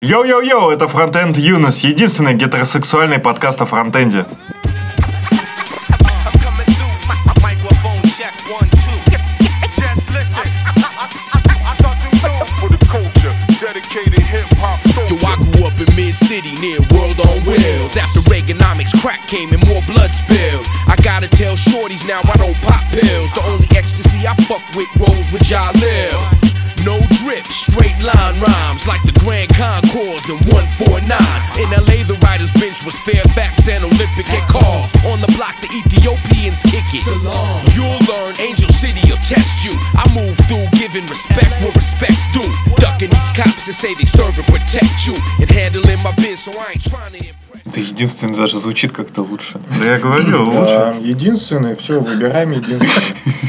Йоу-йоу-йоу, 0.00 0.70
это 0.70 0.86
Фронтенд 0.86 1.36
Юнос, 1.38 1.80
единственный 1.80 2.34
гетеросексуальный 2.34 3.18
подкаст 3.18 3.60
о 3.60 3.66
фронтенде. 3.66 4.20
I'm 4.20 4.28
coming 6.38 6.70
through. 6.70 6.94
Mi- 7.08 7.18
mi- 7.26 7.34
Microphone 7.42 8.00
check 8.16 8.32
one 8.48 8.70
two. 8.78 8.94
Just 9.76 10.08
listen. 10.14 10.46
I 11.66 11.74
thought 11.82 11.98
you 12.04 12.10
knew 12.22 12.38
for 12.60 12.68
the 12.70 12.78
culture, 12.86 13.34
dedicated 13.60 14.22
hip 14.22 14.46
hop 14.62 14.78
Yo, 14.86 14.92
soldier. 15.08 15.26
I 15.26 15.34
grew 15.50 15.64
up 15.66 15.74
in 15.80 15.88
mid 15.96 16.14
city 16.14 16.54
near 16.62 16.78
World 16.94 17.18
on 17.26 17.42
Wheels. 17.44 17.96
After 17.96 18.20
Reaganomics, 18.30 18.94
crack 19.02 19.26
came 19.26 19.52
and 19.52 19.66
more 19.66 19.82
blood 19.90 20.12
spilled. 20.12 20.64
I 20.86 20.94
gotta 21.02 21.26
tell 21.28 21.56
shorties 21.56 22.06
now 22.06 22.20
I 22.22 22.36
don't 22.38 22.54
pop 22.62 22.84
pills. 22.94 23.32
The 23.34 23.42
only 23.50 23.66
ecstasy 23.76 24.28
I 24.28 24.34
fuck 24.46 24.62
with 24.76 24.86
rolls 24.96 25.32
with 25.32 25.42
Jalil. 25.42 26.14
No 26.86 26.98
drip, 27.22 27.46
straight 27.46 27.98
line 28.00 28.36
rhymes 28.38 28.86
like 28.86 29.02
the 29.02 29.14
Grand 29.20 29.50
Concourse 29.54 30.30
in 30.30 30.38
149. 30.54 31.04
In 31.58 31.68
LA, 31.74 32.06
the 32.06 32.16
writer's 32.22 32.52
bench 32.54 32.84
was 32.86 32.98
Fairfax 33.02 33.68
and 33.68 33.84
Olympic 33.84 34.30
at 34.30 34.46
calls. 34.48 34.94
On 35.10 35.18
the 35.20 35.30
block, 35.34 35.58
the 35.60 35.70
Ethiopians 35.74 36.62
kick 36.70 36.86
it. 36.94 37.04
You'll 37.74 38.00
learn 38.06 38.38
Angel 38.38 38.70
City 38.70 39.02
will 39.10 39.18
test 39.26 39.64
you. 39.64 39.74
I 39.98 40.06
move 40.14 40.38
through 40.46 40.66
giving 40.78 41.06
respect 41.10 41.50
where 41.60 41.72
respect's 41.74 42.26
due. 42.32 42.46
Ducking 42.76 43.10
these 43.10 43.30
cops 43.34 43.66
that 43.66 43.74
say 43.74 43.94
they 43.94 44.06
serve 44.06 44.38
and 44.38 44.46
protect 44.46 45.06
you. 45.06 45.14
And 45.40 45.50
handling 45.50 46.02
my 46.02 46.12
biz, 46.16 46.40
so 46.40 46.52
I 46.58 46.78
ain't 46.78 46.84
trying 46.84 47.12
to. 47.12 47.47
Это 47.64 47.80
единственное 47.80 48.36
даже 48.36 48.58
звучит 48.58 48.92
как-то 48.92 49.22
лучше. 49.22 49.60
Да 49.80 49.92
я 49.92 49.98
говорю, 49.98 50.44
лучше. 50.44 50.58
Да, 50.68 50.94
единственный, 51.00 51.74
все, 51.76 52.00
выбираем 52.00 52.50
единственный. 52.50 52.88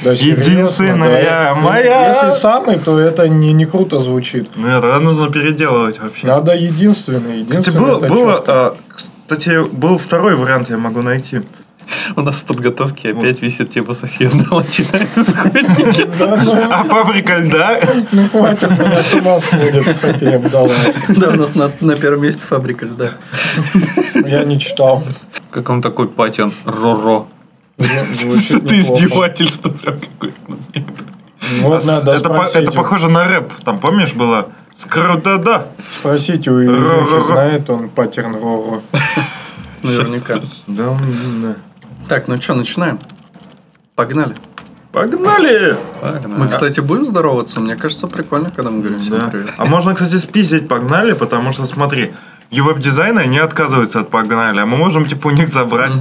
Да, 0.04 0.12
Единственная 0.12 1.24
да. 1.24 1.56
моя. 1.56 2.08
Если 2.08 2.40
самый, 2.40 2.78
то 2.80 2.98
это 2.98 3.28
не, 3.28 3.54
не 3.54 3.66
круто 3.66 4.00
звучит. 4.00 4.56
Нет, 4.56 4.82
тогда 4.82 5.00
нужно 5.00 5.32
переделывать 5.32 6.00
вообще. 6.00 6.28
Надо 6.28 6.54
единственный. 6.56 7.44
Кстати, 7.44 7.50
Единственный 7.50 7.80
было, 7.80 7.98
это 7.98 8.08
было, 8.08 8.44
а, 8.48 8.78
кстати, 8.96 9.70
был 9.70 9.98
второй 9.98 10.36
вариант, 10.36 10.70
я 10.70 10.78
могу 10.78 11.02
найти. 11.02 11.42
У 12.16 12.22
нас 12.22 12.40
в 12.40 12.44
подготовке 12.44 13.12
опять 13.12 13.42
висит 13.42 13.72
тема 13.72 13.94
София 13.94 14.30
начинает 14.30 15.18
исходники. 15.18 16.10
Да, 16.20 16.42
ну, 16.44 16.68
А 16.70 16.84
фабрика 16.84 17.38
льда? 17.38 17.80
ну 18.12 18.28
хватит, 18.30 18.70
меня 18.72 19.04
с 19.04 19.14
ума 19.14 19.40
сводит 19.40 19.96
София 19.96 20.40
Бдала. 20.40 20.72
Да, 21.10 21.30
у 21.30 21.36
нас 21.36 21.56
на, 21.56 21.96
первом 21.96 22.24
месте 22.24 22.46
фабрика 22.46 22.86
льда. 22.86 23.12
Я 24.14 24.44
не 24.44 24.60
читал. 24.60 25.04
Как 25.52 25.70
он 25.70 25.82
такой 25.82 26.08
патиан 26.08 26.52
Роро. 26.66 27.26
Ты 27.78 28.80
издевательство 28.82 29.70
прям 29.70 30.00
какое-то. 30.00 30.84
Вот 31.62 31.86
надо 31.86 32.12
это, 32.12 32.30
по- 32.30 32.36
спросить, 32.36 32.56
это 32.56 32.72
похоже 32.74 33.10
на 33.10 33.26
рэп. 33.26 33.54
Там, 33.64 33.80
помнишь, 33.80 34.14
было 34.14 34.50
скруда-да. 34.76 35.68
спросить 35.98 36.48
у. 36.48 36.62
Ильи, 36.62 37.26
знает 37.26 37.70
он 37.70 37.90
паттерн 37.90 38.36
Роро. 38.36 38.82
Наверняка. 39.84 40.42
Да, 40.68 40.98
да. 41.42 41.56
Так, 42.10 42.28
ну 42.28 42.42
что, 42.42 42.56
начинаем? 42.56 43.00
Погнали. 43.96 44.36
Погнали! 44.92 45.78
Мы, 46.26 46.48
кстати, 46.48 46.80
будем 46.80 47.06
здороваться? 47.06 47.62
Мне 47.62 47.76
кажется, 47.76 48.08
прикольно, 48.08 48.50
когда 48.50 48.72
мы 48.72 48.80
говорим 48.80 49.00
всем 49.00 49.20
Да. 49.20 49.28
привет. 49.28 49.50
А 49.58 49.66
можно, 49.66 49.94
кстати, 49.94 50.16
спиздить 50.18 50.68
погнали, 50.68 51.14
потому 51.14 51.54
что, 51.54 51.66
смотри, 51.66 52.12
веб-дизайны 52.52 53.28
не 53.28 53.38
отказываются 53.38 54.00
от 54.02 54.10
погнали, 54.10 54.60
а 54.60 54.66
мы 54.66 54.78
можем, 54.78 55.06
типа, 55.06 55.28
у 55.28 55.32
них 55.32 55.50
забрать. 55.50 55.94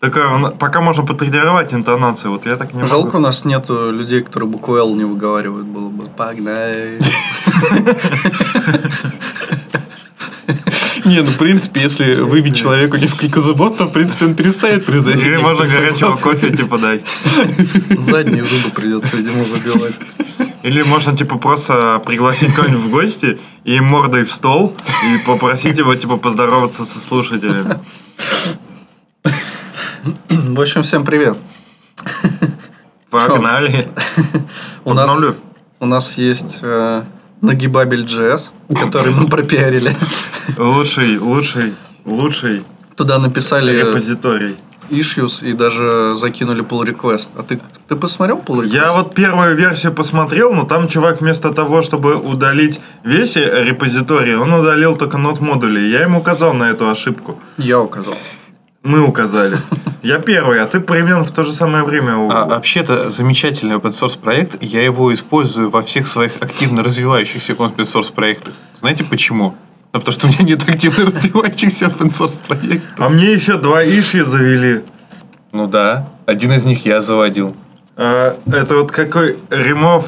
Такая, 0.00 0.28
он- 0.28 0.56
пока 0.56 0.80
можно 0.80 1.04
потренировать 1.04 1.72
интонацию, 1.74 2.32
вот 2.32 2.46
я 2.46 2.56
так 2.56 2.72
не 2.74 2.82
Жалко, 2.84 3.16
у 3.16 3.18
могу. 3.18 3.26
нас 3.26 3.44
нету 3.44 3.90
людей, 3.92 4.22
которые 4.22 4.48
букву 4.48 4.76
«Л» 4.76 4.94
не 4.96 5.04
выговаривают. 5.04 5.66
Было 5.66 5.90
бы 5.90 6.04
погнали. 6.08 6.98
Не, 11.04 11.20
ну 11.20 11.30
в 11.30 11.38
принципе, 11.38 11.80
если 11.82 12.14
выбить 12.14 12.56
человеку 12.56 12.96
несколько 12.96 13.40
зубов, 13.40 13.76
то 13.76 13.86
в 13.86 13.92
принципе 13.92 14.26
он 14.26 14.34
перестанет 14.34 14.84
произносить. 14.84 15.24
Или 15.24 15.36
можно 15.36 15.66
горячего 15.66 16.14
кофе, 16.14 16.50
типа, 16.50 16.78
дать. 16.78 17.04
Задние 17.98 18.44
зубы 18.44 18.70
придется, 18.74 19.16
видимо, 19.16 19.44
выбивать. 19.44 19.94
Или 20.62 20.82
можно, 20.82 21.16
типа, 21.16 21.38
просто 21.38 22.02
пригласить 22.04 22.54
кого-нибудь 22.54 22.84
в 22.84 22.90
гости 22.90 23.38
и 23.64 23.80
мордой 23.80 24.24
в 24.24 24.32
стол 24.32 24.76
и 25.04 25.18
попросить 25.26 25.78
его, 25.78 25.94
типа, 25.94 26.16
поздороваться 26.16 26.84
со 26.84 26.98
слушателями. 26.98 27.80
В 30.28 30.60
общем, 30.60 30.82
всем 30.82 31.04
привет. 31.04 31.38
Погнали. 33.10 33.88
У 34.84 34.94
нас, 34.94 35.10
у 35.80 35.86
нас 35.86 36.18
есть 36.18 36.60
э, 36.62 37.04
Нагибабель 37.40 38.04
JS, 38.04 38.50
который 38.74 39.12
мы 39.12 39.26
пропиарили. 39.26 39.96
Лучший, 40.58 41.18
лучший, 41.18 41.74
лучший 42.04 42.62
Туда 42.96 43.18
написали 43.18 43.72
репозиторий. 43.80 44.56
issues 44.90 45.42
и 45.42 45.52
даже 45.52 46.16
закинули 46.16 46.62
pull 46.62 46.84
request. 46.84 47.30
А 47.36 47.42
ты, 47.42 47.60
ты 47.88 47.96
посмотрел 47.96 48.38
pull 48.38 48.62
request? 48.62 48.74
Я 48.74 48.92
вот 48.92 49.14
первую 49.14 49.56
версию 49.56 49.92
посмотрел, 49.92 50.52
но 50.52 50.64
там 50.64 50.88
чувак 50.88 51.20
вместо 51.20 51.52
того, 51.52 51.80
чтобы 51.82 52.16
удалить 52.16 52.80
весь 53.04 53.36
репозиторий, 53.36 54.34
он 54.36 54.52
удалил 54.52 54.96
только 54.96 55.16
нот 55.16 55.40
модули. 55.40 55.80
Я 55.80 56.02
ему 56.02 56.18
указал 56.18 56.52
на 56.54 56.70
эту 56.70 56.90
ошибку. 56.90 57.38
Я 57.56 57.78
указал. 57.80 58.14
Мы 58.82 59.06
указали. 59.06 59.58
Я 60.02 60.18
первый, 60.18 60.62
а 60.62 60.66
ты 60.66 60.80
примерно 60.80 61.24
в 61.24 61.30
то 61.30 61.42
же 61.42 61.52
самое 61.52 61.84
время. 61.84 62.14
А, 62.32 62.46
вообще-то 62.46 63.10
замечательный 63.10 63.76
open 63.76 63.90
source 63.90 64.18
проект, 64.18 64.62
я 64.62 64.82
его 64.82 65.12
использую 65.12 65.68
во 65.68 65.82
всех 65.82 66.06
своих 66.06 66.36
активно 66.40 66.82
развивающихся 66.82 67.52
open 67.52 67.76
source 67.76 68.10
проектах. 68.12 68.54
Знаете 68.78 69.04
почему? 69.04 69.54
Ну, 69.92 70.00
потому 70.00 70.12
что 70.12 70.26
у 70.26 70.30
меня 70.30 70.44
нет 70.44 70.66
активно 70.66 71.04
развивающихся 71.06 71.86
open 71.86 72.10
source 72.10 72.40
проектов. 72.46 72.88
А 72.96 73.10
мне 73.10 73.32
еще 73.32 73.58
два 73.58 73.84
иши 73.84 74.24
завели. 74.24 74.82
Ну 75.52 75.66
да, 75.66 76.08
один 76.24 76.52
из 76.52 76.64
них 76.64 76.86
я 76.86 77.02
заводил. 77.02 77.54
А, 77.96 78.38
это 78.46 78.76
вот 78.76 78.90
какой 78.90 79.36
remove, 79.50 80.06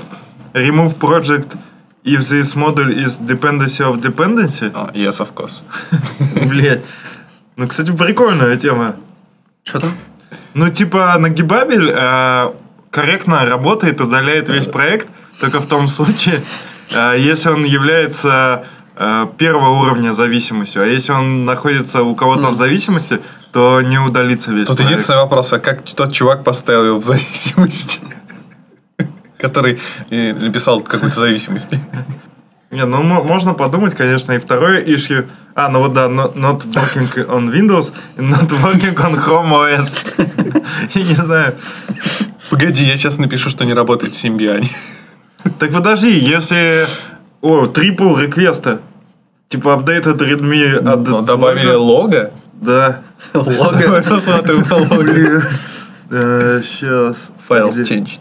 remove 0.54 0.98
project 0.98 1.58
if 2.04 2.20
this 2.20 2.54
model 2.54 2.88
is 2.88 3.20
dependency 3.20 3.82
of 3.82 4.00
dependency. 4.00 4.70
А, 4.72 4.90
yes, 4.94 5.20
of 5.20 5.34
course. 5.34 5.62
Блять. 6.48 6.82
Ну, 7.62 7.68
кстати, 7.68 7.92
прикольная 7.92 8.56
тема. 8.56 8.96
Что 9.62 9.78
там? 9.78 9.90
Ну, 10.54 10.68
типа, 10.68 11.16
нагибабель 11.16 11.92
э, 11.94 12.50
корректно 12.90 13.46
работает, 13.46 14.00
удаляет 14.00 14.48
весь 14.48 14.66
проект, 14.66 15.06
только 15.38 15.60
в 15.60 15.66
том 15.66 15.86
случае, 15.86 16.42
э, 16.90 17.14
если 17.20 17.50
он 17.50 17.62
является 17.62 18.64
э, 18.96 19.26
первого 19.38 19.80
уровня 19.80 20.12
зависимостью. 20.12 20.82
А 20.82 20.86
если 20.86 21.12
он 21.12 21.44
находится 21.44 22.02
у 22.02 22.16
кого-то 22.16 22.48
в 22.48 22.54
зависимости, 22.54 23.20
то 23.52 23.80
не 23.80 23.98
удалится 23.98 24.50
весь 24.50 24.66
Тут 24.66 24.78
проект. 24.78 24.90
единственный 24.90 25.18
вопрос, 25.18 25.52
а 25.52 25.60
как 25.60 25.84
тот 25.84 26.12
чувак 26.12 26.42
поставил 26.42 26.84
его 26.86 26.98
в 26.98 27.04
зависимость? 27.04 28.00
Который 29.38 29.78
написал 30.10 30.80
какую-то 30.80 31.20
зависимость. 31.20 31.68
Не, 32.72 32.86
ну 32.86 33.02
мо- 33.02 33.22
можно 33.22 33.52
подумать, 33.52 33.94
конечно, 33.94 34.32
и 34.32 34.38
второе 34.38 34.82
issue. 34.82 35.28
А, 35.54 35.68
ну 35.68 35.80
вот 35.80 35.92
да, 35.92 36.06
no- 36.06 36.34
not 36.34 36.62
working 36.74 37.26
on 37.28 37.52
Windows, 37.52 37.92
not 38.16 38.48
working 38.48 38.94
on 38.96 39.14
Chrome 39.22 39.52
OS. 39.52 39.92
Я 40.94 41.02
не 41.02 41.14
знаю. 41.14 41.54
Погоди, 42.50 42.84
я 42.84 42.96
сейчас 42.96 43.18
напишу, 43.18 43.50
что 43.50 43.64
не 43.64 43.74
работает 43.74 44.14
в 44.14 44.18
Симбиане. 44.18 44.68
Так 45.58 45.72
подожди, 45.72 46.10
если... 46.10 46.86
О, 47.40 47.66
трипл 47.66 48.16
реквеста. 48.16 48.80
Типа 49.48 49.68
updated 49.70 50.18
readme 50.18 50.76
от 50.76 51.06
Но 51.08 51.22
добавили 51.22 51.72
лого. 51.72 52.30
Да. 52.54 53.00
Давай 53.34 54.02
посмотрим 54.02 54.64
на 54.68 54.76
лого. 54.76 56.62
Сейчас. 56.62 57.30
Files 57.48 57.82
changed. 57.84 58.20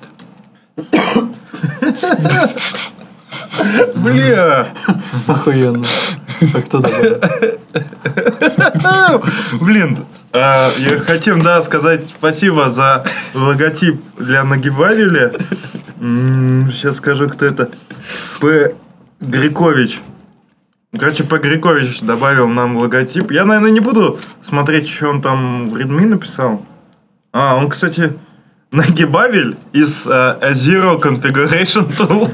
Бля. 3.96 4.68
Охуенно. 5.28 5.86
А 6.54 6.62
кто 6.62 6.80
добавил? 6.80 7.20
Блин, 9.62 10.06
а, 10.34 10.72
я 10.78 11.00
хотим, 11.00 11.42
да, 11.42 11.62
сказать 11.62 12.08
спасибо 12.08 12.70
за 12.70 13.06
логотип 13.34 14.02
для 14.18 14.44
нагибабеля. 14.44 15.34
Сейчас 15.98 16.98
скажу, 16.98 17.30
кто 17.30 17.46
это. 17.46 17.70
П. 18.40 18.74
Грикович. 19.20 20.02
Короче, 20.98 21.24
П. 21.24 21.38
Грикович 21.38 22.02
добавил 22.02 22.48
нам 22.48 22.78
логотип. 22.78 23.32
Я, 23.32 23.46
наверное, 23.46 23.72
не 23.72 23.80
буду 23.80 24.20
смотреть, 24.42 24.90
что 24.90 25.10
он 25.10 25.22
там 25.22 25.70
в 25.70 25.76
Redmi 25.76 26.06
написал. 26.08 26.66
А, 27.34 27.56
он, 27.56 27.70
кстати, 27.70 28.18
нагибабель 28.72 29.58
из 29.74 30.08
a 30.08 30.52
Zero 30.52 31.00
Configuration 31.00 31.88
Tool. 31.98 32.30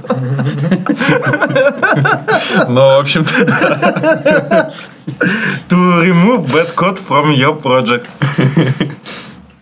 Но, 2.70 2.98
в 2.98 3.00
общем-то, 3.00 3.32
To 5.70 6.02
remove 6.02 6.46
bad 6.52 6.76
code 6.76 7.00
from 7.00 7.34
your 7.34 7.60
project. 7.62 8.06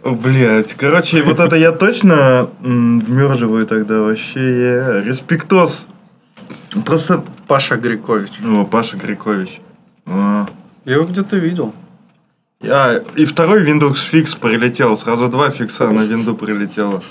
Блять, 0.03 0.73
короче, 0.73 1.21
вот 1.23 1.39
это 1.39 1.55
я 1.55 1.71
точно 1.71 2.49
вмерживаю 2.59 3.65
тогда 3.65 4.01
вообще. 4.01 5.01
Респектос 5.05 5.87
Просто... 6.83 7.23
Паша 7.47 7.77
Грикович. 7.77 8.41
О, 8.43 8.65
Паша 8.65 8.97
Грикович. 8.97 9.61
А. 10.05 10.45
Я 10.83 10.95
его 10.95 11.05
где-то 11.05 11.37
видел. 11.37 11.73
А, 12.69 13.03
и 13.15 13.25
второй 13.25 13.63
Windows 13.69 13.95
фикс 13.95 14.35
прилетел. 14.35 14.97
Сразу 14.97 15.27
два 15.27 15.49
фикса 15.49 15.89
на 15.89 16.01
винду 16.01 16.35
прилетело. 16.35 17.01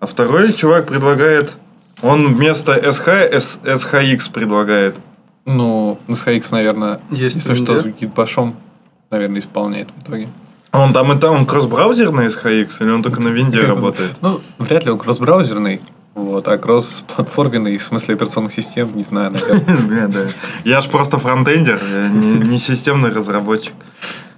А 0.00 0.06
второй 0.06 0.52
чувак 0.52 0.86
предлагает... 0.86 1.54
Он 2.02 2.34
вместо 2.34 2.72
SH 2.76 3.30
S- 3.32 3.58
SHX 3.64 4.30
предлагает. 4.32 4.96
Ну, 5.46 5.98
SHX, 6.08 6.48
наверное, 6.50 7.00
Есть 7.10 7.36
если 7.36 7.54
что, 7.54 7.76
с 7.76 7.84
гитбашом, 7.84 8.56
наверное, 9.10 9.40
исполняет 9.40 9.88
в 9.96 10.02
итоге. 10.02 10.28
А 10.72 10.80
Он 10.80 10.92
там 10.92 11.12
и 11.12 11.18
там, 11.18 11.36
он 11.36 11.46
кросс-браузерный 11.46 12.26
SHX 12.26 12.68
или 12.80 12.90
он 12.90 13.02
только 13.02 13.22
на 13.22 13.28
винде 13.28 13.60
работает? 13.60 14.10
Ну, 14.20 14.40
вряд 14.58 14.84
ли 14.84 14.90
он 14.90 14.98
кросс-браузерный, 14.98 15.80
вот, 16.14 16.48
а 16.48 16.58
кросс-платформенный, 16.58 17.76
в 17.78 17.82
смысле 17.82 18.14
операционных 18.16 18.52
систем, 18.52 18.90
не 18.94 19.04
знаю, 19.04 19.30
наверное. 19.32 20.28
Я 20.64 20.80
ж 20.80 20.88
просто 20.88 21.18
фронтендер, 21.18 21.80
не 22.12 22.58
системный 22.58 23.10
разработчик. 23.10 23.72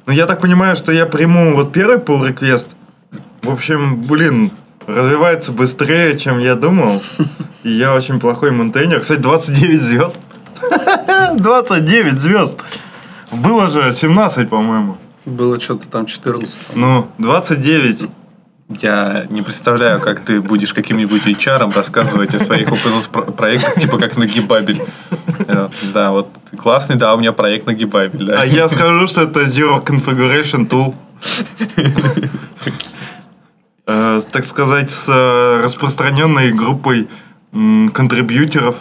Ну, 0.07 0.13
я 0.13 0.27
так 0.27 0.41
понимаю, 0.41 0.77
что 0.77 0.93
я 0.93 1.05
приму 1.05 1.57
вот 1.57 1.73
первый 1.73 1.97
pull 1.99 2.29
request. 2.29 2.69
В 3.43 3.51
общем, 3.51 4.03
блин, 4.03 4.53
развивается 4.87 5.51
быстрее, 5.51 6.17
чем 6.17 6.39
я 6.39 6.55
думал. 6.55 7.03
И 7.65 7.71
я 7.71 7.93
очень 7.93 8.21
плохой 8.21 8.53
мейнтейнер. 8.53 9.01
Кстати, 9.01 9.19
29 9.19 9.81
звезд. 9.81 10.19
29 11.35 12.13
звезд. 12.15 12.63
Было 13.33 13.69
же 13.71 13.93
17, 13.93 14.49
по-моему. 14.49 14.97
Было 15.25 15.59
что-то 15.59 15.89
там 15.89 16.07
14. 16.07 16.57
Ну, 16.75 17.09
29. 17.19 18.09
Я 18.81 19.27
не 19.29 19.43
представляю, 19.43 20.01
как 20.01 20.21
ты 20.21 20.41
будешь 20.41 20.73
каким-нибудь 20.73 21.27
HR 21.27 21.75
рассказывать 21.75 22.35
о 22.35 22.45
своих 22.45 22.69
open 22.69 23.33
проектах, 23.33 23.75
типа 23.75 23.99
как 23.99 24.17
нагибабель. 24.17 24.81
Э, 25.39 25.69
Да, 25.95 26.11
вот 26.13 26.29
ты 26.51 26.57
классный, 26.57 26.97
да, 26.97 27.15
у 27.15 27.19
меня 27.19 27.33
проект 27.33 27.67
нагибабель. 27.67 28.25
да. 28.27 28.43
А 28.43 28.45
я 28.47 28.69
скажу, 28.69 29.07
что 29.07 29.23
это 29.23 29.43
Zero 29.43 29.85
Configuration 29.85 30.69
Tool. 30.69 30.95
Э, 33.87 34.21
Так 34.31 34.45
сказать, 34.45 34.91
с 34.91 35.05
э, 35.09 35.61
распространенной 35.65 36.53
группой 36.53 37.09
контрибьютеров. 37.93 38.77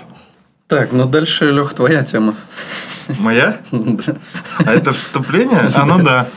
Так, 0.68 0.92
ну 0.92 1.06
дальше, 1.06 1.52
Лех, 1.52 1.74
твоя 1.74 2.04
тема. 2.04 2.36
Моя? 3.19 3.58
А 4.66 4.74
это 4.74 4.92
вступление? 4.94 5.69
А, 5.75 5.86
ну 5.86 6.01
да. 6.04 6.28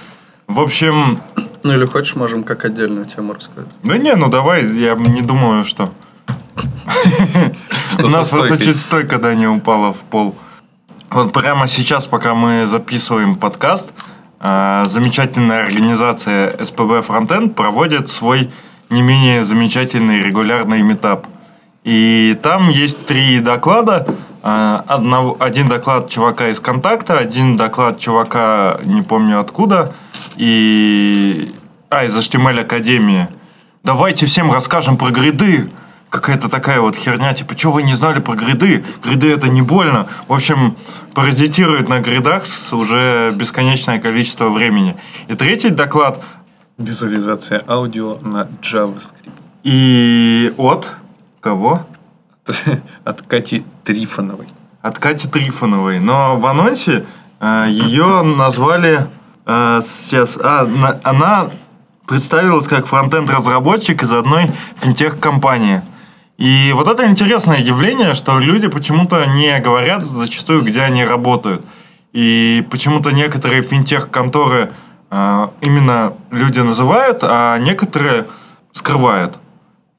В 0.47 0.61
общем, 0.61 1.21
Ну 1.63 1.73
или 1.73 1.87
хочешь, 1.87 2.15
можем 2.15 2.45
как 2.45 2.65
отдельную 2.65 3.07
тему 3.07 3.33
рассказать. 3.33 3.71
ну 3.83 3.95
не, 3.97 4.15
ну 4.15 4.29
давай, 4.29 4.67
я 4.67 4.95
не 4.95 5.23
думаю, 5.23 5.65
что... 5.65 5.93
У 7.99 8.09
нас 8.09 8.29
просто 8.29 8.59
чуть 8.59 8.79
стойка, 8.79 9.19
да, 9.19 9.35
не 9.35 9.47
упала 9.47 9.93
в 9.93 10.03
пол. 10.03 10.37
Вот 11.11 11.33
прямо 11.33 11.67
сейчас, 11.67 12.07
пока 12.07 12.35
мы 12.35 12.67
записываем 12.67 13.35
подкаст, 13.35 13.93
э, 14.41 14.85
замечательная 14.87 15.65
организация 15.65 16.57
СПБ 16.65 17.01
Frontend 17.07 17.51
проводит 17.55 18.11
свой 18.11 18.51
не 18.91 19.03
менее 19.03 19.45
замечательный 19.45 20.23
регулярный 20.23 20.83
метап. 20.83 21.27
И 21.85 22.39
там 22.43 22.69
есть 22.69 23.07
три 23.07 23.41
доклада. 23.41 24.07
Э, 24.43 24.83
одного- 24.87 25.37
один 25.41 25.69
доклад 25.69 26.09
чувака 26.11 26.49
из 26.49 26.61
контакта, 26.61 27.19
один 27.19 27.57
доклад 27.57 27.99
чувака 27.99 28.79
не 28.85 29.03
помню 29.03 29.41
откуда, 29.41 29.95
и... 30.37 31.53
А, 31.91 32.05
из 32.05 32.15
HTML 32.17 32.61
Академии. 32.61 33.29
Давайте 33.83 34.27
всем 34.27 34.53
расскажем 34.53 34.99
про 34.99 35.11
гриды. 35.11 35.71
Какая-то 36.11 36.49
такая 36.49 36.81
вот 36.81 36.97
херня, 36.97 37.35
типа, 37.35 37.57
что 37.57 37.71
вы 37.71 37.83
не 37.83 37.95
знали 37.95 38.21
про 38.21 38.35
гриды? 38.35 38.83
Гриды 39.05 39.31
это 39.31 39.49
не 39.49 39.61
больно. 39.63 40.07
В 40.27 40.33
общем, 40.33 40.77
паразитирует 41.15 41.89
на 41.89 42.01
гридах 42.01 42.45
уже 42.73 43.33
бесконечное 43.37 43.99
количество 43.99 44.49
времени. 44.49 44.97
И 45.29 45.35
третий 45.35 45.71
доклад 45.71 46.23
Визуализация 46.79 47.61
аудио 47.69 48.19
на 48.23 48.49
JavaScript. 48.63 49.29
и 49.65 50.55
от 50.57 50.93
кого? 51.41 51.87
От 53.05 53.23
Кати 53.23 53.65
Трифоновой. 53.85 54.49
От 54.81 54.99
Кати 54.99 55.29
Трифоновой. 55.29 55.99
Но 55.99 56.37
в 56.39 56.47
анонсе 56.47 57.05
э, 57.41 57.67
ее 57.69 58.23
назвали 58.23 59.07
э, 59.45 59.81
сейчас. 59.83 60.39
А, 60.43 60.65
на- 60.65 60.99
она 61.03 61.51
представилась 62.07 62.67
как 62.69 62.87
фронтенд-разработчик 62.87 64.03
из 64.03 64.13
одной 64.13 64.51
финтех-компании. 64.77 65.83
И 66.39 66.73
вот 66.73 66.87
это 66.87 67.05
интересное 67.07 67.59
явление, 67.59 68.15
что 68.15 68.39
люди 68.39 68.69
почему-то 68.69 69.27
не 69.27 69.59
говорят 69.59 70.07
зачастую, 70.07 70.63
где 70.63 70.83
они 70.83 71.05
работают. 71.05 71.65
И 72.13 72.65
почему-то 72.71 73.11
некоторые 73.11 73.63
финтех-конторы 73.63 74.73
э, 75.11 75.49
именно 75.63 76.15
люди 76.31 76.61
называют, 76.61 77.19
а 77.23 77.59
некоторые 77.59 78.29
скрывают. 78.73 79.41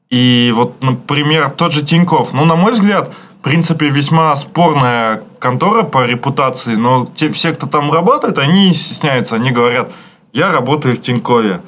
И 0.10 0.52
вот, 0.56 0.82
например, 0.82 1.52
тот 1.52 1.74
же 1.74 1.84
Тиньков. 1.84 2.32
Ну, 2.32 2.46
на 2.46 2.56
мой 2.56 2.72
взгляд, 2.72 3.14
в 3.40 3.44
принципе, 3.44 3.90
весьма 3.90 4.34
спорная 4.38 5.24
контора 5.40 5.84
по 5.84 6.06
репутации, 6.06 6.76
но 6.76 7.06
те, 7.16 7.30
все, 7.30 7.54
кто 7.54 7.68
там 7.68 7.92
работает, 7.92 8.40
они 8.40 8.74
стесняются. 8.74 9.36
Они 9.36 9.52
говорят, 9.52 9.92
я 10.32 10.52
работаю 10.52 10.96
в 10.96 11.02
Тинькове. 11.02 11.62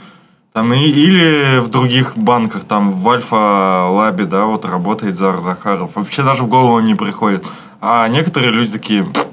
Там, 0.53 0.73
и, 0.73 0.79
или 0.79 1.59
в 1.59 1.69
других 1.69 2.17
банках, 2.17 2.65
там 2.65 2.91
в 2.91 3.09
Альфа-Лабе, 3.09 4.25
да, 4.25 4.45
вот 4.45 4.65
работает 4.65 5.17
Зар 5.17 5.39
Захаров. 5.39 5.95
Вообще 5.95 6.23
даже 6.23 6.43
в 6.43 6.47
голову 6.47 6.79
не 6.81 6.93
приходит. 6.93 7.47
А 7.79 8.07
некоторые 8.09 8.51
люди 8.51 8.71
такие, 8.71 9.05
«Пф, 9.05 9.27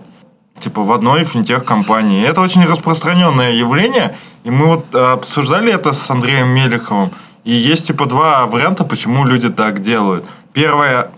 типа 0.61 0.83
в 0.83 0.93
одной 0.93 1.25
финтех-компании. 1.25 2.27
Это 2.27 2.41
очень 2.41 2.65
распространенное 2.65 3.53
явление, 3.53 4.17
и 4.45 4.51
мы 4.51 4.67
вот 4.67 4.95
э, 4.95 4.99
обсуждали 4.99 5.73
это 5.73 5.93
с 5.93 6.11
Андреем 6.11 6.49
Мелеховым. 6.49 7.11
И 7.45 7.53
есть 7.53 7.87
типа 7.87 8.07
два 8.07 8.47
варианта, 8.47 8.85
почему 8.85 9.25
люди 9.25 9.49
так 9.49 9.81
делают. 9.81 10.27
Первое, 10.53 11.11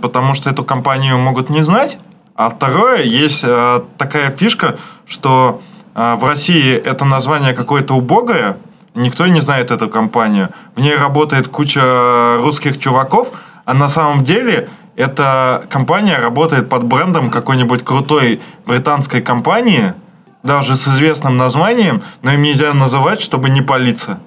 потому 0.00 0.34
что 0.34 0.50
эту 0.50 0.64
компанию 0.64 1.18
могут 1.18 1.50
не 1.50 1.62
знать, 1.62 1.98
а 2.34 2.48
второе, 2.48 3.02
есть 3.02 3.44
э, 3.44 3.80
такая 3.96 4.30
фишка, 4.30 4.78
что 5.06 5.60
э, 5.94 6.14
в 6.14 6.24
России 6.24 6.74
это 6.74 7.04
название 7.04 7.52
какое-то 7.52 7.94
убогое, 7.94 8.56
никто 8.94 9.26
не 9.26 9.40
знает 9.40 9.70
эту 9.70 9.88
компанию. 9.88 10.50
В 10.74 10.80
ней 10.80 10.96
работает 10.96 11.48
куча 11.48 12.38
русских 12.38 12.78
чуваков, 12.78 13.32
а 13.64 13.74
на 13.74 13.88
самом 13.88 14.24
деле 14.24 14.68
эта 14.96 15.62
компания 15.70 16.18
работает 16.18 16.68
под 16.68 16.84
брендом 16.84 17.30
какой-нибудь 17.30 17.84
крутой 17.84 18.40
британской 18.66 19.20
компании, 19.20 19.94
даже 20.42 20.76
с 20.76 20.88
известным 20.88 21.36
названием, 21.36 22.02
но 22.22 22.32
им 22.32 22.42
нельзя 22.42 22.72
называть, 22.72 23.20
чтобы 23.20 23.50
не 23.50 23.62
палиться. 23.62 24.20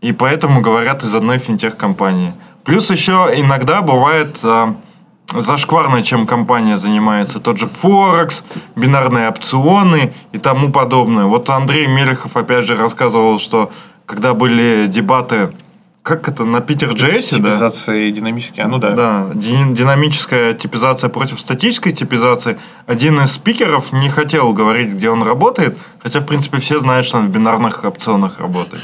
И 0.00 0.12
поэтому 0.12 0.60
говорят 0.60 1.02
из 1.02 1.14
одной 1.14 1.38
финтех-компании. 1.38 2.32
Плюс 2.64 2.90
еще 2.90 3.30
иногда 3.34 3.80
бывает 3.80 4.38
э, 4.42 4.74
зашкварно, 5.32 6.02
чем 6.02 6.26
компания 6.26 6.76
занимается. 6.76 7.40
Тот 7.40 7.58
же 7.58 7.66
Форекс, 7.66 8.44
бинарные 8.76 9.28
опционы 9.28 10.12
и 10.32 10.38
тому 10.38 10.70
подобное. 10.70 11.24
Вот 11.24 11.50
Андрей 11.50 11.86
Мелехов 11.86 12.36
опять 12.36 12.64
же 12.64 12.76
рассказывал, 12.76 13.38
что 13.38 13.70
когда 14.08 14.32
были 14.32 14.86
дебаты, 14.86 15.52
как 16.02 16.28
это, 16.28 16.44
на 16.44 16.62
Питер 16.62 16.92
Джесси, 16.92 17.36
да? 17.36 17.50
Типизация 17.50 18.10
динамически. 18.10 18.60
А, 18.60 18.66
ну 18.66 18.78
да. 18.78 18.92
Да, 18.92 19.30
ди- 19.34 19.74
динамическая 19.74 20.54
типизация 20.54 21.10
против 21.10 21.38
статической 21.38 21.92
типизации. 21.92 22.58
Один 22.86 23.20
из 23.20 23.32
спикеров 23.32 23.92
не 23.92 24.08
хотел 24.08 24.54
говорить, 24.54 24.94
где 24.94 25.10
он 25.10 25.22
работает, 25.22 25.76
хотя, 25.98 26.20
в 26.20 26.26
принципе, 26.26 26.56
все 26.56 26.80
знают, 26.80 27.04
что 27.04 27.18
он 27.18 27.26
в 27.26 27.30
бинарных 27.30 27.84
опционах 27.84 28.40
работает. 28.40 28.82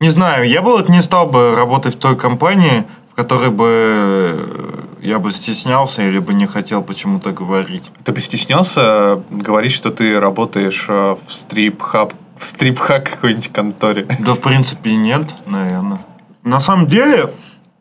Не 0.00 0.08
знаю, 0.08 0.48
я 0.48 0.60
бы 0.60 0.72
вот 0.72 0.88
не 0.88 1.02
стал 1.02 1.26
бы 1.26 1.54
работать 1.54 1.94
в 1.94 1.98
той 1.98 2.16
компании, 2.16 2.84
в 3.12 3.14
которой 3.14 3.50
бы 3.50 3.66
э, 3.68 4.80
я 5.02 5.20
бы 5.20 5.30
стеснялся 5.30 6.02
или 6.02 6.18
бы 6.18 6.34
не 6.34 6.46
хотел 6.46 6.82
почему-то 6.82 7.30
говорить. 7.30 7.92
Ты 8.04 8.12
постеснялся 8.12 9.22
говорить, 9.30 9.72
что 9.72 9.90
ты 9.90 10.18
работаешь 10.18 10.86
э, 10.88 11.16
в 11.24 11.30
стрип-хаб, 11.30 12.14
в 12.40 12.44
стрип-хак 12.46 13.10
какой-нибудь 13.10 13.52
конторе? 13.52 14.06
Да, 14.18 14.34
в 14.34 14.40
принципе, 14.40 14.90
и 14.90 14.96
нет, 14.96 15.28
наверное. 15.46 16.00
На 16.42 16.58
самом 16.58 16.86
деле, 16.86 17.32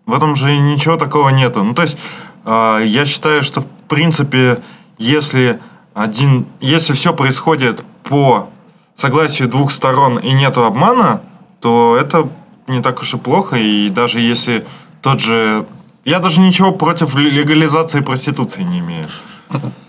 в 0.05 0.13
этом 0.13 0.35
же 0.35 0.55
ничего 0.57 0.97
такого 0.97 1.29
нету. 1.29 1.63
Ну, 1.63 1.73
то 1.73 1.83
есть, 1.83 1.97
э, 2.45 2.83
я 2.85 3.05
считаю, 3.05 3.41
что, 3.41 3.61
в 3.61 3.67
принципе, 3.87 4.59
если 4.97 5.59
один, 5.93 6.45
если 6.59 6.93
все 6.93 7.13
происходит 7.13 7.83
по 8.03 8.49
согласию 8.95 9.47
двух 9.47 9.71
сторон 9.71 10.19
и 10.19 10.33
нету 10.33 10.65
обмана, 10.65 11.21
то 11.61 11.97
это 11.99 12.29
не 12.67 12.81
так 12.81 12.99
уж 12.99 13.13
и 13.13 13.17
плохо. 13.17 13.55
И 13.55 13.89
даже 13.89 14.19
если 14.19 14.65
тот 15.01 15.21
же... 15.21 15.65
Я 16.03 16.19
даже 16.19 16.41
ничего 16.41 16.71
против 16.71 17.15
ле- 17.15 17.29
легализации 17.29 18.01
проституции 18.01 18.63
не 18.63 18.79
имею. 18.79 19.05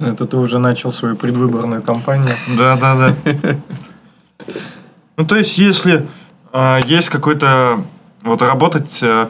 Это 0.00 0.24
ты 0.24 0.36
уже 0.38 0.58
начал 0.58 0.92
свою 0.92 1.14
предвыборную 1.16 1.82
кампанию. 1.82 2.34
Да, 2.56 2.76
да, 2.76 3.14
да. 3.24 3.56
Ну, 5.16 5.26
то 5.26 5.36
есть, 5.36 5.58
если 5.58 6.08
э, 6.52 6.80
есть 6.86 7.10
какой-то... 7.10 7.84
Вот 8.22 8.42
работать, 8.42 8.98
э, 9.02 9.28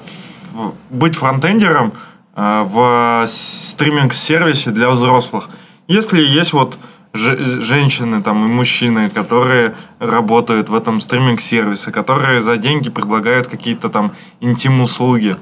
быть 0.91 1.17
фронтендером, 1.17 1.93
э, 2.37 2.63
в 2.65 3.27
стриминг-сервисе 3.27 4.71
для 4.71 4.91
взрослых. 4.91 5.49
Если 5.89 6.21
есть 6.21 6.53
вот 6.53 6.79
же- 7.13 7.61
женщины 7.61 8.23
там 8.23 8.47
и 8.47 8.53
мужчины, 8.53 9.11
которые 9.11 9.75
работают 9.99 10.69
в 10.69 10.75
этом 10.75 11.01
стриминг-сервисе, 11.01 11.91
которые 11.91 12.41
за 12.43 12.57
деньги 12.57 12.91
предлагают 12.91 13.49
какие-то 13.49 13.89
там 13.89 14.13
интим-услуги. 14.41 15.37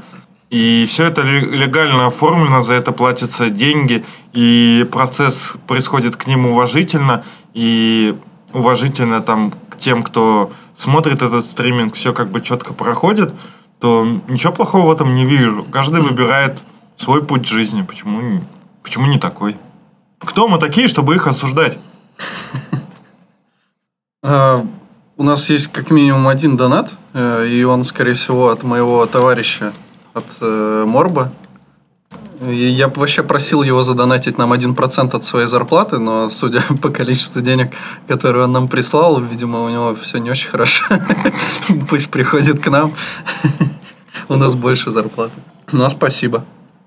И 0.50 0.86
все 0.88 1.04
это 1.04 1.22
ле- 1.22 1.40
легально 1.44 2.06
оформлено, 2.06 2.62
за 2.62 2.74
это 2.74 2.92
платятся 2.92 3.50
деньги, 3.50 4.04
и 4.32 4.88
процесс 4.90 5.54
происходит 5.66 6.16
к 6.16 6.26
ним 6.26 6.46
уважительно, 6.46 7.22
и 7.52 8.16
уважительно 8.54 9.20
там 9.20 9.52
к 9.68 9.76
тем, 9.76 10.02
кто 10.02 10.50
смотрит 10.74 11.22
этот 11.22 11.44
стриминг, 11.44 11.94
все 11.94 12.12
как 12.14 12.30
бы 12.30 12.40
четко 12.40 12.72
проходит, 12.72 13.34
то 13.78 14.06
ничего 14.28 14.52
плохого 14.52 14.86
в 14.88 14.90
этом 14.92 15.14
не 15.14 15.26
вижу. 15.26 15.64
Каждый 15.70 16.00
выбирает 16.00 16.62
свой 16.96 17.22
путь 17.24 17.46
жизни. 17.46 17.82
Почему, 17.82 18.20
не- 18.22 18.44
почему 18.82 19.06
не 19.06 19.18
такой? 19.18 19.56
Кто 20.18 20.48
мы 20.48 20.58
такие, 20.58 20.88
чтобы 20.88 21.14
их 21.14 21.26
осуждать? 21.26 21.78
А, 24.22 24.64
У 25.16 25.22
нас 25.24 25.50
есть 25.50 25.68
как 25.68 25.90
минимум 25.90 26.28
один 26.28 26.56
донат, 26.56 26.92
э, 27.12 27.46
и 27.48 27.64
он, 27.64 27.82
скорее 27.84 28.14
всего, 28.14 28.50
от 28.50 28.62
моего 28.62 29.04
товарища, 29.06 29.72
от 30.18 30.26
э, 30.40 30.84
Морба. 30.86 31.32
И 32.46 32.54
я 32.54 32.88
вообще 32.88 33.22
просил 33.22 33.62
его 33.62 33.82
задонатить 33.82 34.38
нам 34.38 34.52
1% 34.52 35.16
от 35.16 35.24
своей 35.24 35.48
зарплаты, 35.48 35.98
но 35.98 36.30
судя 36.30 36.62
по 36.82 36.90
количеству 36.90 37.40
денег, 37.40 37.72
которые 38.06 38.44
он 38.44 38.52
нам 38.52 38.68
прислал, 38.68 39.20
видимо, 39.20 39.64
у 39.64 39.68
него 39.68 39.94
все 39.94 40.18
не 40.18 40.30
очень 40.30 40.50
хорошо. 40.50 40.84
Пусть 41.88 42.10
приходит 42.10 42.62
к 42.62 42.70
нам. 42.70 42.92
У 44.28 44.36
нас 44.36 44.54
больше 44.54 44.90
зарплаты. 44.90 45.40
Ну, 45.72 45.88
спасибо. 45.88 46.44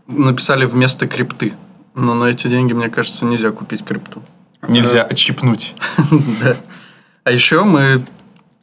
Написали 0.07 0.65
вместо 0.65 1.07
крипты. 1.07 1.53
Но 1.95 2.13
на 2.13 2.25
эти 2.25 2.47
деньги, 2.47 2.73
мне 2.73 2.89
кажется, 2.89 3.25
нельзя 3.25 3.51
купить 3.51 3.83
крипту. 3.83 4.21
Нельзя 4.67 5.03
отщипнуть. 5.03 5.75
Да. 6.41 6.55
А 7.23 7.31
еще 7.31 7.63
мы 7.63 8.05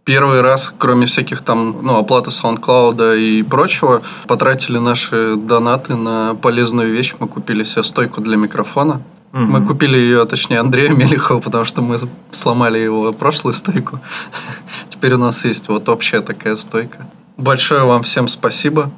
первый 0.09 0.41
раз, 0.41 0.73
кроме 0.79 1.05
всяких 1.05 1.43
там, 1.43 1.81
ну, 1.83 1.99
оплаты 1.99 2.31
SoundCloud 2.31 3.19
и 3.21 3.43
прочего, 3.43 4.00
потратили 4.27 4.79
наши 4.79 5.37
донаты 5.37 5.97
на 5.97 6.35
полезную 6.35 6.91
вещь. 6.91 7.15
Мы 7.21 7.29
купили 7.29 7.62
себе 7.62 7.83
стойку 7.83 8.23
для 8.23 8.38
микрофона. 8.38 9.03
Мы 9.33 9.67
купили 9.67 9.99
ее, 9.99 10.25
точнее, 10.25 10.61
Андрея 10.61 10.88
Мелехова, 10.97 11.41
потому 11.41 11.67
что 11.67 11.83
мы 11.83 11.99
сломали 12.31 12.79
его 12.79 13.12
прошлую 13.12 13.53
стойку. 13.53 14.00
Теперь 14.88 15.12
у 15.12 15.19
нас 15.19 15.45
есть 15.45 15.69
вот 15.69 15.91
общая 15.91 16.23
такая 16.23 16.57
стойка. 16.57 17.07
Большое 17.37 17.85
вам 17.85 18.03
всем 18.03 18.29
спасибо. 18.29 18.91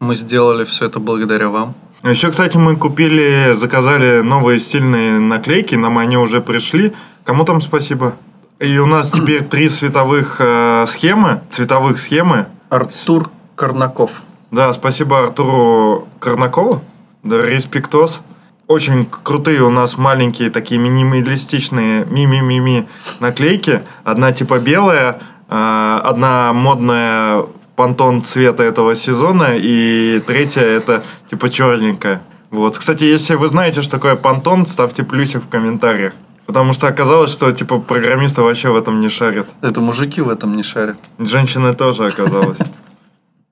Мы 0.00 0.16
сделали 0.16 0.64
все 0.64 0.86
это 0.86 0.98
благодаря 0.98 1.50
вам. 1.50 1.74
Еще, 2.02 2.30
кстати, 2.30 2.56
мы 2.56 2.74
купили, 2.76 3.54
заказали 3.54 4.22
новые 4.22 4.58
стильные 4.58 5.20
наклейки, 5.20 5.76
нам 5.76 5.98
они 5.98 6.16
уже 6.16 6.40
пришли. 6.40 6.92
Кому 7.24 7.44
там 7.44 7.60
спасибо? 7.60 8.16
И 8.60 8.76
у 8.78 8.86
нас 8.86 9.12
теперь 9.12 9.44
три 9.44 9.68
цветовых 9.68 10.36
э, 10.40 10.84
схемы, 10.88 11.42
цветовых 11.48 12.00
схемы. 12.00 12.48
Артур 12.70 13.30
Корнаков. 13.54 14.22
Да, 14.50 14.72
спасибо 14.72 15.20
Артуру 15.20 16.08
Корнакову. 16.18 16.82
Да, 17.22 17.40
респектос. 17.40 18.20
Очень 18.66 19.04
крутые 19.04 19.62
у 19.62 19.70
нас 19.70 19.96
маленькие 19.96 20.50
такие 20.50 20.80
минималистичные 20.80 22.04
ми-ми-ми-ми 22.06 22.88
наклейки. 23.20 23.82
Одна 24.02 24.32
типа 24.32 24.58
белая, 24.58 25.20
э, 25.48 26.00
одна 26.02 26.52
модная 26.52 27.42
в 27.42 27.48
пантон 27.76 28.24
цвета 28.24 28.64
этого 28.64 28.96
сезона, 28.96 29.50
и 29.54 30.20
третья 30.26 30.62
это 30.62 31.04
типа 31.30 31.48
черненькая. 31.48 32.22
Вот. 32.50 32.76
Кстати, 32.76 33.04
если 33.04 33.36
вы 33.36 33.46
знаете, 33.46 33.82
что 33.82 33.92
такое 33.92 34.16
пантон, 34.16 34.66
ставьте 34.66 35.04
плюсик 35.04 35.44
в 35.44 35.48
комментариях. 35.48 36.12
Потому 36.48 36.72
что 36.72 36.88
оказалось, 36.88 37.30
что 37.30 37.52
типа 37.52 37.78
программисты 37.78 38.40
вообще 38.40 38.70
в 38.70 38.76
этом 38.76 39.00
не 39.00 39.10
шарят. 39.10 39.50
Это 39.60 39.82
мужики 39.82 40.22
в 40.22 40.30
этом 40.30 40.56
не 40.56 40.62
шарят. 40.62 40.96
Женщины 41.18 41.74
тоже 41.74 42.06
оказалось. 42.06 42.58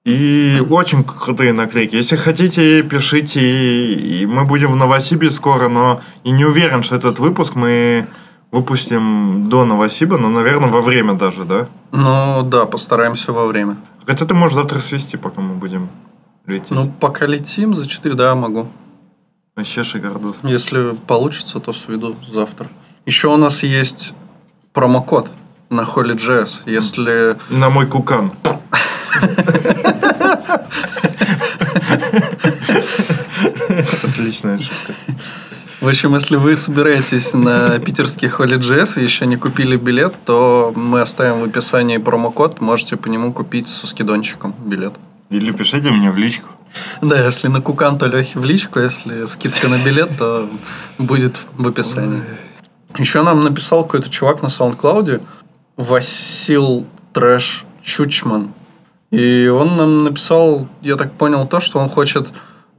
И 0.07 0.63
очень 0.71 1.05
крутые 1.05 1.53
наклейки. 1.53 1.95
Если 1.95 2.17
хотите, 2.17 2.83
пишите. 2.83 3.41
И 3.93 4.25
мы 4.25 4.47
будем 4.47 4.73
в 4.73 4.77
Новосибе 4.77 5.31
скоро, 5.31 5.69
но 5.69 6.01
и 6.25 6.31
не 6.31 6.47
уверен, 6.47 6.83
что 6.83 6.97
этот 6.97 7.19
выпуск 7.19 7.55
мы 7.55 8.09
выпустим 8.51 9.51
до 9.51 9.67
Новосиба, 9.67 10.17
но, 10.17 10.31
наверное, 10.31 10.71
во 10.71 10.81
время 10.81 11.13
даже, 11.13 11.45
да? 11.45 11.69
Ну 11.93 12.45
да, 12.45 12.65
постараемся 12.65 13.31
во 13.33 13.45
время. 13.47 13.77
Хотя 14.07 14.25
ты 14.25 14.33
можешь 14.33 14.55
завтра 14.55 14.79
свести, 14.79 15.19
пока 15.19 15.43
мы 15.43 15.57
будем 15.57 15.91
лететь. 16.47 16.71
Ну, 16.71 16.91
пока 16.99 17.27
летим 17.27 17.75
за 17.75 17.87
4, 17.87 18.15
да, 18.15 18.35
могу. 18.35 18.69
Вообще 19.55 19.85
шикардос. 19.85 20.41
Если 20.45 20.95
получится, 21.07 21.61
то 21.61 21.75
сведу 21.75 22.17
завтра. 22.33 22.69
Еще 23.07 23.29
у 23.29 23.37
нас 23.37 23.63
есть 23.63 24.15
промокод 24.73 25.31
на 25.71 25.83
Holy.js. 25.83 26.63
Если... 26.67 27.37
На 27.51 27.71
мой 27.71 27.87
кукан. 27.87 28.33
Отличная 34.03 34.59
шутка. 34.59 34.93
В 35.81 35.87
общем, 35.87 36.15
если 36.15 36.35
вы 36.35 36.57
собираетесь 36.57 37.33
на 37.33 37.79
питерский 37.79 38.27
Holy.js 38.27 39.01
и 39.01 39.05
еще 39.05 39.27
не 39.27 39.37
купили 39.37 39.77
билет, 39.77 40.17
то 40.25 40.73
мы 40.75 41.01
оставим 41.01 41.43
в 41.43 41.45
описании 41.45 41.99
промокод. 41.99 42.61
Можете 42.61 42.97
по 42.97 43.07
нему 43.07 43.33
купить 43.33 43.69
со 43.69 43.87
скидончиком 43.87 44.53
билет. 44.59 44.95
Или 45.31 45.53
пишите 45.53 45.91
мне 45.91 46.11
в 46.11 46.17
личку. 46.17 46.49
Да, 47.03 47.25
если 47.25 47.47
на 47.47 47.61
кукан, 47.61 47.99
то 47.99 48.07
Лехе 48.07 48.41
в 48.41 48.45
личку. 48.45 48.81
Если 48.81 49.27
скидка 49.27 49.69
на 49.69 49.79
билет, 49.79 50.19
то 50.19 50.51
будет 50.99 51.37
в 51.57 51.69
описании. 51.69 52.25
Еще 52.99 53.23
нам 53.23 53.45
написал 53.45 53.85
какой-то 53.85 54.09
чувак 54.09 54.43
на 54.43 54.47
SoundCloud, 54.47 55.23
Васил 55.77 56.87
Трэш 57.13 57.65
Чучман. 57.83 58.55
И 59.11 59.49
он 59.49 59.77
нам 59.77 60.05
написал, 60.05 60.67
я 60.83 60.97
так 60.97 61.13
понял, 61.13 61.47
то, 61.47 61.61
что 61.61 61.79
он 61.79 61.89
хочет 61.89 62.29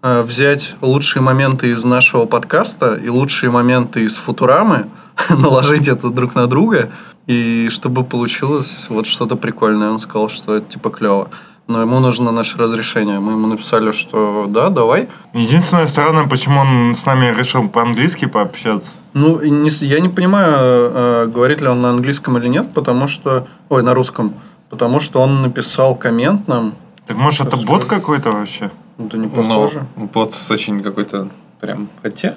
э, 0.01 0.21
взять 0.23 0.75
лучшие 0.81 1.21
моменты 1.21 1.69
из 1.71 1.83
нашего 1.83 2.25
подкаста 2.25 2.95
и 2.95 3.09
лучшие 3.09 3.51
моменты 3.51 4.03
из 4.03 4.15
Футурамы, 4.15 4.89
наложить 5.29 5.87
это 5.87 6.09
друг 6.09 6.35
на 6.35 6.47
друга, 6.47 6.91
и 7.27 7.69
чтобы 7.69 8.03
получилось 8.03 8.87
вот 8.89 9.05
что-то 9.05 9.35
прикольное. 9.35 9.91
Он 9.91 9.99
сказал, 9.99 10.29
что 10.29 10.55
это 10.55 10.67
типа 10.67 10.89
клево. 10.89 11.29
Но 11.67 11.81
ему 11.81 11.99
нужно 11.99 12.31
наше 12.31 12.57
разрешение. 12.57 13.19
Мы 13.19 13.33
ему 13.33 13.47
написали, 13.47 13.91
что 13.91 14.45
да, 14.47 14.69
давай. 14.69 15.09
Единственное 15.33 15.87
странное, 15.87 16.23
почему 16.25 16.61
он 16.61 16.95
с 16.95 17.05
нами 17.05 17.33
решил 17.37 17.67
по-английски 17.67 18.25
пообщаться. 18.25 18.91
Ну, 19.13 19.41
не 19.41 19.69
с- 19.69 19.81
я 19.81 19.99
не 19.99 20.07
понимаю, 20.09 20.55
э, 20.93 21.25
говорит 21.27 21.59
ли 21.59 21.67
он 21.67 21.81
на 21.81 21.89
английском 21.89 22.37
или 22.37 22.47
нет, 22.47 22.73
потому 22.73 23.07
что... 23.09 23.47
Ой, 23.69 23.83
на 23.83 23.93
русском. 23.93 24.33
Потому 24.69 25.01
что 25.01 25.19
он 25.21 25.41
написал 25.41 25.95
коммент 25.95 26.47
нам. 26.47 26.73
Так 27.05 27.17
может 27.17 27.41
это 27.47 27.57
Сейчас 27.57 27.65
бот 27.65 27.85
какой-то 27.85 28.31
вообще? 28.31 28.71
Да 28.97 29.17
не 29.17 29.27
похоже. 29.27 29.85
Ну, 29.97 30.09
бот 30.13 30.33
очень 30.49 30.81
какой-то 30.81 31.29
прям... 31.59 31.89
Хотя... 32.01 32.35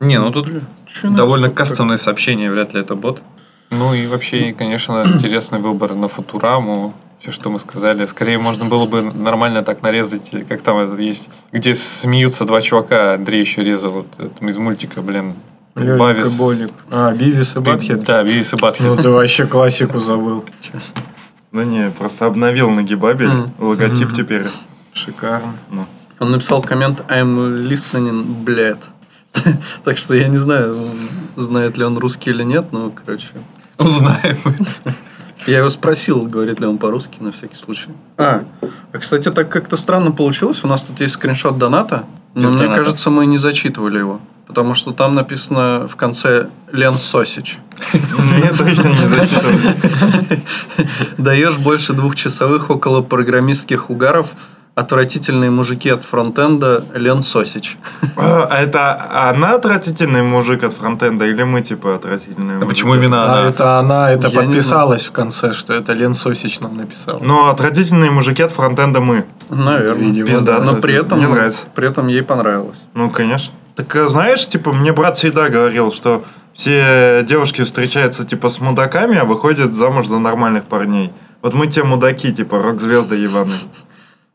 Не, 0.00 0.18
ну 0.18 0.32
тут 0.32 0.48
надо, 0.48 1.16
довольно 1.16 1.46
сука? 1.46 1.58
кастомное 1.58 1.96
сообщение, 1.96 2.50
вряд 2.50 2.74
ли 2.74 2.80
это 2.80 2.96
бот. 2.96 3.22
Ну 3.70 3.94
и 3.94 4.06
вообще, 4.08 4.52
конечно, 4.52 5.04
интересный 5.06 5.60
выбор 5.60 5.94
на 5.94 6.08
Футураму. 6.08 6.92
Все, 7.22 7.30
что 7.30 7.50
мы 7.50 7.60
сказали. 7.60 8.04
Скорее, 8.06 8.36
можно 8.38 8.64
было 8.64 8.84
бы 8.84 9.00
нормально 9.00 9.62
так 9.62 9.80
нарезать, 9.80 10.32
как 10.48 10.60
там 10.62 10.78
этот 10.78 10.98
есть, 10.98 11.28
где 11.52 11.72
смеются 11.72 12.44
два 12.44 12.60
чувака, 12.60 13.14
Андрей 13.14 13.38
еще 13.38 13.62
резал 13.62 13.92
вот 13.92 14.08
это 14.18 14.44
из 14.44 14.58
мультика, 14.58 15.02
блин. 15.02 15.36
Лёлик 15.76 16.00
Бавис. 16.00 16.36
Болик. 16.36 16.72
А, 16.90 17.12
Бивис 17.12 17.54
и 17.54 17.60
Би- 17.60 17.70
Батхед? 17.70 18.02
Да, 18.02 18.24
Бивис 18.24 18.52
и 18.52 18.56
Батхед. 18.56 18.84
Ну, 18.84 18.96
ты 18.96 19.08
вообще 19.08 19.46
классику 19.46 20.00
забыл. 20.00 20.44
Да 21.52 21.64
не, 21.64 21.90
просто 21.90 22.26
обновил 22.26 22.70
на 22.70 22.82
гибабель. 22.82 23.28
Мгм. 23.28 23.54
Логотип 23.58 24.12
теперь. 24.16 24.48
Шикарно. 24.92 25.54
Ну. 25.70 25.86
Он 26.18 26.32
написал 26.32 26.60
коммент 26.60 27.02
I'm 27.08 27.68
listening, 27.68 28.42
блядь. 28.42 28.82
так 29.84 29.96
что 29.96 30.16
я 30.16 30.26
не 30.26 30.38
знаю, 30.38 30.90
знает 31.36 31.78
ли 31.78 31.84
он 31.84 31.98
русский 31.98 32.30
или 32.30 32.42
нет, 32.42 32.72
но, 32.72 32.90
короче... 32.90 33.28
Узнаем. 33.78 34.38
Я 35.46 35.58
его 35.58 35.70
спросил, 35.70 36.26
говорит 36.26 36.60
ли 36.60 36.66
он 36.66 36.78
по-русски, 36.78 37.18
на 37.20 37.32
всякий 37.32 37.56
случай. 37.56 37.90
А, 38.16 38.44
а, 38.92 38.98
кстати, 38.98 39.30
так 39.30 39.48
как-то 39.50 39.76
странно 39.76 40.12
получилось. 40.12 40.62
У 40.64 40.68
нас 40.68 40.82
тут 40.82 41.00
есть 41.00 41.14
скриншот 41.14 41.58
доната, 41.58 42.04
но 42.34 42.42
Без 42.42 42.50
мне 42.50 42.62
доната. 42.62 42.78
кажется, 42.78 43.10
мы 43.10 43.26
не 43.26 43.38
зачитывали 43.38 43.98
его. 43.98 44.20
Потому 44.46 44.74
что 44.74 44.92
там 44.92 45.14
написано 45.14 45.86
в 45.88 45.96
конце 45.96 46.48
Лен 46.72 46.98
Сосич. 46.98 47.58
Мне 48.18 48.52
точно 48.52 48.88
не 48.88 48.96
засчитывали. 48.96 50.42
Даешь 51.18 51.56
больше 51.58 51.92
двухчасовых 51.94 52.68
около 52.70 53.00
программистских 53.02 53.88
угаров 53.88 54.32
Отвратительные 54.74 55.50
мужики 55.50 55.90
от 55.90 56.02
фронтенда 56.02 56.82
Лен 56.94 57.22
Сосич. 57.22 57.76
А 58.16 58.48
а 58.50 58.58
это 58.62 59.28
она 59.30 59.56
отвратительный 59.56 60.22
мужик 60.22 60.64
от 60.64 60.72
фронтенда 60.72 61.26
или 61.26 61.42
мы 61.42 61.60
типа 61.60 61.96
отвратительные 61.96 62.56
А 62.56 62.60
мужики? 62.60 62.68
почему 62.70 62.94
именно 62.94 63.24
А 63.24 63.40
она? 63.40 63.48
это 63.50 63.78
она 63.78 64.10
это 64.10 64.28
Я 64.28 64.40
подписалась 64.40 65.02
в 65.04 65.12
конце, 65.12 65.52
что 65.52 65.74
это 65.74 65.92
Лен 65.92 66.14
Сосич 66.14 66.60
нам 66.60 66.74
написал. 66.78 67.18
Ну, 67.20 67.48
отвратительные 67.48 68.10
мужики 68.10 68.42
от 68.42 68.50
фронтенда 68.50 69.00
мы. 69.00 69.26
Наверное. 69.50 69.94
Видимо, 70.06 70.26
Пизда. 70.28 70.58
да. 70.58 70.64
Но 70.64 70.80
при 70.80 70.94
этом, 70.94 71.18
Мне 71.18 71.28
нравится. 71.28 71.60
при 71.74 71.88
этом 71.88 72.06
ей 72.06 72.22
понравилось. 72.22 72.82
Ну, 72.94 73.10
конечно. 73.10 73.52
Так 73.76 73.94
а, 73.96 74.08
знаешь, 74.08 74.46
типа, 74.48 74.72
мне 74.72 74.92
брат 74.92 75.18
всегда 75.18 75.50
говорил, 75.50 75.92
что 75.92 76.24
все 76.54 77.22
девушки 77.28 77.62
встречаются 77.62 78.24
типа 78.24 78.48
с 78.48 78.58
мудаками, 78.58 79.18
а 79.18 79.24
выходят 79.26 79.74
замуж 79.74 80.06
за 80.06 80.18
нормальных 80.18 80.64
парней. 80.64 81.12
Вот 81.42 81.52
мы 81.52 81.66
те 81.66 81.82
мудаки, 81.82 82.32
типа 82.32 82.58
рок-звезды 82.62 83.16
ебаные. 83.16 83.58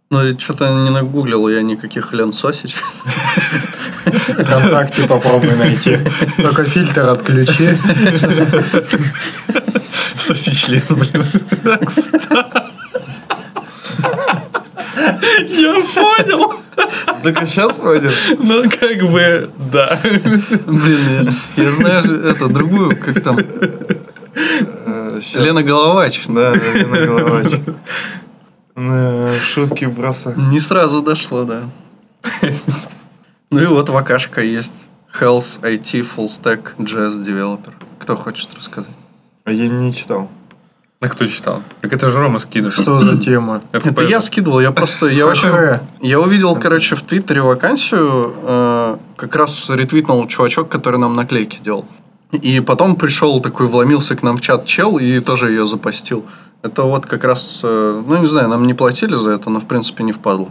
Ну, 0.10 0.40
что-то 0.40 0.70
не 0.86 0.90
нагуглил 0.90 1.50
я 1.50 1.62
никаких 1.62 2.14
Лен 2.14 2.32
Сосич. 2.32 2.76
Вконтакте 4.06 5.04
попробуй 5.04 5.54
найти. 5.56 6.00
Только 6.38 6.64
фильтр 6.64 7.10
отключи. 7.10 7.76
Соси 10.18 10.82
блин. 10.90 11.26
Я 15.50 15.74
понял. 15.94 16.54
Так 17.24 17.42
и 17.42 17.46
сейчас 17.46 17.78
пойдет? 17.78 18.14
Ну, 18.40 18.64
как 18.70 19.12
бы, 19.12 19.50
да. 19.72 20.00
Блин, 20.04 21.34
я, 21.58 21.64
я 21.64 21.72
знаю 21.72 22.26
это 22.26 22.48
другую, 22.48 22.96
как 22.96 23.22
там, 23.22 23.38
Лена 25.34 25.64
Головач. 25.64 26.22
Да, 26.28 26.54
да, 26.54 26.74
Лена 26.74 27.06
Головач. 27.06 27.60
Э, 28.78 29.38
Шутки 29.40 29.88
просто. 29.88 30.34
Не 30.52 30.60
сразу 30.60 31.02
дошло, 31.02 31.44
да. 31.44 31.64
Ну 33.50 33.62
и 33.62 33.66
вот 33.66 33.90
вакашка 33.90 34.42
есть. 34.42 34.90
Health 35.20 35.62
IT 35.62 36.06
Full 36.16 36.26
Stack 36.28 36.76
JS 36.78 37.24
Developer. 37.24 37.72
Кто 37.98 38.16
хочет 38.16 38.54
рассказать? 38.56 38.92
А 39.46 39.52
я 39.52 39.70
не 39.70 39.94
читал. 39.94 40.30
А 41.00 41.08
кто 41.08 41.26
читал? 41.26 41.64
Так 41.82 41.94
это 41.94 42.12
же 42.12 42.20
Рома 42.20 42.40
скидывал. 42.40 42.72
Что 42.74 43.00
за 43.00 43.18
тема? 43.24 43.62
Это 43.72 44.04
я 44.04 44.20
скидывал, 44.20 44.60
я 44.60 44.72
просто, 44.72 45.08
я 45.08 45.82
я 46.02 46.20
увидел, 46.20 46.56
короче, 46.56 46.96
в 46.96 47.04
Твиттере 47.04 47.42
вакансию, 47.42 48.34
э, 48.44 48.98
как 49.16 49.36
раз 49.36 49.70
ретвитнул 49.70 50.28
чувачок, 50.28 50.70
который 50.70 51.00
нам 51.00 51.16
наклейки 51.16 51.60
делал. 51.64 51.86
И 52.32 52.60
потом 52.60 52.96
пришел 52.98 53.40
такой, 53.40 53.68
вломился 53.68 54.16
к 54.16 54.24
нам 54.24 54.38
в 54.38 54.42
чат 54.42 54.66
чел 54.66 54.98
и 54.98 55.20
тоже 55.22 55.50
ее 55.52 55.66
запостил. 55.66 56.26
Это 56.62 56.84
вот 56.84 57.06
как 57.06 57.24
раз, 57.24 57.62
э, 57.64 58.04
ну 58.06 58.18
не 58.18 58.26
знаю, 58.26 58.50
нам 58.50 58.66
не 58.66 58.74
платили 58.74 59.14
за 59.14 59.32
это, 59.32 59.50
но 59.50 59.60
в 59.60 59.66
принципе 59.66 60.04
не 60.04 60.12
впадло. 60.12 60.50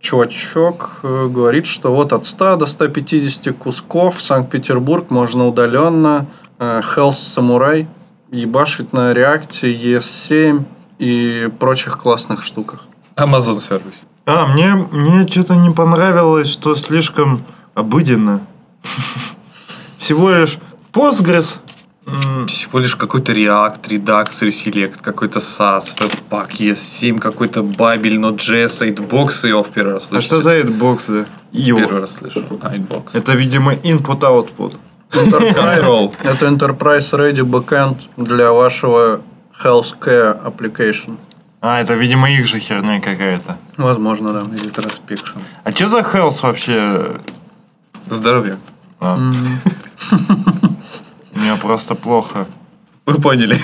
Чувачок 0.00 1.00
э, 1.02 1.28
говорит, 1.28 1.66
что 1.66 1.94
вот 1.94 2.12
от 2.12 2.26
100 2.26 2.56
до 2.56 2.66
150 2.66 3.56
кусков 3.56 4.22
Санкт-Петербург 4.22 5.10
можно 5.10 5.46
удаленно. 5.46 6.26
Э, 6.58 6.80
Health 6.80 7.10
Samurai 7.12 7.86
ебашить 8.30 8.92
на 8.92 9.12
реакте 9.14 9.74
ES7 9.74 10.64
и 10.98 11.50
прочих 11.58 11.98
классных 11.98 12.42
штуках. 12.42 12.84
Amazon 13.16 13.60
сервис. 13.60 14.02
А, 14.26 14.46
мне, 14.46 14.74
мне 14.74 15.26
что-то 15.26 15.54
не 15.54 15.70
понравилось, 15.70 16.48
что 16.48 16.74
слишком 16.74 17.40
обыденно. 17.74 18.40
Всего 19.98 20.30
лишь 20.30 20.58
Postgres. 20.92 21.56
Всего 22.46 22.78
лишь 22.78 22.94
какой-то 22.94 23.32
React, 23.32 23.80
Redux, 23.88 24.28
Reselect, 24.42 25.00
какой-то 25.02 25.40
SAS, 25.40 25.96
Webpack, 25.98 26.50
ES7, 26.58 27.18
какой-то 27.18 27.60
Babel, 27.60 28.16
Node.js, 28.18 28.94
8box, 28.94 29.48
его 29.48 29.62
в 29.64 29.70
первый 29.70 29.94
раз 29.94 30.04
А 30.04 30.08
слышу. 30.08 30.24
что 30.26 30.40
за 30.42 30.60
Edbox, 30.60 31.00
да? 31.08 31.26
Ио. 31.52 31.76
Первый 31.78 32.00
раз 32.02 32.12
слышу. 32.14 32.44
А, 32.62 32.74
8box. 32.76 33.08
Это, 33.14 33.32
видимо, 33.32 33.74
input-output. 33.74 34.78
Control. 35.10 36.14
Это 36.22 36.46
Enterprise 36.46 37.12
Ready 37.12 37.42
Backend 37.44 37.96
для 38.16 38.52
вашего 38.52 39.20
Healthcare 39.62 40.44
Application. 40.44 41.16
А, 41.60 41.80
это, 41.80 41.94
видимо, 41.94 42.30
их 42.30 42.46
же 42.46 42.60
херня 42.60 43.00
какая-то. 43.00 43.56
Возможно, 43.76 44.32
да. 44.32 44.40
Или 44.54 44.70
Transpection. 44.70 45.40
А 45.64 45.72
что 45.72 45.88
за 45.88 45.98
health 46.00 46.42
вообще? 46.42 47.16
Здоровье. 48.08 48.58
А. 49.00 49.18
Мне 51.36 51.54
просто 51.56 51.94
плохо. 51.94 52.46
Вы 53.06 53.14
поняли. 53.20 53.56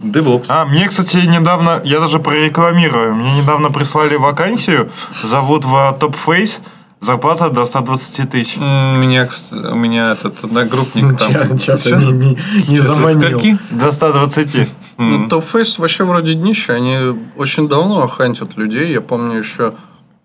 DevOps. 0.00 0.46
А, 0.48 0.64
мне, 0.64 0.88
кстати, 0.88 1.18
недавно, 1.18 1.80
я 1.84 2.00
даже 2.00 2.18
прорекламирую, 2.18 3.14
мне 3.14 3.42
недавно 3.42 3.70
прислали 3.70 4.16
вакансию, 4.16 4.90
зовут 5.22 5.64
в 5.66 5.74
Top 6.00 6.16
Face, 6.26 6.60
зарплата 7.00 7.50
до 7.50 7.66
120 7.66 8.30
тысяч. 8.30 8.56
М, 8.56 8.98
Меня, 9.00 9.28
у 9.52 9.74
меня 9.76 10.12
этот 10.12 10.42
одногруппник 10.42 11.18
там. 11.18 11.58
Что-то 11.58 11.96
не, 11.96 12.12
не, 12.12 12.38
не 12.68 12.80
Со 12.80 12.94
заманил. 12.94 13.20
скольки? 13.38 13.58
До 13.70 13.90
120. 13.92 14.68
Ну, 14.96 15.26
Topface 15.28 15.78
вообще 15.80 16.04
вроде 16.04 16.32
днище. 16.34 16.72
Они 16.72 16.96
очень 17.36 17.68
давно 17.68 18.06
хантят 18.08 18.56
людей. 18.56 18.92
Я 18.92 19.02
помню 19.02 19.38
еще 19.38 19.74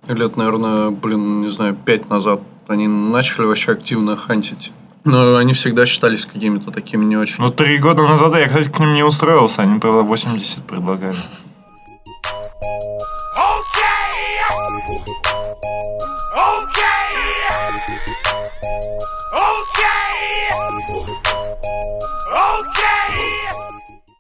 лет, 0.07 0.37
наверное, 0.37 0.89
блин, 0.91 1.41
не 1.41 1.49
знаю, 1.49 1.75
пять 1.75 2.09
назад 2.09 2.39
они 2.67 2.87
начали 2.87 3.45
вообще 3.45 3.73
активно 3.73 4.15
хантить. 4.17 4.71
Но 5.05 5.35
они 5.37 5.53
всегда 5.53 5.85
считались 5.85 6.25
какими-то 6.25 6.71
такими 6.71 7.05
не 7.05 7.15
очень. 7.15 7.35
Ну, 7.37 7.49
три 7.49 7.77
года 7.77 8.01
назад 8.01 8.33
я, 8.33 8.47
кстати, 8.47 8.69
к 8.69 8.79
ним 8.79 8.95
не 8.95 9.03
устроился, 9.03 9.61
они 9.61 9.79
тогда 9.79 10.01
80 10.01 10.63
предлагали. 10.63 11.15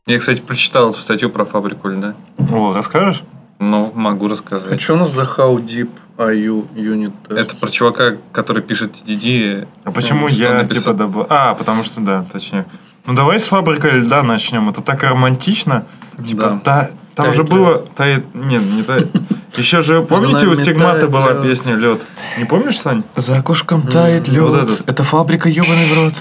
Я, 0.07 0.19
кстати, 0.19 0.39
прочитал 0.39 0.93
статью 0.93 1.31
про 1.31 1.45
фабрику 1.45 1.87
льда. 1.87 2.13
О, 2.51 2.73
расскажешь? 2.73 3.23
Ну, 3.67 3.91
могу 3.95 4.27
А 4.27 4.29
рассказать. 4.29 4.79
что 4.81 4.93
у 4.93 4.97
нас 4.97 5.11
за 5.11 5.23
How 5.23 5.55
Deep 5.57 5.89
Are 6.17 6.33
You 6.35 6.67
Unit 6.75 7.13
Test? 7.27 7.37
Это 7.39 7.55
про 7.55 7.69
чувака, 7.69 8.17
который 8.31 8.61
пишет 8.61 8.93
TDD. 8.95 9.67
А 9.83 9.91
почему 9.91 10.29
что 10.29 10.43
я, 10.43 10.53
написал? 10.53 10.81
типа, 10.81 10.93
добавил... 10.93 11.27
А, 11.29 11.53
потому 11.55 11.83
что, 11.83 12.01
да, 12.01 12.25
точнее. 12.31 12.65
Ну, 13.05 13.13
давай 13.13 13.39
с 13.39 13.47
фабрикой 13.47 13.99
льда 13.99 14.23
начнем. 14.23 14.69
Это 14.69 14.81
так 14.81 15.03
романтично. 15.03 15.85
Типа, 16.25 16.41
Да. 16.49 16.59
та- 16.63 16.89
там 17.15 17.25
Тает 17.27 17.35
же 17.35 17.43
было... 17.43 17.77
Тает... 17.95 18.25
Нет, 18.35 18.61
не 18.63 18.83
тает. 18.83 19.07
Еще 19.55 19.81
же, 19.81 20.01
помните, 20.03 20.47
у 20.47 20.55
Стигмата 20.55 21.07
была 21.07 21.33
песня 21.35 21.75
«Лед»? 21.75 22.01
Не 22.37 22.43
помнишь, 22.45 22.77
Сань? 22.79 23.03
За 23.15 23.37
окошком 23.37 23.83
тает 23.83 24.27
вот 24.27 24.53
этот. 24.53 24.89
Это 24.89 25.03
фабрика 25.05 25.47
ебаный 25.47 25.87
в 25.89 25.93
рот. 25.95 26.13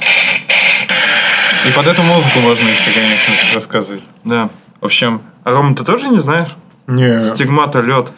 И 1.67 1.73
под 1.73 1.87
эту 1.89 2.03
музыку 2.03 2.39
можно 2.41 2.69
еще, 2.69 2.93
конечно, 2.95 3.35
рассказывать. 3.55 4.03
Да. 4.25 4.51
В 4.81 4.85
общем, 4.85 5.23
А 5.45 5.51
Рома, 5.51 5.75
ты 5.75 5.85
тоже 5.85 6.09
не 6.09 6.19
знаешь? 6.19 6.49
Не, 6.87 7.23
Стигмата 7.23 7.81
лед. 7.81 8.13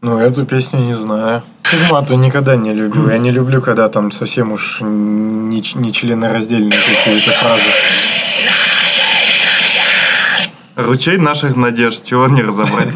ну 0.00 0.18
эту 0.18 0.44
песню 0.44 0.80
не 0.80 0.94
знаю. 0.94 1.42
Стигмату 1.64 2.14
никогда 2.16 2.56
не 2.56 2.72
любил. 2.72 3.08
Я 3.08 3.18
не 3.18 3.30
люблю, 3.30 3.60
когда 3.62 3.88
там 3.88 4.12
совсем 4.12 4.52
уж 4.52 4.78
не, 4.80 5.62
не 5.74 5.92
членораздельные 5.92 6.78
какие-то 6.78 7.30
фразы. 7.32 7.62
Ручей 10.76 11.18
наших 11.18 11.56
надежд, 11.56 12.04
чего 12.04 12.28
не 12.28 12.42
разобрать. 12.42 12.92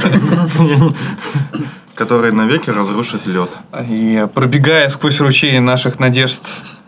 Который 1.95 2.33
навеки 2.33 2.71
разрушит 2.71 3.27
лед. 3.27 3.51
и 3.89 4.27
пробегая 4.35 4.89
сквозь 4.91 5.21
ручей 5.21 5.59
наших 5.61 5.99
надежд 5.99 6.43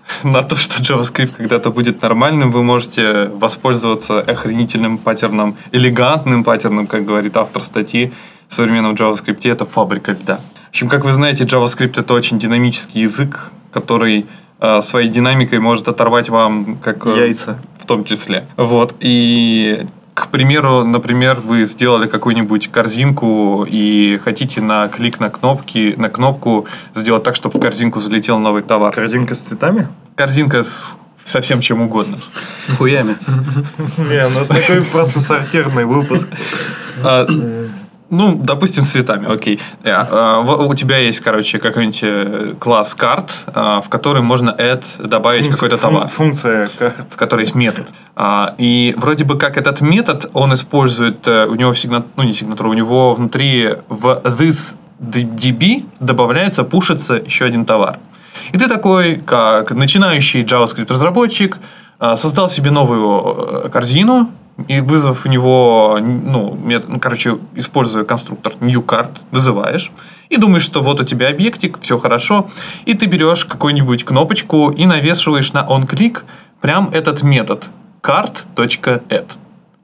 на 0.22 0.42
то, 0.42 0.56
что 0.56 0.82
JavaScript 0.82 1.34
когда-то 1.36 1.70
будет 1.70 2.02
нормальным, 2.02 2.50
вы 2.50 2.62
можете 2.62 3.26
воспользоваться 3.26 4.20
охренительным 4.20 4.98
паттерном, 4.98 5.56
элегантным 5.72 6.44
паттерном, 6.44 6.86
как 6.86 7.04
говорит 7.04 7.36
автор 7.36 7.62
статьи 7.62 8.12
в 8.48 8.54
современном 8.54 8.94
JavaScript, 8.94 9.50
это 9.50 9.66
фабрика 9.66 10.12
льда. 10.12 10.40
В 10.66 10.70
общем, 10.70 10.88
как 10.88 11.04
вы 11.04 11.12
знаете, 11.12 11.44
JavaScript 11.44 12.00
это 12.00 12.14
очень 12.14 12.38
динамический 12.38 13.02
язык, 13.02 13.50
который 13.72 14.26
э, 14.60 14.80
своей 14.80 15.08
динамикой 15.08 15.58
может 15.60 15.88
оторвать 15.88 16.28
вам 16.28 16.78
как 16.82 17.06
э, 17.06 17.16
Яйца. 17.16 17.58
в 17.80 17.86
том 17.86 18.04
числе. 18.04 18.46
Вот. 18.56 18.94
И, 19.00 19.86
к 20.18 20.28
примеру, 20.30 20.84
например, 20.84 21.40
вы 21.40 21.64
сделали 21.64 22.08
какую-нибудь 22.08 22.72
корзинку 22.72 23.64
и 23.68 24.18
хотите 24.24 24.60
на 24.60 24.88
клик 24.88 25.20
на 25.20 25.30
кнопки, 25.30 25.94
на 25.96 26.10
кнопку 26.10 26.66
сделать 26.94 27.22
так, 27.22 27.36
чтобы 27.36 27.58
в 27.58 27.62
корзинку 27.62 28.00
залетел 28.00 28.38
новый 28.38 28.62
товар. 28.62 28.92
Корзинка 28.92 29.34
с 29.34 29.40
цветами? 29.40 29.88
Корзинка 30.16 30.64
с 30.64 30.96
совсем 31.24 31.60
чем 31.60 31.82
угодно. 31.82 32.18
С 32.62 32.72
хуями. 32.72 33.16
Не, 33.98 34.26
у 34.26 34.30
нас 34.30 34.48
такой 34.48 34.82
просто 34.82 35.20
сортирный 35.20 35.84
выпуск. 35.84 36.26
А, 38.10 38.14
Ну, 38.14 38.34
допустим, 38.42 38.84
с 38.84 38.90
цветами, 38.92 39.30
окей. 39.32 39.60
Э, 39.84 40.40
во- 40.42 40.66
У 40.66 40.74
тебя 40.74 40.98
есть, 40.98 41.20
короче, 41.20 41.58
какой-нибудь 41.58 42.00
э, 42.02 42.54
класс 42.58 42.94
карт, 42.94 43.32
э, 43.54 43.80
в 43.84 43.88
который 43.88 44.22
можно 44.22 44.50
add 44.58 44.82
добавить 45.06 45.48
какой-то 45.48 45.76
товар. 45.76 46.08
Функция 46.08 46.68
карт. 46.78 46.94
в 47.10 47.16
которой 47.16 47.40
есть 47.42 47.54
метод. 47.54 47.88
А, 48.16 48.54
И 48.58 48.94
вроде 48.96 49.24
бы 49.24 49.38
как 49.38 49.56
этот 49.56 49.80
метод, 49.80 50.30
он 50.32 50.52
использует, 50.54 51.26
у 51.28 51.54
него 51.54 51.74
сигна, 51.74 52.02
ну 52.16 52.22
не 52.22 52.32
сигнатура, 52.32 52.68
у 52.68 52.74
него 52.74 53.14
внутри 53.14 53.74
в 53.88 54.20
this 54.24 54.76
db 55.00 55.84
добавляется, 56.00 56.64
пушится 56.64 57.14
еще 57.14 57.44
один 57.44 57.64
товар. 57.64 57.98
И 58.52 58.58
ты 58.58 58.66
такой, 58.68 59.16
как 59.16 59.70
начинающий 59.72 60.42
JavaScript 60.42 60.90
разработчик, 60.92 61.58
создал 62.16 62.48
себе 62.48 62.70
новую 62.70 63.70
корзину, 63.70 64.30
и 64.66 64.80
вызвав 64.80 65.24
у 65.24 65.28
него, 65.28 65.98
ну, 66.00 66.54
мет- 66.54 66.88
ну, 66.88 66.98
короче, 66.98 67.38
используя 67.54 68.04
конструктор 68.04 68.52
newCard, 68.60 69.20
вызываешь, 69.30 69.92
и 70.28 70.36
думаешь, 70.36 70.64
что 70.64 70.82
вот 70.82 71.00
у 71.00 71.04
тебя 71.04 71.28
объектик, 71.28 71.78
все 71.80 71.98
хорошо, 71.98 72.48
и 72.84 72.94
ты 72.94 73.06
берешь 73.06 73.44
какую-нибудь 73.44 74.04
кнопочку 74.04 74.70
и 74.70 74.86
навешиваешь 74.86 75.52
на 75.52 75.64
onClick 75.64 76.22
прям 76.60 76.90
этот 76.92 77.22
метод 77.22 77.70
card.add. 78.02 79.32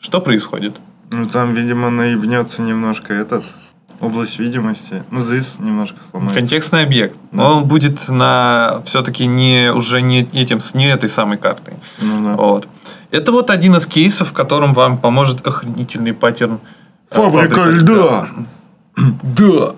Что 0.01 0.21
происходит? 0.21 0.77
Ну, 1.11 1.27
там, 1.27 1.55
видимо, 1.55 1.91
наебнется 1.91 2.63
немножко 2.63 3.15
этот 3.15 3.45
область 4.01 4.39
видимости. 4.39 5.03
Ну, 5.11 5.21
здесь 5.21 5.59
немножко 5.59 5.99
сломается. 6.03 6.39
Контекстный 6.39 6.83
объект. 6.83 7.19
Да. 7.33 7.51
Он 7.51 7.65
будет 7.65 8.09
на 8.09 8.83
все-таки 8.85 9.27
не 9.27 9.73
уже 9.73 10.01
не 10.03 10.21
этим, 10.23 10.59
не 10.75 10.87
этой 10.91 11.09
самой 11.09 11.39
картой. 11.39 11.75
Ну, 12.01 12.19
да. 12.19 12.37
Вот. 12.37 12.69
Это 13.11 13.33
вот 13.33 13.51
один 13.51 13.77
из 13.77 13.87
кейсов, 13.87 14.31
в 14.31 14.33
котором 14.33 14.73
вам 14.73 14.99
поможет 14.99 15.47
охренительный 15.47 16.13
паттерн. 16.13 16.59
э, 17.11 17.15
Фабрика 17.15 17.63
льда! 17.65 18.29
Да. 18.97 19.75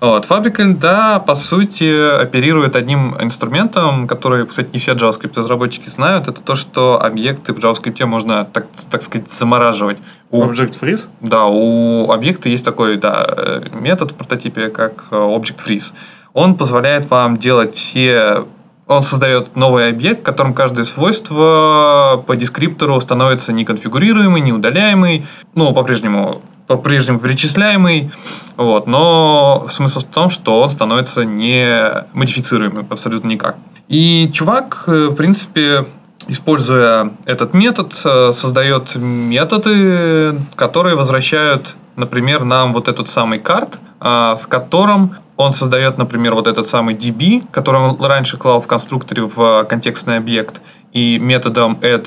Вот. 0.00 0.26
Фабрика 0.26 0.62
льда, 0.62 1.18
по 1.20 1.34
сути, 1.34 2.20
оперирует 2.20 2.76
одним 2.76 3.16
инструментом, 3.20 4.06
который, 4.06 4.46
кстати, 4.46 4.68
не 4.72 4.78
все 4.78 4.92
JavaScript-разработчики 4.92 5.88
знают. 5.88 6.28
Это 6.28 6.40
то, 6.42 6.54
что 6.54 7.02
объекты 7.02 7.54
в 7.54 7.58
JavaScript 7.58 8.04
можно, 8.04 8.44
так, 8.44 8.66
так 8.90 9.02
сказать, 9.02 9.32
замораживать. 9.32 9.98
У- 10.30 10.42
Object 10.44 10.78
Freeze? 10.80 11.06
да, 11.20 11.46
у 11.46 12.10
объекта 12.12 12.48
есть 12.48 12.64
такой 12.64 12.96
да, 12.96 13.24
э, 13.26 13.62
метод 13.72 14.12
в 14.12 14.14
прототипе, 14.16 14.68
как 14.68 15.04
э, 15.10 15.16
Object 15.16 15.60
Freeze. 15.66 15.94
Он 16.34 16.54
позволяет 16.56 17.10
вам 17.10 17.36
делать 17.38 17.74
все... 17.74 18.44
Он 18.88 19.02
создает 19.02 19.56
новый 19.56 19.88
объект, 19.88 20.20
в 20.20 20.22
котором 20.24 20.52
каждое 20.54 20.84
свойство 20.84 22.22
по 22.24 22.36
дескриптору 22.36 23.00
становится 23.00 23.52
неконфигурируемый, 23.52 24.40
неудаляемый, 24.40 25.26
ну, 25.56 25.72
по-прежнему 25.72 26.42
по-прежнему 26.66 27.18
перечисляемый, 27.18 28.10
вот, 28.56 28.86
но 28.86 29.66
смысл 29.70 30.00
в 30.00 30.04
том, 30.04 30.30
что 30.30 30.60
он 30.60 30.70
становится 30.70 31.24
не 31.24 32.04
модифицируемым 32.12 32.86
абсолютно 32.90 33.28
никак. 33.28 33.56
И 33.88 34.30
чувак, 34.32 34.84
э, 34.86 35.08
в 35.10 35.14
принципе, 35.14 35.86
используя 36.28 37.12
этот 37.24 37.54
метод, 37.54 37.94
э, 38.04 38.32
создает 38.32 38.96
методы, 38.96 40.36
которые 40.56 40.96
возвращают, 40.96 41.76
например, 41.94 42.44
нам 42.44 42.72
вот 42.72 42.88
этот 42.88 43.08
самый 43.08 43.38
карт, 43.38 43.78
а, 44.00 44.36
в 44.36 44.48
котором 44.48 45.16
он 45.36 45.52
создает, 45.52 45.98
например, 45.98 46.34
вот 46.34 46.46
этот 46.46 46.66
самый 46.66 46.94
DB, 46.94 47.44
который 47.50 47.80
он 47.80 48.02
раньше 48.04 48.36
клал 48.36 48.60
в 48.60 48.66
конструкторе 48.66 49.22
в 49.22 49.64
контекстный 49.64 50.16
объект, 50.16 50.60
и 50.92 51.18
методом 51.18 51.78
add 51.82 52.06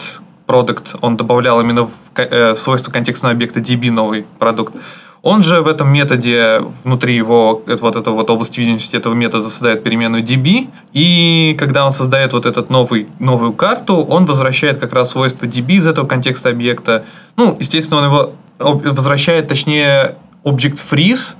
product 0.50 0.98
он 1.02 1.16
добавлял 1.16 1.62
именно 1.62 1.84
в 1.84 1.92
э, 2.16 2.56
свойство 2.56 2.92
контекстного 2.92 3.34
объекта 3.34 3.60
DB 3.60 3.92
новый 3.92 4.26
продукт. 4.40 4.74
Он 5.22 5.44
же 5.44 5.62
в 5.62 5.68
этом 5.68 5.92
методе, 5.92 6.62
внутри 6.84 7.16
его, 7.16 7.62
вот 7.68 7.96
этого 7.98 8.16
вот 8.16 8.30
области 8.30 8.62
видимости 8.62 8.96
этого 8.96 9.14
метода 9.14 9.50
создает 9.50 9.84
переменную 9.84 10.24
DB, 10.24 10.70
и 10.94 11.56
когда 11.60 11.86
он 11.86 11.92
создает 11.92 12.32
вот 12.32 12.46
этот 12.46 12.70
новый, 12.70 13.08
новую 13.20 13.52
карту, 13.52 13.98
он 13.98 14.26
возвращает 14.26 14.80
как 14.80 14.94
раз 14.94 15.12
свойство 15.12 15.46
DB 15.46 15.74
из 15.74 15.88
этого 15.88 16.08
контекста 16.08 16.50
объекта. 16.50 17.06
Ну, 17.36 17.56
естественно, 17.60 18.00
он 18.00 18.06
его 18.06 18.34
возвращает, 18.60 19.50
точнее, 19.50 20.16
Object 20.46 20.82
Freeze, 20.90 21.36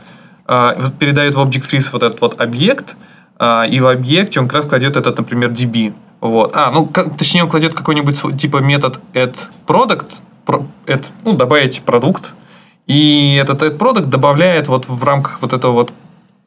а, 0.46 0.76
передает 1.00 1.36
в 1.36 1.40
Object 1.40 1.70
Freeze 1.70 1.90
вот 1.94 2.04
этот 2.04 2.20
вот 2.20 2.42
объект, 2.42 2.98
а, 3.38 3.64
и 3.64 3.80
в 3.80 3.88
объекте 3.88 4.42
он 4.42 4.48
как 4.48 4.56
раз 4.56 4.66
кладет 4.66 4.98
этот, 4.98 5.18
например, 5.18 5.52
DB. 5.52 5.94
Вот. 6.22 6.56
А, 6.56 6.72
ну, 6.72 6.86
как- 6.86 7.18
точнее, 7.18 7.44
он 7.44 7.50
кладет 7.50 7.74
какой-нибудь 7.74 8.38
типа 8.40 8.58
метод 8.58 9.00
add 9.14 9.36
product, 9.68 10.16
про- 10.46 10.66
add, 10.86 11.06
ну, 11.24 11.34
добавить 11.34 11.82
продукт, 11.84 12.36
и 12.88 13.40
этот 13.42 13.62
add 13.62 13.78
product 13.78 14.06
добавляет 14.06 14.68
вот 14.68 14.88
в 14.88 15.04
рамках 15.04 15.42
вот 15.42 15.54
этого 15.54 15.72
вот 15.72 15.94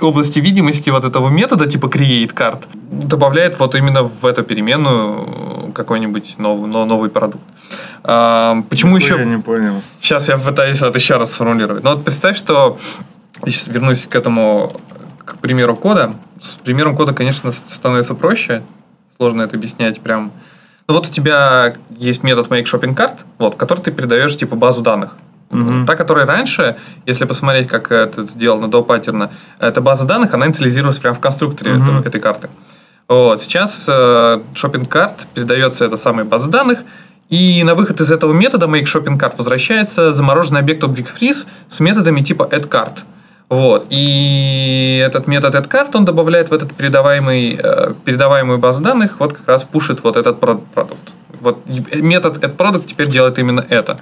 области 0.01 0.41
видимости 0.41 0.91
вот 0.91 1.05
этого 1.05 1.29
метода 1.29 1.67
типа 1.69 1.87
create 1.87 2.35
card 2.35 2.65
добавляет 2.91 3.61
вот 3.61 3.77
именно 3.77 4.03
в 4.03 4.27
эту 4.27 4.43
переменную 4.43 5.69
э, 5.69 5.73
какой-нибудь 5.73 6.39
новый, 6.39 6.69
но- 6.69 6.85
новый 6.85 7.09
продукт. 7.09 7.45
А, 8.03 8.63
почему 8.69 8.97
Нихуя 8.97 9.15
еще... 9.15 9.25
Я 9.31 9.37
не 9.37 9.41
понял. 9.41 9.81
Сейчас 10.01 10.29
я 10.29 10.39
пытаюсь 10.39 10.81
вот 10.81 10.97
еще 10.97 11.19
раз 11.19 11.33
сформулировать. 11.33 11.85
Но 11.85 11.91
вот 11.95 12.05
представь, 12.05 12.37
что... 12.37 12.77
Я 13.47 13.53
сейчас 13.53 13.69
вернусь 13.69 14.07
к 14.07 14.17
этому, 14.17 14.73
к 15.25 15.37
примеру 15.39 15.77
кода. 15.77 16.13
С 16.41 16.55
примером 16.55 16.97
кода, 16.97 17.13
конечно, 17.15 17.53
становится 17.53 18.15
проще. 18.15 18.63
Сложно 19.23 19.43
это 19.43 19.57
объяснять 19.57 20.01
прям. 20.01 20.33
Ну 20.89 20.95
вот 20.95 21.07
у 21.07 21.11
тебя 21.11 21.75
есть 21.97 22.25
метод 22.25 22.49
make 22.49 22.65
shopping 22.65 22.93
cart, 22.97 23.21
вот, 23.39 23.55
в 23.55 23.57
который 23.57 23.79
ты 23.79 23.93
передаешь 23.93 24.37
типа 24.37 24.57
базу 24.57 24.81
данных. 24.83 25.11
Мгм. 25.51 25.87
Та, 25.87 25.95
которая 25.95 26.27
раньше, 26.27 26.75
если 27.07 27.25
посмотреть, 27.25 27.69
как 27.69 27.93
это 27.93 28.27
сделано 28.27 28.69
до 28.69 28.83
паттерна, 28.83 29.31
эта 29.61 29.81
база 29.81 30.09
данных, 30.09 30.35
она 30.35 30.47
инициализировалась 30.47 30.99
прямо 30.99 31.15
в 31.15 31.21
конструкторе 31.21 31.75
Мгм. 31.75 31.83
этого- 31.85 32.09
этой 32.09 32.21
карты. 32.21 32.49
Вот, 33.07 33.41
сейчас 33.41 33.85
э, 33.89 33.93
shopping 34.55 34.89
cart 34.89 35.15
передается 35.35 35.85
эта 35.85 35.97
самая 35.97 36.25
база 36.25 36.51
данных, 36.51 36.81
и 37.29 37.63
на 37.63 37.77
выход 37.77 38.01
из 38.01 38.11
этого 38.11 38.33
метода 38.33 38.67
make 38.67 38.87
shopping 38.87 39.17
cart 39.21 39.35
возвращается 39.39 40.13
замороженный 40.13 40.59
объект 40.59 40.83
object 40.83 41.07
freeze 41.21 41.47
с 41.69 41.79
методами 41.79 42.23
типа 42.23 42.43
add 42.51 42.69
cart. 42.69 43.05
Вот. 43.53 43.85
И 43.91 45.05
этот 45.07 45.27
метод 45.27 45.55
add 45.55 45.69
cart, 45.69 45.91
он 45.95 46.07
добавляет 46.07 46.49
в 46.49 46.55
этот 46.55 46.75
передаваемый, 46.75 47.61
э, 47.63 47.93
передаваемую 48.03 48.59
базу 48.59 48.83
данных, 48.83 49.17
вот 49.19 49.35
как 49.35 49.47
раз 49.47 49.65
пушит 49.65 50.03
вот 50.03 50.17
этот 50.17 50.41
про- 50.41 50.63
продукт. 50.75 51.13
Вот 51.43 51.59
метод 51.95 52.43
add 52.45 52.57
product 52.57 52.85
теперь 52.87 53.09
делает 53.09 53.39
именно 53.39 53.65
это. 53.69 53.99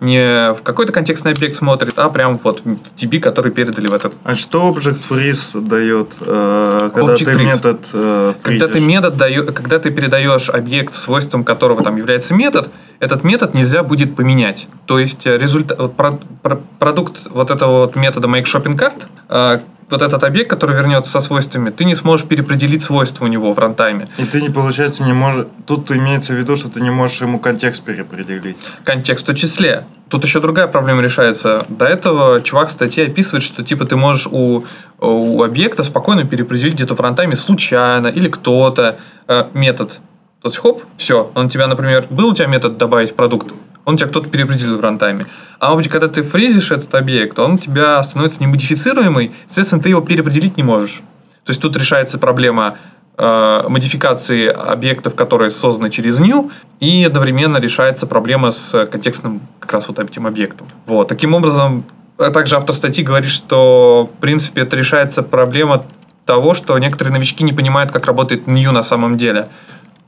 Не 0.00 0.52
в 0.54 0.62
какой-то 0.62 0.92
контекстный 0.92 1.32
объект 1.32 1.54
смотрит, 1.54 1.94
а 1.98 2.08
прям 2.08 2.36
вот 2.42 2.60
в 2.64 2.68
DB, 2.96 3.20
который 3.20 3.52
передали 3.52 3.86
в 3.86 3.92
этот 3.94 4.14
А 4.24 4.34
что 4.34 4.70
Object 4.70 5.00
Freeze 5.08 5.60
дает, 5.60 6.14
э, 6.20 6.90
когда 6.94 7.14
Object 7.14 7.24
ты 7.24 7.32
Freeze. 7.32 7.44
метод 7.44 7.80
э, 7.92 8.34
Когда 8.42 8.68
ты, 8.68 8.80
метод 8.80 9.16
даё- 9.16 9.44
когда 9.52 9.78
ты 9.78 9.90
передаешь 9.90 10.48
объект, 10.50 10.94
свойством 10.94 11.44
которого 11.44 11.82
там 11.82 11.96
является 11.96 12.34
метод, 12.34 12.70
этот 13.00 13.24
метод 13.24 13.54
нельзя 13.54 13.82
будет 13.82 14.16
поменять. 14.16 14.68
То 14.86 14.98
есть 14.98 15.26
результат, 15.26 15.96
про- 15.96 16.18
про- 16.42 16.60
продукт 16.78 17.26
вот 17.30 17.50
этого 17.50 17.82
вот 17.82 17.96
метода 17.96 18.26
make 18.28 18.44
shopping 18.44 18.76
cart, 18.76 19.04
э, 19.28 19.60
вот 19.90 20.02
этот 20.02 20.24
объект, 20.24 20.50
который 20.50 20.76
вернется 20.76 21.10
со 21.10 21.20
свойствами, 21.20 21.70
ты 21.70 21.84
не 21.84 21.94
сможешь 21.94 22.26
переопределить 22.26 22.82
свойства 22.82 23.24
у 23.24 23.28
него 23.28 23.52
в 23.52 23.58
рантайме. 23.58 24.08
И 24.18 24.24
ты, 24.24 24.40
не 24.40 24.50
получается, 24.50 25.04
не 25.04 25.12
можешь... 25.12 25.46
Тут 25.66 25.90
имеется 25.90 26.32
в 26.34 26.36
виду, 26.36 26.56
что 26.56 26.68
ты 26.68 26.80
не 26.80 26.90
можешь 26.90 27.20
ему 27.20 27.38
контекст 27.38 27.82
переопределить. 27.84 28.56
контекст 28.84 29.28
в 29.28 29.34
числе. 29.34 29.84
Тут 30.08 30.24
еще 30.24 30.40
другая 30.40 30.66
проблема 30.66 31.02
решается. 31.02 31.66
До 31.68 31.86
этого 31.86 32.40
чувак 32.42 32.68
в 32.68 32.72
статье 32.72 33.06
описывает, 33.06 33.42
что 33.42 33.62
типа 33.62 33.84
ты 33.84 33.96
можешь 33.96 34.26
у, 34.26 34.64
у 35.00 35.42
объекта 35.42 35.82
спокойно 35.82 36.24
переопределить 36.24 36.74
где-то 36.74 36.94
в 36.94 37.00
рантайме 37.00 37.36
случайно 37.36 38.08
или 38.08 38.28
кто-то 38.28 38.98
э, 39.28 39.44
метод. 39.54 40.00
То 40.42 40.48
есть 40.48 40.58
хоп, 40.58 40.82
все. 40.98 41.32
Он 41.34 41.46
у 41.46 41.48
тебя, 41.48 41.66
например, 41.66 42.06
был 42.10 42.28
у 42.28 42.34
тебя 42.34 42.46
метод 42.46 42.76
добавить 42.76 43.16
продукт, 43.16 43.54
он 43.84 43.96
тебя 43.96 44.08
кто-то 44.08 44.28
переопределил 44.28 44.78
в 44.78 44.80
рантайме. 44.80 45.26
А 45.58 45.74
вот 45.74 45.86
когда 45.88 46.08
ты 46.08 46.22
фризишь 46.22 46.70
этот 46.70 46.94
объект, 46.94 47.38
он 47.38 47.54
у 47.54 47.58
тебя 47.58 48.02
становится 48.02 48.42
немодифицируемый, 48.42 49.32
соответственно, 49.46 49.82
ты 49.82 49.90
его 49.90 50.00
переопределить 50.00 50.56
не 50.56 50.62
можешь. 50.62 51.02
То 51.44 51.50
есть 51.50 51.60
тут 51.60 51.76
решается 51.76 52.18
проблема 52.18 52.78
э, 53.18 53.64
модификации 53.68 54.46
объектов, 54.46 55.14
которые 55.14 55.50
созданы 55.50 55.90
через 55.90 56.18
new, 56.18 56.50
и 56.80 57.04
одновременно 57.04 57.58
решается 57.58 58.06
проблема 58.06 58.50
с 58.50 58.86
контекстным 58.86 59.42
как 59.60 59.72
раз 59.72 59.88
вот 59.88 59.98
этим 59.98 60.26
объектом. 60.26 60.66
Вот. 60.86 61.08
Таким 61.08 61.34
образом, 61.34 61.84
а 62.18 62.30
также 62.30 62.56
автор 62.56 62.74
статьи 62.74 63.04
говорит, 63.04 63.30
что 63.30 64.10
в 64.16 64.20
принципе 64.20 64.62
это 64.62 64.76
решается 64.76 65.22
проблема 65.22 65.84
того, 66.24 66.54
что 66.54 66.78
некоторые 66.78 67.12
новички 67.12 67.44
не 67.44 67.52
понимают, 67.52 67.92
как 67.92 68.06
работает 68.06 68.46
new 68.46 68.72
на 68.72 68.82
самом 68.82 69.18
деле. 69.18 69.48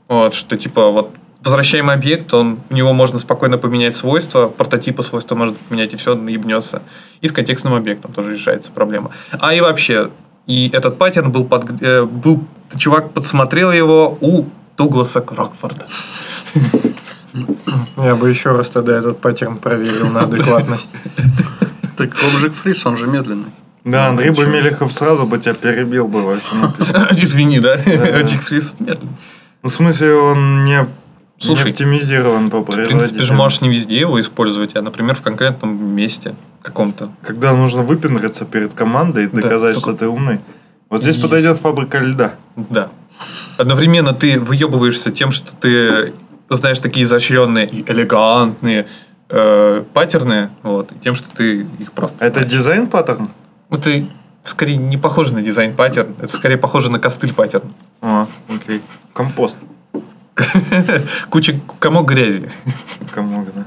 Вот, 0.07 0.33
что 0.33 0.57
типа 0.57 0.89
вот 0.89 1.11
возвращаемый 1.43 1.95
объект, 1.95 2.33
он, 2.33 2.59
у 2.69 2.73
него 2.73 2.93
можно 2.93 3.19
спокойно 3.19 3.57
поменять 3.57 3.95
свойства, 3.95 4.47
прототипы 4.47 5.01
свойства 5.03 5.35
можно 5.35 5.55
поменять, 5.67 5.93
и 5.93 5.97
все 5.97 6.15
наебнется. 6.15 6.81
И 7.21 7.27
с 7.27 7.31
контекстным 7.31 7.73
объектом 7.73 8.13
тоже 8.13 8.33
решается 8.33 8.71
проблема. 8.71 9.11
А 9.39 9.53
и 9.53 9.61
вообще, 9.61 10.09
и 10.45 10.69
этот 10.73 10.97
паттерн 10.97 11.31
был, 11.31 11.45
под, 11.45 11.81
э, 11.81 12.03
был 12.03 12.43
чувак 12.75 13.13
подсмотрел 13.13 13.71
его 13.71 14.17
у 14.21 14.45
Дугласа 14.77 15.21
Крокфорда. 15.21 15.87
Я 17.97 18.15
бы 18.15 18.29
еще 18.29 18.51
раз 18.51 18.69
тогда 18.69 18.97
этот 18.97 19.19
паттерн 19.19 19.57
проверил 19.57 20.07
на 20.07 20.21
адекватность. 20.21 20.91
Так 21.95 22.15
Object 22.15 22.55
Freeze, 22.63 22.81
он 22.85 22.97
же 22.97 23.07
медленный. 23.07 23.51
Да, 23.83 24.07
Андрей 24.07 24.29
ничего. 24.29 24.45
бы 24.45 24.51
Мелехов 24.51 24.91
сразу 24.91 25.25
бы 25.25 25.37
тебя 25.37 25.53
перебил 25.53 26.07
бы 26.07 26.21
вообще. 26.21 26.55
Ну, 26.55 26.71
Извини, 27.11 27.59
да? 27.59 27.77
Чикфриз 28.23 28.75
медленно. 28.79 29.13
Ну, 29.63 29.69
в 29.69 29.71
смысле, 29.71 30.13
он 30.13 30.65
не, 30.65 30.85
Слушай, 31.39 31.65
не 31.65 31.69
оптимизирован 31.71 32.49
по 32.49 32.61
В 32.61 32.65
принципе 32.65 33.21
же 33.23 33.33
можешь 33.33 33.61
не 33.61 33.69
везде 33.69 33.99
его 33.99 34.19
использовать, 34.19 34.75
а, 34.75 34.81
например, 34.81 35.15
в 35.15 35.21
конкретном 35.21 35.95
месте 35.95 36.35
каком-то. 36.61 37.11
Когда 37.23 37.53
нужно 37.53 37.83
выпендриться 37.83 38.45
перед 38.45 38.73
командой 38.73 39.25
и 39.25 39.27
Да, 39.27 39.41
доказать, 39.41 39.75
только- 39.75 39.91
что 39.91 39.99
ты 39.99 40.07
умный. 40.07 40.39
Вот 40.89 41.01
здесь 41.01 41.15
Есть. 41.15 41.23
подойдет 41.23 41.57
фабрика 41.59 41.99
льда. 41.99 42.35
Да. 42.55 42.89
Одновременно 43.57 44.13
ты 44.13 44.39
выебываешься 44.39 45.11
тем, 45.11 45.31
что 45.31 45.53
ты 45.55 46.13
знаешь 46.49 46.79
такие 46.79 47.03
изощренные 47.03 47.67
и 47.67 47.83
элегантные 47.91 48.87
э, 49.29 49.83
паттерны, 49.93 50.51
вот, 50.63 50.91
и 50.93 50.99
тем, 50.99 51.13
что 51.13 51.29
ты 51.29 51.67
их 51.79 51.91
просто 51.91 52.23
это 52.25 52.35
знаешь. 52.35 52.49
design 52.51 52.87
pattern? 52.87 53.27
Ну, 53.69 53.77
ты 53.77 54.07
скорее 54.43 54.77
не 54.77 54.95
похоже 54.95 55.33
на 55.33 55.41
design 55.41 55.75
pattern, 55.75 56.15
это 56.19 56.29
скорее 56.31 56.55
похоже 56.55 56.89
на 56.89 56.99
костыль 56.99 57.33
паттерн. 57.33 57.73
А, 58.01 58.25
окей. 58.49 58.81
Компост. 59.13 59.57
Куча 61.29 61.59
комок 61.79 62.07
грязи. 62.07 62.49
Комок, 63.13 63.47
да. 63.53 63.65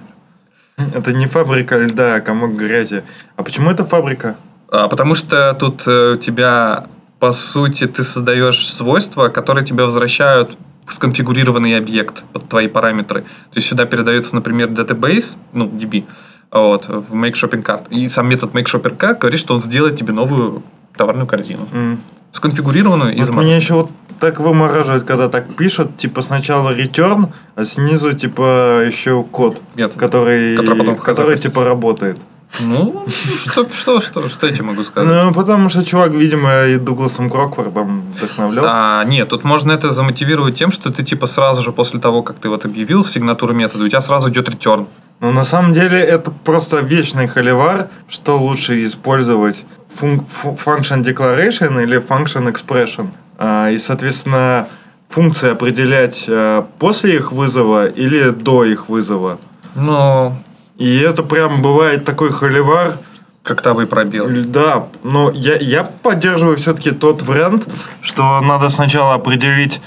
Это 0.94 1.12
не 1.12 1.26
фабрика 1.26 1.78
льда, 1.78 2.16
а 2.16 2.20
комок 2.20 2.54
грязи. 2.56 3.02
А 3.37 3.42
почему 3.42 3.70
это 3.70 3.85
фабрика? 3.85 4.37
А, 4.70 4.88
потому 4.88 5.14
что 5.14 5.54
тут 5.54 5.83
э, 5.87 6.14
у 6.14 6.16
тебя, 6.16 6.87
по 7.18 7.33
сути, 7.33 7.87
ты 7.87 8.02
создаешь 8.02 8.68
свойства, 8.68 9.28
которые 9.28 9.64
тебе 9.64 9.85
возвращают 9.85 10.56
в 10.87 10.92
сконфигурированный 10.92 11.76
объект 11.76 12.24
под 12.33 12.48
твои 12.48 12.68
параметры. 12.68 13.22
То 13.22 13.56
есть 13.56 13.68
сюда 13.68 13.85
передается, 13.85 14.35
например, 14.35 14.70
database, 14.70 15.37
ну, 15.52 15.66
DB, 15.66 16.04
вот, 16.50 16.88
в 16.88 17.14
Make 17.14 17.35
Shopping 17.35 17.64
Cart. 17.64 17.88
И 17.90 18.09
сам 18.09 18.28
метод 18.28 18.54
Make 18.54 18.64
Shopping 18.64 18.96
Cart 18.96 19.18
говорит, 19.18 19.40
что 19.40 19.54
он 19.54 19.62
сделает 19.62 19.96
тебе 19.96 20.12
новую 20.12 20.62
товарную 20.96 21.26
корзину. 21.26 21.66
М. 21.72 22.00
Сконфигурированную 22.33 23.16
и 23.16 23.20
Вот 23.22 23.31
меня 23.31 23.57
еще 23.57 23.74
вот 23.74 23.90
так 24.20 24.38
вымораживает, 24.38 25.05
когда 25.05 25.29
так 25.29 25.55
пишут, 25.57 25.96
типа 25.96 26.22
сначала 26.22 26.74
return, 26.74 27.33
а 27.57 27.64
снизу 27.64 28.12
типа 28.12 28.83
еще 28.87 29.24
код, 29.24 29.61
Нет. 29.74 29.94
который, 29.94 30.57
Который 30.57 30.79
потом 30.79 30.96
который 30.96 31.38
типа 31.38 31.64
работает. 31.64 32.20
Ну, 32.58 33.06
что, 33.46 33.68
что, 33.72 34.00
что, 34.00 34.28
что 34.28 34.46
я 34.46 34.52
тебе 34.52 34.64
могу 34.64 34.82
сказать? 34.82 35.08
Ну, 35.08 35.32
потому 35.32 35.68
что 35.68 35.84
чувак, 35.84 36.10
видимо, 36.12 36.66
и 36.66 36.76
Дугласом 36.78 37.30
Крокфордом 37.30 38.02
вдохновлялся. 38.16 38.70
А, 38.72 39.04
нет, 39.04 39.28
тут 39.28 39.44
можно 39.44 39.72
это 39.72 39.92
замотивировать 39.92 40.58
тем, 40.58 40.70
что 40.70 40.90
ты 40.92 41.04
типа 41.04 41.26
сразу 41.26 41.62
же 41.62 41.72
после 41.72 42.00
того, 42.00 42.22
как 42.22 42.36
ты 42.38 42.48
вот 42.48 42.64
объявил 42.64 43.04
сигнатуру 43.04 43.54
метода, 43.54 43.84
у 43.84 43.88
тебя 43.88 44.00
сразу 44.00 44.30
идет 44.30 44.48
return. 44.48 44.86
Но 45.20 45.32
на 45.32 45.44
самом 45.44 45.72
деле 45.74 45.98
это 46.00 46.30
просто 46.30 46.78
вечный 46.80 47.28
холивар, 47.28 47.88
что 48.08 48.38
лучше 48.38 48.84
использовать 48.86 49.64
фун- 49.86 50.24
фу- 50.26 50.58
function 50.62 51.04
declaration 51.04 51.82
или 51.82 51.98
function 52.00 52.50
expression. 52.52 53.10
А, 53.38 53.70
и, 53.70 53.76
соответственно, 53.78 54.66
функции 55.08 55.50
определять 55.50 56.24
а, 56.28 56.66
после 56.78 57.16
их 57.16 57.32
вызова 57.32 57.86
или 57.86 58.30
до 58.30 58.64
их 58.64 58.88
вызова. 58.88 59.38
Ну, 59.74 60.36
И 60.81 60.99
это 60.99 61.23
прям 61.23 61.61
бывает 61.62 62.05
такой 62.05 62.33
холивар. 62.33 62.95
как 63.43 63.61
то 63.62 63.75
вы 63.75 63.87
пробел. 63.87 64.27
Да, 64.47 64.88
но 65.03 65.31
я, 65.31 65.57
я 65.57 65.85
поддерживаю 65.85 66.57
все-таки 66.57 66.90
тот 66.90 67.23
вариант, 67.23 67.69
что 68.01 68.40
надо 68.40 68.69
сначала 68.71 69.14
определить 69.14 69.81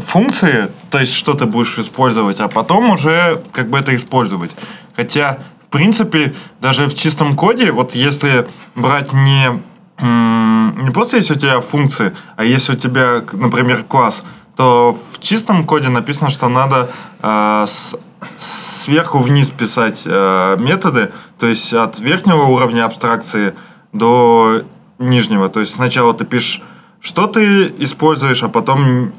функции, 0.00 0.68
то 0.90 0.98
есть 0.98 1.14
что 1.14 1.34
ты 1.34 1.46
будешь 1.46 1.78
использовать, 1.78 2.40
а 2.40 2.48
потом 2.48 2.90
уже 2.90 3.42
как 3.52 3.68
бы 3.70 3.78
это 3.78 3.94
использовать. 3.94 4.50
Хотя, 4.96 5.38
в 5.60 5.68
принципе, 5.68 6.34
даже 6.60 6.86
в 6.86 6.94
чистом 6.94 7.34
коде, 7.34 7.70
вот 7.72 7.94
если 7.94 8.46
брать 8.74 9.12
не, 9.12 9.62
не 10.00 10.90
просто 10.90 11.16
если 11.16 11.34
у 11.34 11.38
тебя 11.38 11.60
функции, 11.60 12.12
а 12.36 12.44
если 12.44 12.72
у 12.72 12.76
тебя, 12.76 13.22
например, 13.32 13.84
класс, 13.84 14.22
то 14.56 14.96
в 15.12 15.20
чистом 15.20 15.64
коде 15.64 15.88
написано, 15.90 16.28
что 16.30 16.48
надо 16.48 16.90
э, 17.22 17.64
с- 17.66 17.96
сверху 18.38 19.18
вниз 19.18 19.50
писать 19.50 20.02
э, 20.06 20.56
методы, 20.58 21.12
то 21.38 21.46
есть 21.46 21.72
от 21.74 21.98
верхнего 22.00 22.42
уровня 22.42 22.84
абстракции 22.84 23.54
до 23.92 24.62
нижнего. 24.98 25.48
То 25.48 25.60
есть 25.60 25.74
сначала 25.74 26.14
ты 26.14 26.24
пишешь, 26.24 26.62
что 27.00 27.26
ты 27.26 27.72
используешь, 27.78 28.42
а 28.42 28.48
потом, 28.48 29.12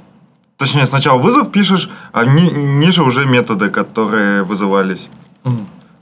точнее, 0.57 0.85
сначала 0.85 1.17
вызов 1.17 1.51
пишешь, 1.51 1.89
а 2.11 2.25
ни- 2.25 2.51
ниже 2.51 3.03
уже 3.03 3.25
методы, 3.25 3.69
которые 3.69 4.43
вызывались. 4.43 5.09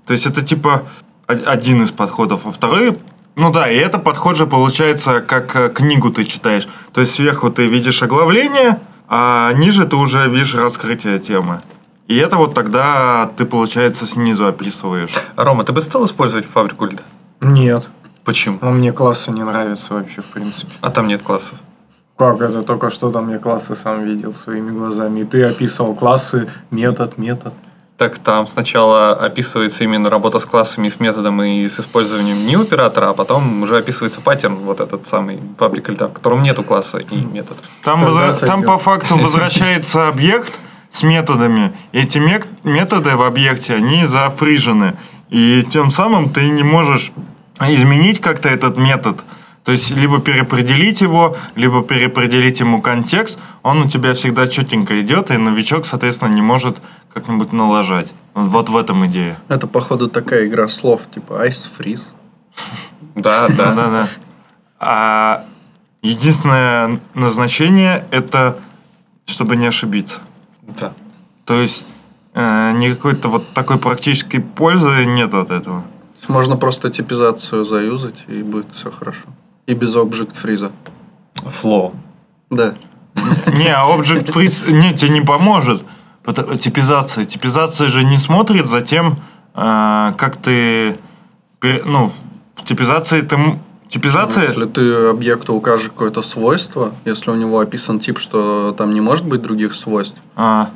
То 0.06 0.14
есть 0.14 0.26
это 0.26 0.42
типа 0.42 0.84
один 1.28 1.84
из 1.84 1.92
подходов, 1.92 2.46
а 2.46 2.52
второй 2.52 2.98
ну 3.36 3.52
да, 3.52 3.72
и 3.72 3.78
это 3.78 4.00
подход 4.00 4.36
же 4.36 4.48
получается, 4.48 5.22
как 5.22 5.56
э, 5.56 5.70
книгу 5.70 6.10
ты 6.10 6.26
читаешь. 6.26 6.68
То 6.92 7.00
есть 7.00 7.14
сверху 7.14 7.50
ты 7.50 7.68
видишь 7.68 8.04
оглавление, 8.04 8.82
а 9.08 9.54
ниже 9.54 9.86
ты 9.86 9.96
уже 9.96 10.30
видишь 10.30 10.56
раскрытие 10.56 11.20
темы. 11.20 11.62
И 12.10 12.18
это 12.18 12.38
вот 12.38 12.56
тогда 12.56 13.30
ты, 13.38 13.46
получается, 13.46 14.08
снизу 14.08 14.48
описываешь. 14.48 15.14
Рома, 15.36 15.64
ты 15.64 15.72
бы 15.74 15.80
стал 15.80 16.06
использовать 16.06 16.48
фабрику 16.48 16.86
льда? 16.86 17.04
Нет. 17.40 17.92
Почему? 18.26 18.58
Ну, 18.62 18.72
мне 18.72 18.92
классы 18.92 19.30
не 19.30 19.44
нравятся 19.44 19.94
вообще, 19.94 20.22
в 20.22 20.26
принципе. 20.26 20.72
А 20.82 20.90
там 20.90 21.08
нет 21.08 21.22
классов. 21.22 21.60
Как 22.18 22.42
это? 22.42 22.64
Только 22.64 22.90
что 22.90 23.12
там 23.12 23.30
я 23.30 23.38
классы 23.38 23.76
сам 23.76 24.04
видел 24.04 24.34
своими 24.34 24.72
глазами. 24.72 25.20
И 25.20 25.24
ты 25.24 25.44
описывал 25.44 25.94
классы, 25.94 26.50
метод, 26.72 27.20
метод. 27.20 27.54
Так 27.98 28.18
там 28.18 28.48
сначала 28.48 29.12
описывается 29.12 29.84
именно 29.84 30.10
работа 30.10 30.40
с 30.40 30.46
классами, 30.48 30.90
с 30.90 31.00
методом 31.00 31.44
и 31.44 31.68
с 31.68 31.80
использованием 31.80 32.44
не 32.48 32.56
оператора, 32.56 33.10
а 33.10 33.14
потом 33.14 33.62
уже 33.62 33.78
описывается 33.78 34.20
паттерн, 34.22 34.56
вот 34.56 34.80
этот 34.80 35.06
самый 35.06 35.40
фабрика 35.60 35.92
льда, 35.92 36.08
в 36.08 36.14
котором 36.14 36.42
нету 36.42 36.64
класса 36.64 36.98
и 36.98 37.16
метода. 37.18 37.60
Там, 37.84 38.00
Тогда 38.00 38.30
возра- 38.30 38.46
там 38.48 38.64
по 38.64 38.78
факту 38.80 39.16
возвращается 39.16 40.08
объект 40.08 40.58
с 40.92 41.04
методами. 41.04 41.74
Эти 41.92 42.20
методы 42.64 43.16
в 43.16 43.24
объекте, 43.24 43.76
они 43.76 44.06
зафрижены. 44.06 44.98
И 45.30 45.64
тем 45.70 45.92
самым 45.92 46.30
ты 46.30 46.50
не 46.50 46.64
можешь 46.64 47.12
изменить 47.60 48.20
как-то 48.20 48.50
этот 48.50 48.78
метод. 48.78 49.24
То 49.64 49.74
есть, 49.74 49.92
либо 49.92 50.20
переопределить 50.20 51.02
его, 51.02 51.38
либо 51.56 51.84
переопределить 51.84 52.60
ему 52.60 52.82
контекст. 52.82 53.38
Он 53.62 53.84
у 53.84 53.88
тебя 53.88 54.14
всегда 54.14 54.48
четенько 54.48 55.00
идет, 55.02 55.30
и 55.30 55.38
новичок, 55.38 55.86
соответственно, 55.86 56.34
не 56.34 56.42
может 56.42 56.78
как-нибудь 57.14 57.52
налажать. 57.52 58.12
Вот 58.34 58.70
в 58.70 58.78
этом 58.78 59.06
идея. 59.08 59.38
Это, 59.48 59.68
походу, 59.68 60.10
такая 60.10 60.48
игра 60.48 60.68
слов, 60.68 61.02
типа 61.14 61.48
Ice 61.48 61.66
Freeze. 61.78 62.10
Да, 63.16 63.48
да. 63.50 63.74
да, 63.74 63.88
да. 63.90 64.08
А 64.80 65.46
единственное 66.02 67.00
назначение 67.14 68.06
это 68.12 68.58
чтобы 69.30 69.56
не 69.56 69.68
ошибиться. 69.68 70.20
Да. 70.80 70.94
То 71.46 71.60
есть 71.60 71.86
э, 72.34 72.72
никакой-то 72.74 73.30
вот 73.30 73.48
такой 73.54 73.78
практической 73.78 74.40
пользы 74.40 75.06
нет 75.06 75.34
от 75.34 75.52
этого. 75.52 75.84
Можно 76.28 76.58
просто 76.58 76.90
типизацию 76.90 77.66
заюзать, 77.66 78.26
и 78.28 78.44
будет 78.44 78.74
все 78.74 78.92
хорошо. 78.92 79.28
И 79.66 79.74
без 79.74 79.96
Object 79.96 80.36
Freeze. 80.42 80.72
Флоу. 81.36 81.94
Да. 82.50 82.76
Не, 83.48 83.74
а 83.74 83.86
Object 83.86 84.32
Freeze 84.32 84.72
не, 84.72 84.94
тебе 84.94 85.10
не 85.12 85.22
поможет. 85.22 85.84
Типизация. 86.60 87.26
Типизация 87.26 87.88
же 87.88 88.04
не 88.04 88.18
смотрит 88.18 88.68
за 88.68 88.82
тем, 88.82 89.18
э, 89.56 90.14
как 90.18 90.38
ты... 90.38 90.98
Ну, 91.62 92.12
в 92.56 92.64
типизации 92.66 93.22
ты... 93.22 93.60
Типизация... 93.90 94.48
Если 94.48 94.66
ты 94.66 94.94
объекту 95.08 95.54
укажешь 95.54 95.90
какое-то 95.90 96.22
свойство, 96.22 96.94
если 97.06 97.32
у 97.32 97.36
него 97.36 97.60
описан 97.60 98.00
тип, 98.00 98.20
что 98.20 98.74
там 98.78 98.94
не 98.94 99.02
может 99.02 99.26
быть 99.26 99.42
других 99.42 99.74
свойств, 99.74 100.22
А, 100.36 100.70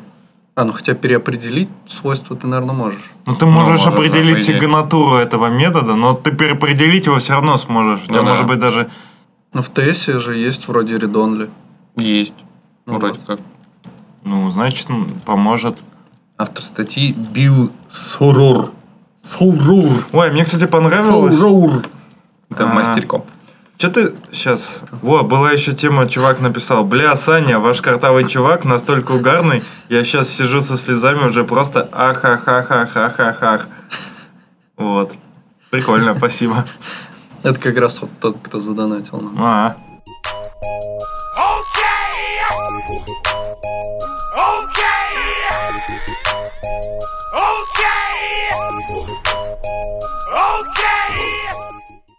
а, 0.56 0.66
ну 0.66 0.72
хотя 0.74 0.94
переопределить 0.96 1.70
свойства 1.88 2.36
ты, 2.36 2.48
наверное, 2.48 2.76
можешь. 2.76 3.12
ну, 3.26 3.36
ты 3.36 3.46
можешь 3.46 3.84
да, 3.84 3.90
определить 3.92 4.40
сигнатуру 4.40 5.16
этого 5.18 5.48
метода, 5.48 5.96
но 5.96 6.14
ты 6.16 6.32
переопределить 6.32 7.06
его 7.06 7.20
все 7.20 7.34
равно 7.34 7.58
сможешь. 7.58 8.02
У 8.04 8.08
тебя 8.08 8.20
Ну 8.20 8.26
да. 8.26 8.30
может 8.32 8.48
быть 8.48 8.60
даже... 8.60 8.90
Но 9.54 9.62
в 9.62 9.72
TS 9.72 10.20
же 10.20 10.36
есть 10.36 10.68
вроде 10.68 10.98
read-only. 10.98 11.50
Есть. 11.98 12.34
Ну 12.88 12.98
Вроде 12.98 13.20
вот. 13.20 13.28
как. 13.28 13.40
Ну, 14.24 14.50
значит, 14.50 14.88
поможет. 15.26 15.78
Автор 16.38 16.64
статьи 16.64 17.14
Билл 17.14 17.72
Сорур. 17.88 18.72
Сорур. 19.22 19.92
Ой, 20.12 20.32
мне, 20.32 20.44
кстати, 20.46 20.66
понравилось. 20.66 21.38
Это 22.54 22.64
А. 22.70 22.74
мастерком. 22.74 23.26
Че 23.78 23.90
ты 23.90 24.14
сейчас? 24.32 24.80
Во, 25.02 25.24
была 25.24 25.52
еще 25.52 25.74
тема, 25.74 26.08
чувак 26.08 26.40
написал. 26.40 26.86
Бля, 26.86 27.16
Саня, 27.16 27.60
ваш 27.60 27.82
картавый 27.82 28.28
чувак 28.28 28.64
настолько 28.66 29.14
угарный, 29.14 29.64
я 29.90 30.04
сейчас 30.04 30.30
сижу 30.30 30.62
со 30.62 30.78
слезами 30.78 31.26
уже 31.26 31.44
просто 31.44 31.90
ахахахахахахах. 31.92 33.68
Вот. 34.78 35.14
Прикольно, 35.72 36.16
спасибо. 36.16 36.66
Это 37.42 37.60
как 37.60 37.78
раз 37.78 38.00
вот 38.02 38.10
тот, 38.22 38.38
кто 38.44 38.60
задонатил 38.60 39.20
нам. 39.20 39.36
А, 39.44 39.76
Okay! 39.76 39.93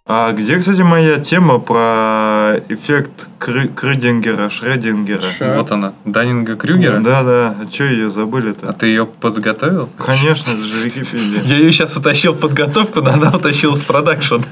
А 0.07 0.33
где, 0.33 0.59
кстати, 0.59 0.83
моя 0.83 1.17
тема 1.19 1.59
про 1.59 2.57
эффект 2.69 3.27
Кры- 3.41 3.73
Крыдингера, 3.73 4.51
Шредингера? 4.51 5.23
Ща. 5.23 5.57
Вот 5.57 5.71
она. 5.71 5.95
Даннинга 6.05 6.57
Крюгера. 6.57 6.99
Да-да, 7.01 7.57
а 7.59 7.65
что 7.73 7.85
ее 7.85 8.09
А 8.09 8.11
забыли-то? 8.11 8.75
ты 8.75 8.89
ее 8.89 9.07
подготовил? 9.07 9.89
Конечно, 9.97 10.51
это 10.51 10.61
же 10.61 10.85
Википедия. 10.85 11.41
Я 11.45 11.57
ее 11.57 11.73
сейчас 11.73 11.97
утащил 11.97 12.33
в 12.35 12.41
подготовку, 12.41 13.01
но 13.01 13.13
она 13.15 13.31
утащилась 13.35 13.81
в 13.81 13.87
продакшн. 13.87 14.43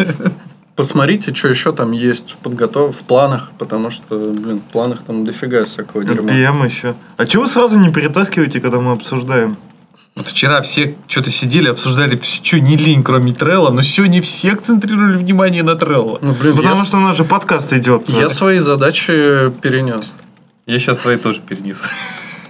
Посмотрите, 0.75 1.35
что 1.35 1.49
еще 1.49 1.73
там 1.73 1.93
есть 1.93 2.31
в 2.33 2.39
подготов, 2.39 2.97
в 2.97 3.01
планах, 3.01 3.51
потому 3.59 3.91
что, 3.91 4.17
блин, 4.33 4.61
в 4.67 4.73
планах 4.73 5.03
там 5.07 5.27
дофига 5.27 5.65
всякого 5.67 6.03
дерьма. 6.03 6.31
NPM 6.31 6.65
еще. 6.65 6.95
А 7.19 7.27
чего 7.27 7.43
вы 7.43 7.49
сразу 7.51 7.79
не 7.79 7.93
перетаскиваете, 7.93 8.59
когда 8.63 8.81
мы 8.81 8.93
обсуждаем? 8.93 9.55
Вот 10.15 10.29
вчера 10.29 10.61
все 10.61 10.97
что-то 11.07 11.31
сидели, 11.31 11.69
обсуждали 11.69 12.19
все, 12.19 12.61
не 12.61 12.77
лень, 12.77 13.03
кроме 13.03 13.33
Трелла, 13.33 13.71
но 13.71 13.83
сегодня 13.83 14.21
все 14.21 14.53
акцентрировали 14.53 15.17
внимание 15.17 15.63
на 15.63 15.75
Трелла. 15.75 16.19
Ну, 16.21 16.35
блин, 16.35 16.55
Потому 16.57 16.77
я, 16.77 16.85
что 16.85 16.99
у 16.99 17.01
нас 17.01 17.17
же 17.17 17.25
подкаст 17.25 17.73
идет. 17.73 18.09
я 18.09 18.29
свои 18.29 18.59
задачи 18.59 19.51
перенес. 19.63 20.15
Я 20.67 20.79
сейчас 20.79 21.01
свои 21.01 21.17
тоже 21.17 21.41
перенес. 21.41 21.81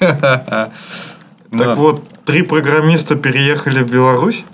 Так 1.58 1.76
вот, 1.76 2.02
три 2.24 2.40
программиста 2.42 3.14
переехали 3.14 3.82
в 3.84 3.90
Беларусь. 3.90 4.44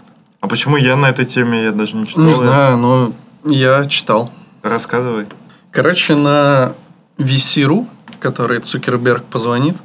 А 0.40 0.48
почему 0.48 0.76
я 0.76 0.96
на 0.96 1.06
этой 1.06 1.24
теме, 1.24 1.62
я 1.62 1.72
даже 1.72 1.96
не 1.96 2.08
читал. 2.08 2.24
Не 2.24 2.34
знаю, 2.34 2.76
но 2.76 3.12
я 3.44 3.84
читал. 3.86 4.32
Рассказывай. 4.62 5.26
Короче, 5.70 6.16
на 6.16 6.74
VC.ru, 7.18 7.86
который 8.18 8.58
Цукерберг 8.58 9.24
позвонит, 9.26 9.76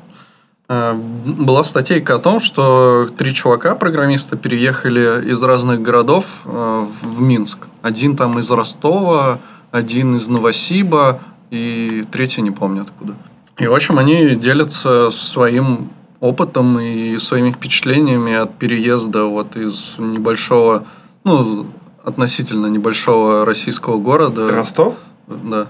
была 0.94 1.64
статейка 1.64 2.16
о 2.16 2.20
том, 2.20 2.40
что 2.40 3.10
три 3.18 3.34
чувака, 3.34 3.76
программиста, 3.76 4.36
переехали 4.38 5.32
из 5.32 5.42
разных 5.44 5.82
городов 5.82 6.26
э, 6.46 6.86
в 7.02 7.14
в 7.14 7.22
Минск. 7.22 7.68
Один 7.82 8.16
там 8.16 8.40
из 8.40 8.50
Ростова, 8.52 9.40
один 9.72 10.16
из 10.16 10.28
Новосиба, 10.28 11.20
и 11.52 12.06
третий 12.12 12.42
не 12.42 12.52
помню 12.52 12.82
откуда. 12.84 13.16
И, 13.60 13.68
в 13.68 13.74
общем, 13.74 14.00
они 14.00 14.36
делятся 14.36 15.12
своим 15.12 15.90
опытом 16.20 16.80
и 16.80 17.18
своими 17.18 17.52
впечатлениями 17.52 18.34
от 18.34 18.58
переезда 18.58 19.26
вот 19.26 19.56
из 19.56 19.96
небольшого, 20.00 20.86
ну, 21.24 21.68
относительно 22.04 22.68
небольшого 22.68 23.46
российского 23.46 23.98
города. 23.98 24.50
Ростов? 24.52 24.96
Да. 25.28 25.68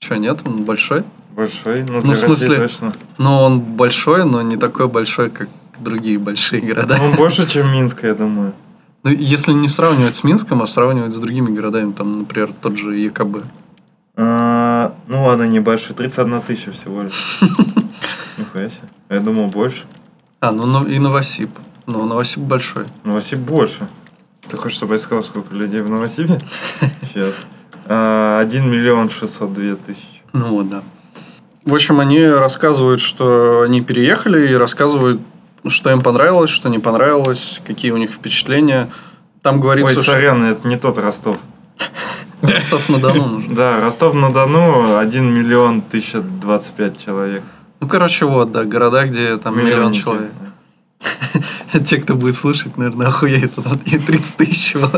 Че, 0.00 0.16
нет, 0.16 0.40
он 0.46 0.64
большой? 0.64 1.04
Большой. 1.34 1.82
Ну, 1.88 2.00
Ну, 2.02 2.12
в 2.12 2.16
смысле- 2.16 2.48
России 2.48 2.56
точно. 2.56 2.92
Но 3.18 3.44
он 3.44 3.60
большой, 3.60 4.24
но 4.24 4.42
не 4.42 4.56
такой 4.56 4.88
большой, 4.88 5.30
как 5.30 5.48
другие 5.78 6.18
большие 6.18 6.60
города. 6.60 6.96
Ну, 6.98 7.14
больше, 7.14 7.48
чем 7.48 7.72
Минск, 7.72 8.02
я 8.02 8.14
думаю. 8.14 8.52
Ну, 9.02 9.10
если 9.10 9.52
не 9.52 9.68
сравнивать 9.68 10.14
с 10.16 10.24
Минском, 10.24 10.60
а 10.62 10.66
сравнивать 10.66 11.14
с 11.14 11.18
другими 11.18 11.54
городами, 11.54 11.92
там, 11.92 12.18
например, 12.18 12.52
тот 12.60 12.76
же 12.76 12.96
ЕКБ. 12.96 13.44
А, 14.16 14.94
ну 15.06 15.24
ладно, 15.24 15.44
небольшой. 15.44 15.94
31 15.96 16.42
тысяча 16.42 16.72
всего 16.72 17.02
лишь. 17.02 17.38
Нихуя 18.36 18.68
себе. 18.68 18.82
Я 19.08 19.20
думал 19.20 19.46
больше. 19.46 19.84
А, 20.40 20.52
ну, 20.52 20.66
ну 20.66 20.86
и 20.86 20.98
Новосиб. 20.98 21.50
Ну, 21.86 22.04
Новосиб 22.04 22.42
большой. 22.42 22.84
Новосиб 23.04 23.38
больше. 23.38 23.88
Ты 24.48 24.56
хочешь, 24.58 24.76
чтобы 24.76 24.94
я 24.94 24.98
сказал, 24.98 25.22
сколько 25.24 25.54
людей 25.54 25.80
в 25.80 25.88
Новосибе? 25.88 26.38
Сейчас. 27.12 27.34
А, 27.86 28.40
1 28.40 28.68
миллион 28.70 29.08
602 29.08 29.76
тысячи. 29.76 30.22
Ну 30.34 30.46
вот, 30.48 30.68
да. 30.68 30.82
В 31.64 31.74
общем, 31.74 32.00
они 32.00 32.26
рассказывают, 32.26 33.00
что 33.00 33.62
они 33.62 33.82
переехали, 33.82 34.50
и 34.50 34.54
рассказывают, 34.54 35.20
что 35.66 35.90
им 35.90 36.00
понравилось, 36.00 36.50
что 36.50 36.68
не 36.68 36.78
понравилось, 36.78 37.60
какие 37.66 37.90
у 37.90 37.98
них 37.98 38.10
впечатления. 38.10 38.90
Там 39.42 39.56
Ой, 39.56 39.62
говорится, 39.62 40.02
что 40.02 40.12
сорян, 40.12 40.42
это 40.44 40.66
не 40.66 40.78
тот 40.78 40.98
Ростов. 40.98 41.36
Ростов-на-Дону 42.40 43.26
нужно. 43.32 43.54
Да, 43.54 43.80
Ростов-на-Дону 43.80 44.96
1 44.98 45.24
миллион 45.24 45.78
1025 45.78 47.04
человек. 47.04 47.42
Ну, 47.80 47.88
короче, 47.88 48.24
вот, 48.26 48.52
да, 48.52 48.64
города, 48.64 49.06
где 49.06 49.36
там 49.36 49.58
миллион 49.58 49.92
человек. 49.92 50.32
Те, 51.86 51.98
кто 51.98 52.14
будет 52.14 52.36
слушать, 52.36 52.76
наверное, 52.76 53.08
охуеют. 53.08 53.54
Потому 53.54 53.76
что 53.76 54.06
30 54.06 54.36
тысяч 54.36 54.72
чего. 54.72 54.90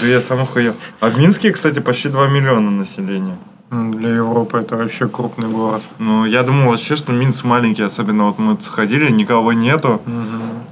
Да 0.00 0.06
я 0.06 0.20
сам 0.20 0.40
охуел. 0.40 0.74
А 1.00 1.10
в 1.10 1.18
Минске, 1.18 1.52
кстати, 1.52 1.78
почти 1.78 2.08
2 2.08 2.28
миллиона 2.28 2.70
населения. 2.70 3.38
Для 3.70 4.10
Европы 4.10 4.58
это 4.58 4.76
вообще 4.76 5.08
крупный 5.08 5.48
город. 5.48 5.82
Ну, 5.98 6.24
я 6.26 6.42
думал 6.42 6.70
вообще, 6.70 6.96
что 6.96 7.12
Минск 7.12 7.44
маленький, 7.44 7.82
особенно 7.82 8.26
вот 8.26 8.38
мы 8.38 8.56
сходили, 8.60 9.10
никого 9.10 9.52
нету. 9.52 10.00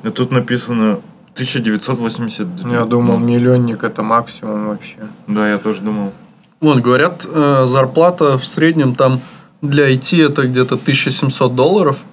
И 0.05 0.11
тут 0.11 0.31
написано 0.31 1.01
1980. 1.35 2.47
Я 2.71 2.85
думал, 2.85 3.19
миллионник 3.19 3.83
это 3.83 4.03
максимум 4.03 4.69
вообще. 4.69 4.99
Да, 5.27 5.49
я 5.49 5.59
тоже 5.59 5.81
думал. 5.81 6.13
Вон, 6.61 6.81
говорят, 6.81 7.27
э, 7.29 7.67
зарплата 7.67 8.39
в 8.39 8.47
среднем 8.47 8.95
там 8.95 9.21
для 9.63 9.91
IT 9.93 10.25
это 10.25 10.47
где-то 10.47 10.77
1700 10.77 11.55
долларов. 11.55 12.05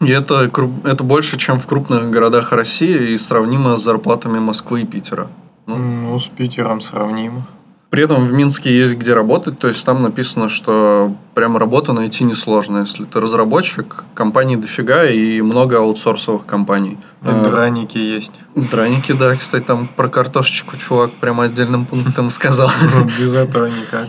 И 0.00 0.10
это, 0.10 0.50
это 0.84 1.04
больше, 1.04 1.36
чем 1.36 1.58
в 1.58 1.66
крупных 1.66 2.10
городах 2.10 2.52
России 2.52 3.10
и 3.10 3.18
сравнимо 3.18 3.76
с 3.76 3.82
зарплатами 3.82 4.38
Москвы 4.38 4.82
и 4.82 4.86
Питера. 4.86 5.28
Ну, 5.66 5.76
Ну, 5.76 6.18
с 6.18 6.26
Питером 6.28 6.80
сравнимо. 6.80 7.46
При 7.90 8.04
этом 8.04 8.24
в 8.24 8.32
Минске 8.32 8.72
есть 8.72 8.94
где 8.94 9.14
работать, 9.14 9.58
то 9.58 9.66
есть 9.66 9.84
там 9.84 10.00
написано, 10.02 10.48
что 10.48 11.12
прям 11.34 11.56
работу 11.56 11.92
найти 11.92 12.22
несложно. 12.22 12.78
Если 12.78 13.04
ты 13.04 13.18
разработчик, 13.18 14.04
компаний 14.14 14.56
дофига 14.56 15.06
и 15.06 15.40
много 15.40 15.78
аутсорсовых 15.78 16.46
компаний. 16.46 16.98
И 17.24 17.28
Э, 17.28 17.42
драники 17.42 17.98
есть. 17.98 18.30
Драники, 18.54 19.10
да, 19.10 19.34
кстати, 19.34 19.64
там 19.64 19.88
про 19.88 20.08
картошечку 20.08 20.76
чувак 20.76 21.10
прямо 21.20 21.44
отдельным 21.44 21.84
пунктом 21.84 22.30
сказал. 22.30 22.70
Без 23.18 23.34
этого 23.34 23.66
никак. 23.66 24.08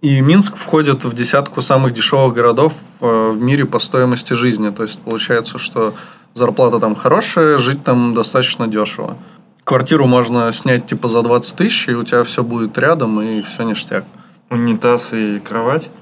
И 0.00 0.20
Минск 0.22 0.56
входит 0.56 1.04
в 1.04 1.12
десятку 1.12 1.60
самых 1.60 1.92
дешевых 1.92 2.32
городов 2.32 2.72
э, 3.00 3.32
в 3.34 3.42
мире 3.42 3.66
по 3.66 3.78
стоимости 3.78 4.32
жизни. 4.32 4.70
То 4.70 4.84
есть 4.84 5.00
получается, 5.00 5.58
что 5.58 5.94
зарплата 6.32 6.78
там 6.78 6.94
хорошая, 6.94 7.58
жить 7.58 7.84
там 7.84 8.14
достаточно 8.14 8.68
дешево. 8.68 9.18
Квартиру 9.68 10.06
можно 10.06 10.50
снять 10.50 10.86
типа 10.86 11.10
за 11.10 11.20
20 11.20 11.56
тысяч, 11.56 11.88
и 11.88 11.94
у 11.94 12.02
тебя 12.02 12.24
все 12.24 12.42
будет 12.42 12.78
рядом, 12.78 13.20
и 13.20 13.42
все 13.42 13.64
ништяк. 13.64 14.06
Унитаз 14.48 15.12
и 15.12 15.40
кровать. 15.40 15.90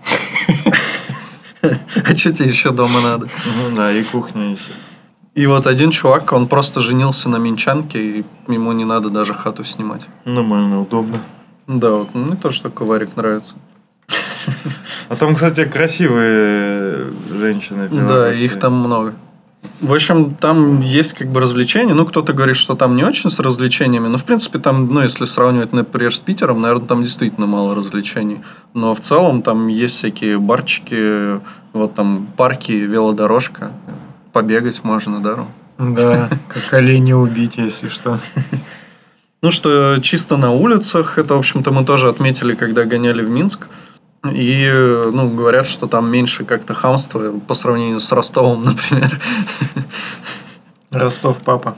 А 1.63 2.17
что 2.17 2.33
тебе 2.33 2.49
еще 2.49 2.71
дома 2.71 3.01
надо? 3.01 3.29
Ну 3.45 3.75
да, 3.75 3.91
и 3.91 4.05
кухня 4.05 4.53
еще. 4.53 4.71
И 5.35 5.47
вот 5.47 5.67
один 5.67 5.91
чувак, 5.91 6.33
он 6.33 6.47
просто 6.47 6.81
женился 6.81 7.29
на 7.29 7.39
минчанке, 7.39 7.99
и 7.99 8.25
ему 8.47 8.71
не 8.71 8.85
надо 8.85 9.11
даже 9.11 9.35
хату 9.35 9.65
снимать. 9.65 10.07
Нормально, 10.25 10.83
удобно. 10.83 11.19
Да, 11.67 11.91
вот 11.91 12.15
мне 12.15 12.37
тоже 12.37 12.63
такой 12.63 12.87
варик 12.87 13.17
нравится. 13.17 13.57
А 15.09 15.17
там, 15.17 15.35
кстати, 15.35 15.65
красивые 15.65 17.13
женщины. 17.33 17.89
Да, 17.89 18.33
их 18.33 18.61
там 18.61 18.75
много. 18.75 19.17
В 19.81 19.93
общем, 19.93 20.35
там 20.35 20.81
есть 20.81 21.13
как 21.13 21.29
бы 21.29 21.41
развлечения. 21.41 21.93
Ну, 21.93 22.07
кто-то 22.07 22.33
говорит, 22.33 22.57
что 22.57 22.75
там 22.75 22.97
не 22.97 23.05
очень 23.05 23.31
с 23.31 23.39
развлечениями. 23.39 24.09
Но, 24.09 24.17
в 24.17 24.25
принципе, 24.25 24.59
там, 24.59 24.93
ну, 24.93 25.03
если 25.03 25.27
сравнивать, 25.27 25.73
например, 25.73 26.15
с 26.15 26.19
Питером, 26.19 26.63
наверное, 26.63 26.87
там 26.87 27.03
действительно 27.03 27.47
мало 27.47 27.75
развлечений. 27.75 28.41
Но 28.73 28.95
в 28.95 29.01
целом 29.01 29.43
там 29.43 29.69
есть 29.69 29.97
всякие 29.97 30.39
барчики, 30.39 31.41
вот 31.75 31.95
там 31.95 32.27
парки, 32.37 32.73
велодорожка. 32.73 33.73
Побегать 34.33 34.83
можно, 34.83 35.21
да, 35.21 35.37
Ром? 35.37 35.49
Да, 35.79 36.31
как 36.49 36.73
оленя 36.73 37.17
убить, 37.17 37.57
если 37.57 37.91
что. 37.91 38.19
Ну, 39.43 39.51
что 39.51 39.99
чисто 40.01 40.39
на 40.39 40.53
улицах, 40.53 41.19
это, 41.19 41.35
в 41.35 41.39
общем-то, 41.39 41.71
мы 41.71 41.85
тоже 41.85 42.09
отметили, 42.09 42.55
когда 42.55 42.85
гоняли 42.85 43.23
в 43.23 43.29
Минск. 43.29 43.69
И, 44.33 44.73
ну, 45.13 45.31
говорят, 45.31 45.67
что 45.67 45.87
там 45.87 46.11
меньше 46.11 46.45
как-то 46.45 46.75
хамства 46.75 47.33
по 47.47 47.55
сравнению 47.55 48.01
с 48.01 48.11
Ростовом, 48.13 48.63
например. 48.65 49.21
Ростов 50.91 51.39
папа. 51.39 51.77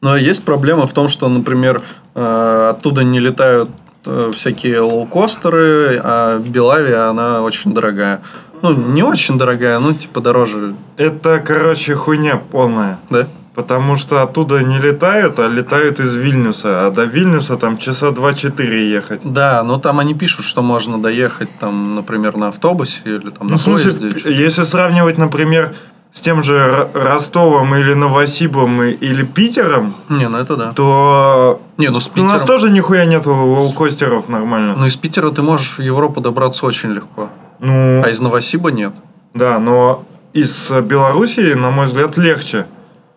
Но 0.00 0.16
есть 0.16 0.44
проблема 0.44 0.86
в 0.86 0.92
том, 0.92 1.08
что, 1.08 1.28
например, 1.28 1.82
э, 2.14 2.68
оттуда 2.70 3.04
не 3.04 3.20
летают 3.20 3.70
э, 4.04 4.30
всякие 4.34 4.80
лоукостеры, 4.80 6.00
а 6.02 6.38
Белавия, 6.38 7.08
она 7.08 7.42
очень 7.42 7.72
дорогая. 7.72 8.20
Ну, 8.62 8.72
не 8.74 9.02
очень 9.02 9.38
дорогая, 9.38 9.78
ну, 9.78 9.94
типа 9.94 10.20
дороже, 10.20 10.74
Это, 10.96 11.38
короче, 11.40 11.94
хуйня 11.94 12.36
полная. 12.36 12.98
да? 13.10 13.28
Потому 13.54 13.94
что 13.96 14.22
оттуда 14.22 14.62
не 14.64 14.78
летают, 14.80 15.38
а 15.38 15.46
летают 15.46 16.00
из 16.00 16.14
Вильнюса. 16.16 16.86
А 16.86 16.90
до 16.90 17.04
Вильнюса 17.04 17.56
там 17.56 17.78
часа 17.78 18.08
2-4 18.08 18.88
ехать. 18.90 19.20
Да, 19.22 19.62
но 19.62 19.78
там 19.78 20.00
они 20.00 20.14
пишут, 20.14 20.44
что 20.44 20.60
можно 20.62 21.00
доехать, 21.00 21.48
там, 21.60 21.94
например, 21.94 22.36
на 22.36 22.48
автобусе 22.48 23.00
или 23.04 23.30
там 23.30 23.46
Ну, 23.46 23.50
на 23.50 23.58
смысле, 23.58 23.92
поезде. 23.92 24.32
если 24.34 24.64
сравнивать, 24.64 25.18
например, 25.18 25.76
с 26.10 26.20
тем 26.20 26.42
же 26.42 26.88
Ростовом 26.94 27.74
или 27.76 27.92
Новосибом 27.94 28.82
или 28.82 29.22
Питером, 29.24 29.94
Не, 30.08 30.28
ну 30.28 30.38
это 30.38 30.56
да. 30.56 30.72
то 30.72 31.60
Не, 31.76 31.90
ну 31.90 32.00
с 32.00 32.06
у 32.16 32.22
нас 32.22 32.32
Питером... 32.42 32.46
тоже 32.46 32.70
нихуя 32.70 33.04
нету 33.04 33.32
лоукостеров 33.32 34.28
нормально. 34.28 34.74
Ну, 34.76 34.86
из 34.86 34.96
Питера 34.96 35.30
ты 35.30 35.42
можешь 35.42 35.78
в 35.78 35.82
Европу 35.82 36.20
добраться 36.20 36.66
очень 36.66 36.90
легко. 36.90 37.30
Ну, 37.60 38.02
А 38.04 38.10
из 38.10 38.20
Новосиба 38.20 38.70
нет. 38.72 38.92
да, 39.32 39.58
но 39.60 40.04
из 40.32 40.70
Белоруссии, 40.72 41.54
на 41.54 41.70
мой 41.70 41.86
взгляд, 41.86 42.16
легче. 42.16 42.66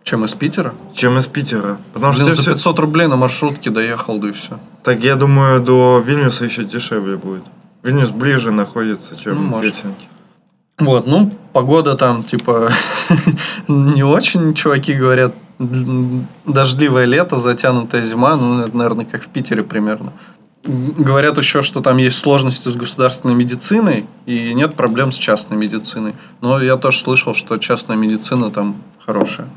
Чем 0.07 0.23
из 0.23 0.33
Питера? 0.33 0.73
чем 0.93 1.17
из 1.17 1.27
Питера. 1.27 1.77
Потому 1.93 2.13
Блин, 2.13 2.25
что 2.27 2.35
за 2.35 2.41
всё- 2.41 2.53
500 2.53 2.79
рублей 2.79 3.07
на 3.07 3.17
маршрутке 3.17 3.69
доехал, 3.71 4.19
да 4.19 4.29
и 4.29 4.31
все. 4.31 4.57
Так 4.83 5.03
я 5.03 5.15
думаю, 5.15 5.59
до 5.59 5.99
Вильнюса 5.99 6.45
еще 6.45 6.63
дешевле 6.63 7.17
будет. 7.17 7.43
Вильнюс 7.83 8.11
ближе 8.11 8.51
находится, 8.51 9.19
чем 9.19 9.51
Ну. 9.51 9.61
Хельсинки. 9.61 10.07
Вот, 10.79 11.07
ну, 11.07 11.29
погода 11.51 11.95
там, 11.95 12.23
типа, 12.23 12.71
не 13.67 14.03
очень, 14.03 14.53
чуваки 14.53 14.93
говорят, 14.93 15.33
дождливое 16.45 17.03
лето, 17.05 17.35
затянутая 17.35 18.01
зима, 18.01 18.37
ну, 18.37 18.61
это, 18.61 18.77
наверное, 18.77 19.03
как 19.05 19.23
в 19.23 19.27
Питере 19.27 19.61
примерно. 19.63 20.13
Говорят 20.63 21.37
еще, 21.37 21.61
что 21.61 21.81
там 21.81 21.97
есть 21.97 22.17
сложности 22.17 22.69
с 22.69 22.75
государственной 22.77 23.35
медициной, 23.35 24.05
и 24.25 24.53
нет 24.53 24.75
проблем 24.75 25.11
с 25.11 25.15
частной 25.17 25.57
медициной. 25.57 26.13
Но 26.39 26.61
я 26.61 26.77
тоже 26.77 26.99
слышал, 26.99 27.33
что 27.33 27.57
частная 27.57 27.97
медицина 27.97 28.51
там 28.51 28.77
хорошая. 29.05 29.49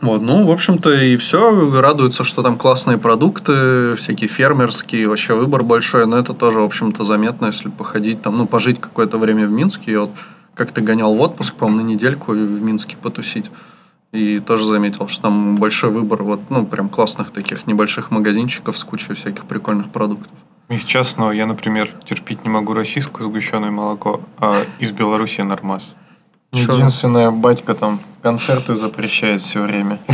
Вот, 0.00 0.22
ну, 0.22 0.46
в 0.46 0.50
общем-то, 0.50 0.92
и 0.92 1.16
все. 1.16 1.80
Радуется, 1.80 2.24
что 2.24 2.42
там 2.42 2.56
классные 2.56 2.98
продукты, 2.98 3.94
всякие 3.96 4.28
фермерские, 4.28 5.08
вообще 5.08 5.34
выбор 5.34 5.64
большой. 5.64 6.06
Но 6.06 6.16
это 6.16 6.34
тоже, 6.34 6.60
в 6.60 6.64
общем-то, 6.64 7.04
заметно, 7.04 7.46
если 7.46 7.68
походить 7.68 8.22
там, 8.22 8.38
ну, 8.38 8.46
пожить 8.46 8.80
какое-то 8.80 9.18
время 9.18 9.46
в 9.46 9.50
Минске. 9.50 9.92
Я 9.92 10.00
вот 10.02 10.10
как-то 10.54 10.80
гонял 10.80 11.14
в 11.14 11.20
отпуск, 11.20 11.54
по-моему, 11.54 11.82
на 11.82 11.86
недельку 11.86 12.32
в 12.32 12.62
Минске 12.62 12.96
потусить. 12.96 13.50
И 14.12 14.40
тоже 14.40 14.64
заметил, 14.64 15.06
что 15.08 15.22
там 15.22 15.56
большой 15.56 15.90
выбор 15.90 16.22
вот, 16.22 16.40
ну, 16.48 16.64
прям 16.64 16.88
классных 16.88 17.30
таких 17.30 17.66
небольших 17.66 18.10
магазинчиков 18.10 18.78
с 18.78 18.84
кучей 18.84 19.14
всяких 19.14 19.44
прикольных 19.44 19.90
продуктов. 19.90 20.32
Из 20.68 20.82
частного 20.84 21.30
я, 21.32 21.46
например, 21.46 21.90
терпеть 22.04 22.44
не 22.44 22.50
могу 22.50 22.72
российское 22.72 23.24
сгущенное 23.24 23.70
молоко, 23.70 24.20
а 24.38 24.56
из 24.78 24.92
Беларуси 24.92 25.42
нормас. 25.42 25.94
Чё? 26.52 26.74
Единственное, 26.74 27.30
батька 27.30 27.74
там 27.74 28.00
концерты 28.22 28.74
запрещает 28.74 29.42
все 29.42 29.62
время. 29.62 29.98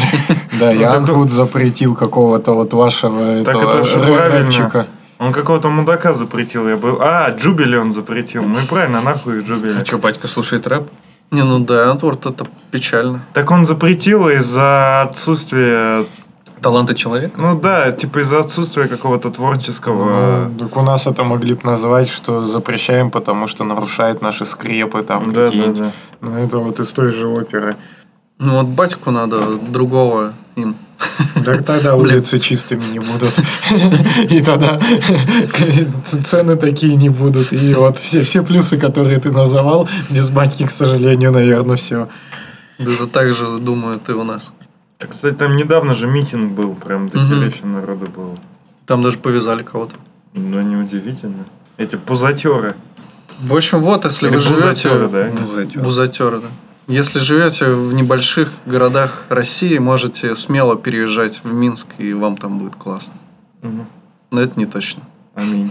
Да, 0.60 0.72
так- 0.72 1.06
Фуд 1.06 1.30
запретил 1.30 1.96
какого-то 1.96 2.52
вот 2.52 2.72
вашего 2.74 3.44
Так 3.44 3.56
этого. 3.56 4.86
Он 5.18 5.32
какого-то 5.32 5.68
мудака 5.68 6.12
запретил. 6.12 6.68
Я 6.68 6.76
был. 6.76 6.98
А, 7.00 7.30
Джубили 7.30 7.76
он 7.76 7.92
запретил. 7.92 8.42
Ну 8.44 8.58
и 8.58 8.66
правильно, 8.66 9.00
нахуй 9.00 9.40
Джубили. 9.42 9.80
А 9.80 9.84
что, 9.84 9.98
батька 9.98 10.28
слушает 10.28 10.66
рэп? 10.66 10.88
Не, 11.30 11.42
ну 11.42 11.58
да, 11.58 11.94
вот 12.00 12.26
это 12.26 12.46
печально. 12.70 13.24
Так 13.32 13.50
он 13.50 13.64
запретил 13.64 14.28
из-за 14.28 15.02
отсутствия... 15.02 16.04
Таланты 16.64 16.94
человека? 16.94 17.38
Ну 17.38 17.60
да, 17.60 17.92
типа 17.92 18.20
из-за 18.20 18.40
отсутствия 18.40 18.88
какого-то 18.88 19.30
творческого... 19.30 20.48
Ну, 20.48 20.58
так 20.60 20.74
у 20.78 20.82
нас 20.82 21.06
это 21.06 21.22
могли 21.22 21.52
бы 21.52 21.60
назвать, 21.64 22.08
что 22.08 22.40
запрещаем, 22.40 23.10
потому 23.10 23.48
что 23.48 23.64
нарушает 23.64 24.22
наши 24.22 24.46
скрепы 24.46 25.02
там 25.02 25.30
Да, 25.32 25.40
да, 25.40 25.46
какие-нибудь. 25.46 25.78
да. 25.78 25.92
Ну, 26.22 26.38
это 26.38 26.58
вот 26.58 26.80
из 26.80 26.88
той 26.88 27.12
же 27.12 27.28
оперы. 27.28 27.76
Ну 28.38 28.54
вот 28.54 28.66
батьку 28.66 29.10
надо 29.10 29.58
другого 29.58 30.32
им. 30.56 30.74
Так 31.44 31.64
тогда 31.66 31.96
улицы 31.96 32.38
чистыми 32.38 32.84
не 32.92 32.98
будут. 32.98 33.32
И 34.30 34.40
тогда 34.40 34.80
цены 36.24 36.56
такие 36.56 36.96
не 36.96 37.10
будут. 37.10 37.52
И 37.52 37.74
вот 37.74 37.98
все, 37.98 38.22
все 38.22 38.42
плюсы, 38.42 38.78
которые 38.78 39.20
ты 39.20 39.30
называл, 39.30 39.86
без 40.08 40.30
батьки, 40.30 40.64
к 40.64 40.70
сожалению, 40.70 41.30
наверное, 41.30 41.76
все. 41.76 42.08
Да 42.78 42.90
это 42.90 43.06
так 43.06 43.34
же 43.34 43.58
думают 43.58 44.08
и 44.08 44.12
у 44.12 44.24
нас. 44.24 44.50
Так, 45.04 45.10
кстати, 45.10 45.34
там 45.34 45.58
недавно 45.58 45.92
же 45.92 46.06
митинг 46.06 46.52
был, 46.52 46.74
прям 46.74 47.10
дохерища 47.10 47.66
народу 47.66 48.06
было. 48.10 48.38
Там 48.86 49.02
даже 49.02 49.18
повязали 49.18 49.62
кого-то. 49.62 49.96
Ну, 50.32 50.62
неудивительно. 50.62 51.44
Эти 51.76 51.96
пузатеры. 51.96 52.74
В 53.38 53.54
общем, 53.54 53.82
вот, 53.82 54.06
если 54.06 54.28
Или 54.28 54.36
вы 54.36 54.40
живете... 54.40 54.62
бузатеры, 54.62 55.08
да? 55.08 55.30
Бузатер. 55.30 55.82
Бузатеры, 55.82 56.38
да. 56.38 56.46
Если 56.86 57.18
живете 57.18 57.66
в 57.66 57.92
небольших 57.92 58.50
городах 58.64 59.24
России, 59.28 59.76
можете 59.76 60.34
смело 60.34 60.74
переезжать 60.74 61.42
в 61.44 61.52
Минск, 61.52 61.88
и 61.98 62.14
вам 62.14 62.38
там 62.38 62.58
будет 62.58 62.76
классно. 62.76 63.16
Мгм. 63.60 63.86
Но 64.30 64.40
это 64.40 64.58
не 64.58 64.64
точно. 64.64 65.02
Аминь. 65.34 65.70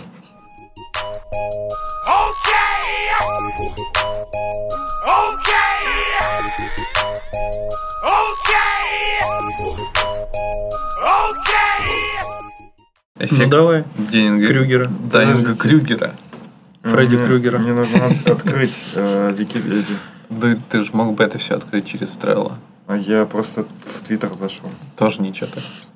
Эффект 13.25 13.41
Ну, 13.41 13.49
давай. 13.49 13.83
Деннинга 13.97 14.47
Крюгера. 14.47 14.91
Данинга 15.11 15.55
Крюгера. 15.55 16.13
Фредди 16.83 17.15
Мне- 17.15 17.25
Крюгера. 17.27 17.57
Мне 17.59 17.73
нужно 17.73 18.05
от- 18.07 18.27
открыть 18.29 18.77
э, 18.95 19.33
Википедию. 19.37 19.97
Да 20.29 20.57
ты 20.69 20.81
же 20.81 20.89
мог 20.93 21.15
бы 21.15 21.23
это 21.23 21.37
все 21.37 21.55
открыть 21.55 21.87
через 21.87 22.17
Trello. 22.17 22.53
А 22.87 22.97
я 22.97 23.25
просто 23.25 23.65
в 23.85 24.01
Твиттер 24.05 24.33
зашел. 24.35 24.69
Тоже 24.97 25.21
ничего 25.21 25.47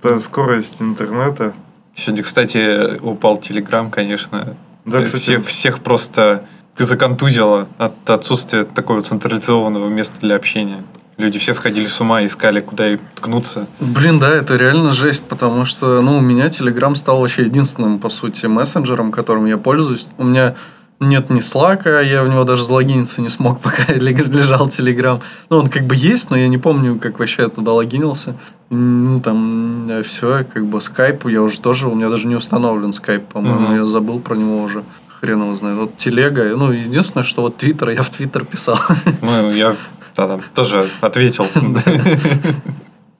так. 0.01 0.19
Скорость 0.21 0.82
интернета. 0.82 1.53
Сегодня, 1.93 2.23
кстати, 2.23 2.97
упал 3.01 3.38
Телеграм, 3.38 3.91
конечно. 3.91 4.55
Да, 4.86 5.01
кстати. 5.03 5.21
всех, 5.21 5.45
всех 5.47 5.80
просто 5.82 6.45
ты 6.75 6.86
законтузила 6.86 7.67
от 7.78 8.09
отсутствия 8.09 8.63
такого 8.63 9.01
централизованного 9.01 9.89
места 9.89 10.19
для 10.21 10.36
общения. 10.36 10.84
Люди 11.18 11.39
все 11.39 11.53
сходили 11.53 11.88
с 11.88 11.99
ума, 11.99 12.24
искали, 12.24 12.59
куда 12.59 12.93
и 12.93 12.97
ткнуться. 13.15 13.65
Блин, 13.80 14.20
да, 14.20 14.30
это 14.36 14.55
реально 14.55 14.91
жесть, 14.91 15.24
потому 15.26 15.65
что, 15.65 16.01
ну, 16.01 16.18
у 16.18 16.22
меня 16.22 16.45
Telegram 16.47 16.95
стал 16.95 17.20
вообще 17.22 17.43
единственным, 17.43 17.99
по 17.99 18.09
сути, 18.09 18.45
мессенджером, 18.45 19.11
которым 19.11 19.45
я 19.45 19.57
пользуюсь. 19.57 20.07
У 20.20 20.24
меня 20.24 20.53
нет 20.99 21.32
ни 21.32 21.39
слака, 21.39 22.01
я 22.01 22.22
в 22.24 22.28
него 22.28 22.43
даже 22.43 22.63
залогиниться 22.63 23.22
не 23.22 23.30
смог, 23.30 23.59
пока 23.61 23.91
лежал 23.93 24.68
Telegram. 24.68 25.20
Ну, 25.49 25.57
он 25.57 25.68
как 25.68 25.88
бы 25.88 25.95
есть, 25.95 26.30
но 26.30 26.38
я 26.38 26.47
не 26.47 26.59
помню, 26.59 26.99
как 26.99 27.18
вообще 27.18 27.43
я 27.43 27.47
туда 27.49 27.74
логинился. 27.74 28.36
Ну, 28.70 29.20
там, 29.22 29.89
все, 30.05 30.43
как 30.43 30.68
бы 30.68 30.80
скайп 30.82 31.26
я 31.28 31.41
уже 31.41 31.59
тоже, 31.59 31.88
у 31.88 31.95
меня 31.95 32.09
даже 32.09 32.28
не 32.28 32.36
установлен 32.36 32.93
скайп, 32.93 33.26
по-моему, 33.28 33.59
Мгм. 33.70 33.76
я 33.76 33.86
забыл 33.88 34.20
про 34.20 34.36
него 34.36 34.61
уже. 34.61 34.84
Хрен 35.20 35.41
его 35.41 35.55
знает. 35.55 35.78
Вот 35.80 35.97
телега, 35.97 36.43
ну, 36.55 36.72
единственное, 36.72 37.24
что 37.24 37.41
вот 37.41 37.57
Твиттер, 37.57 37.89
я 37.89 38.03
в 38.03 38.09
Твиттер 38.11 38.45
писал. 38.45 38.78
Ну, 39.24 39.49
я 39.51 39.76
да, 40.18 40.28
там, 40.28 40.41
тоже 40.55 40.89
ответил. 41.01 41.47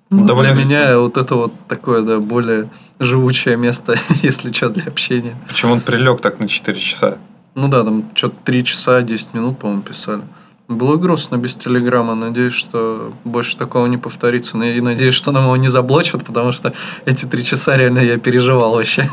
Ну, 0.10 0.26
Довольно 0.26 0.54
для 0.54 0.64
меня 0.64 1.00
вот 1.00 1.18
это 1.18 1.36
вот 1.36 1.52
такое, 1.68 2.02
да, 2.02 2.20
более 2.20 2.70
живучее 3.00 3.58
место, 3.58 3.98
если 4.24 4.54
что, 4.54 4.70
для 4.70 4.86
общения. 4.86 5.36
Почему 5.50 5.74
он 5.74 5.82
прилег 5.82 6.22
так 6.22 6.40
на 6.40 6.48
4 6.48 6.80
часа? 6.80 7.18
Ну 7.56 7.68
да, 7.68 7.84
там 7.84 8.06
что-то 8.14 8.36
3 8.46 8.64
часа 8.64 9.02
10 9.02 9.34
минут, 9.34 9.60
по-моему, 9.60 9.82
писали. 9.82 10.22
Было 10.70 10.96
грустно 10.96 11.38
без 11.38 11.56
Телеграма. 11.56 12.16
Надеюсь, 12.16 12.54
что 12.54 13.14
больше 13.26 13.58
такого 13.58 13.88
не 13.88 13.98
повторится. 13.98 14.58
Ну, 14.58 14.64
И 14.64 14.80
надеюсь, 14.80 15.14
что 15.14 15.32
нам 15.32 15.44
его 15.44 15.58
не 15.58 15.70
заблочат, 15.70 16.26
потому 16.26 16.52
что 16.52 16.74
эти 17.06 17.26
три 17.26 17.44
часа 17.44 17.76
реально 17.78 18.00
я 18.00 18.18
переживал 18.18 18.76
вообще. 18.76 19.10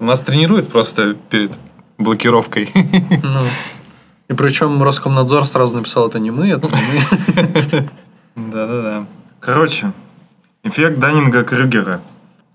Нас 0.00 0.20
тренируют 0.20 0.68
просто 0.68 1.14
перед 1.30 1.52
блокировкой. 1.98 2.70
Ну. 2.74 3.44
И 4.32 4.34
причем 4.34 4.82
Роскомнадзор 4.82 5.44
сразу 5.44 5.76
написал, 5.76 6.08
это 6.08 6.18
не 6.18 6.30
мы, 6.30 6.48
это 6.48 6.66
мы. 6.66 7.88
Да-да-да. 8.50 9.06
Короче, 9.40 9.92
эффект 10.64 10.98
Даннинга-Крюгера. 10.98 12.00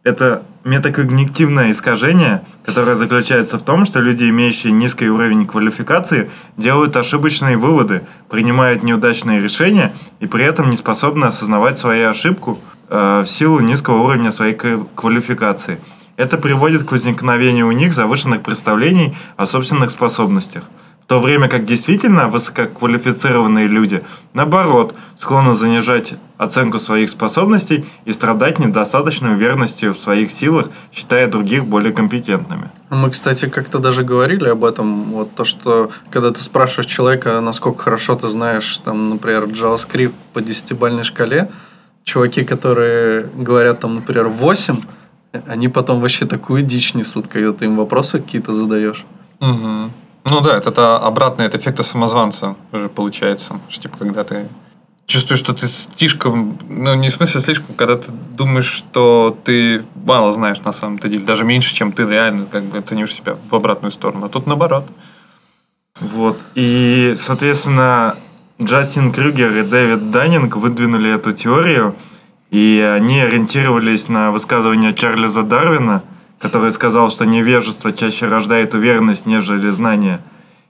Это 0.03 0.41
метакогнитивное 0.63 1.69
искажение, 1.69 2.41
которое 2.65 2.95
заключается 2.95 3.59
в 3.59 3.61
том, 3.61 3.85
что 3.85 3.99
люди, 3.99 4.27
имеющие 4.27 4.73
низкий 4.73 5.07
уровень 5.07 5.45
квалификации, 5.45 6.31
делают 6.57 6.95
ошибочные 6.95 7.57
выводы, 7.57 8.01
принимают 8.27 8.81
неудачные 8.81 9.39
решения 9.39 9.93
и 10.19 10.25
при 10.25 10.45
этом 10.45 10.71
не 10.71 10.77
способны 10.77 11.25
осознавать 11.25 11.77
свою 11.77 12.09
ошибку 12.09 12.57
э, 12.89 13.21
в 13.21 13.27
силу 13.27 13.59
низкого 13.59 14.01
уровня 14.01 14.31
своей 14.31 14.55
квалификации. 14.55 15.79
Это 16.15 16.39
приводит 16.39 16.85
к 16.85 16.91
возникновению 16.91 17.67
у 17.67 17.71
них 17.71 17.93
завышенных 17.93 18.41
представлений 18.41 19.15
о 19.35 19.45
собственных 19.45 19.91
способностях. 19.91 20.63
В 21.07 21.09
то 21.09 21.21
время 21.21 21.47
как 21.47 21.63
действительно 21.63 22.27
высококвалифицированные 22.27 23.67
люди, 23.67 24.03
наоборот, 24.33 24.93
склонны 25.17 25.55
занижать 25.55 26.15
оценку 26.37 26.79
своих 26.79 27.09
способностей 27.09 27.85
и 28.03 28.11
страдать 28.11 28.59
недостаточной 28.59 29.35
уверенностью 29.35 29.93
в 29.93 29.97
своих 29.97 30.31
силах, 30.31 30.67
считая 30.91 31.29
других 31.29 31.65
более 31.65 31.93
компетентными. 31.93 32.71
Мы, 32.89 33.09
кстати, 33.09 33.47
как-то 33.47 33.79
даже 33.79 34.03
говорили 34.03 34.49
об 34.49 34.65
этом. 34.65 35.05
Вот 35.11 35.33
то, 35.33 35.45
что 35.45 35.91
когда 36.09 36.31
ты 36.31 36.43
спрашиваешь 36.43 36.91
человека, 36.91 37.39
насколько 37.39 37.83
хорошо 37.83 38.15
ты 38.15 38.27
знаешь, 38.27 38.77
там, 38.79 39.11
например, 39.11 39.45
JavaScript 39.45 40.13
по 40.33 40.41
десятибалльной 40.41 41.05
шкале, 41.05 41.49
чуваки, 42.03 42.43
которые 42.43 43.29
говорят, 43.33 43.79
там, 43.79 43.95
например, 43.95 44.27
8, 44.27 44.75
они 45.47 45.69
потом 45.69 46.01
вообще 46.01 46.25
такую 46.25 46.63
дичь 46.63 46.95
несут, 46.95 47.29
когда 47.29 47.53
ты 47.53 47.63
им 47.63 47.77
вопросы 47.77 48.19
какие-то 48.19 48.51
задаешь. 48.51 49.05
Мгм. 49.39 49.93
Ну 50.29 50.41
да, 50.41 50.57
это, 50.57 50.69
это 50.69 50.97
обратный 50.97 51.45
от 51.45 51.55
эффекта 51.55 51.83
самозванца 51.83 52.55
уже 52.71 52.89
получается. 52.89 53.59
Что, 53.69 53.83
типа, 53.83 53.97
когда 53.97 54.23
ты 54.23 54.47
чувствуешь, 55.05 55.39
что 55.39 55.53
ты 55.53 55.67
слишком, 55.67 56.59
ну 56.67 56.93
не 56.95 57.09
в 57.09 57.13
смысле 57.13 57.41
слишком, 57.41 57.75
когда 57.75 57.95
ты 57.95 58.11
думаешь, 58.11 58.65
что 58.65 59.37
ты 59.43 59.85
мало 59.95 60.33
знаешь 60.33 60.59
на 60.61 60.73
самом-то 60.73 61.07
деле, 61.07 61.23
даже 61.23 61.45
меньше, 61.45 61.73
чем 61.73 61.91
ты 61.93 62.03
реально 62.03 62.45
как 62.45 62.63
бы 62.63 62.77
оценишь 62.77 63.13
себя 63.13 63.37
в 63.49 63.55
обратную 63.55 63.91
сторону. 63.91 64.25
А 64.25 64.29
тут 64.29 64.47
наоборот. 64.47 64.85
Вот. 65.99 66.39
И, 66.55 67.15
соответственно, 67.17 68.15
Джастин 68.61 69.11
Крюгер 69.11 69.57
и 69.57 69.63
Дэвид 69.63 70.11
Даннинг 70.11 70.57
выдвинули 70.57 71.13
эту 71.13 71.31
теорию, 71.31 71.95
И 72.51 72.79
они 72.95 73.21
ориентировались 73.21 74.07
на 74.07 74.31
высказывание 74.31 74.93
Чарльза 74.93 75.43
Дарвина, 75.43 76.01
который 76.39 76.71
сказал, 76.71 77.09
что 77.09 77.25
невежество 77.25 77.91
чаще 77.91 78.27
рождает 78.27 78.73
уверенность, 78.73 79.25
нежели 79.25 79.69
знание. 79.71 80.19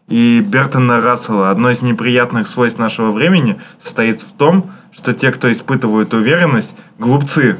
И 0.07 0.39
Бертона 0.39 1.01
Рассела, 1.01 1.51
одно 1.51 1.69
из 1.69 1.81
неприятных 1.81 2.47
свойств 2.47 2.79
нашего 2.79 3.11
времени 3.11 3.59
состоит 3.81 4.21
в 4.21 4.31
том, 4.31 4.71
что 4.93 5.13
те, 5.13 5.31
кто 5.31 5.51
испытывают 5.51 6.13
уверенность, 6.13 6.73
глупцы, 6.97 7.59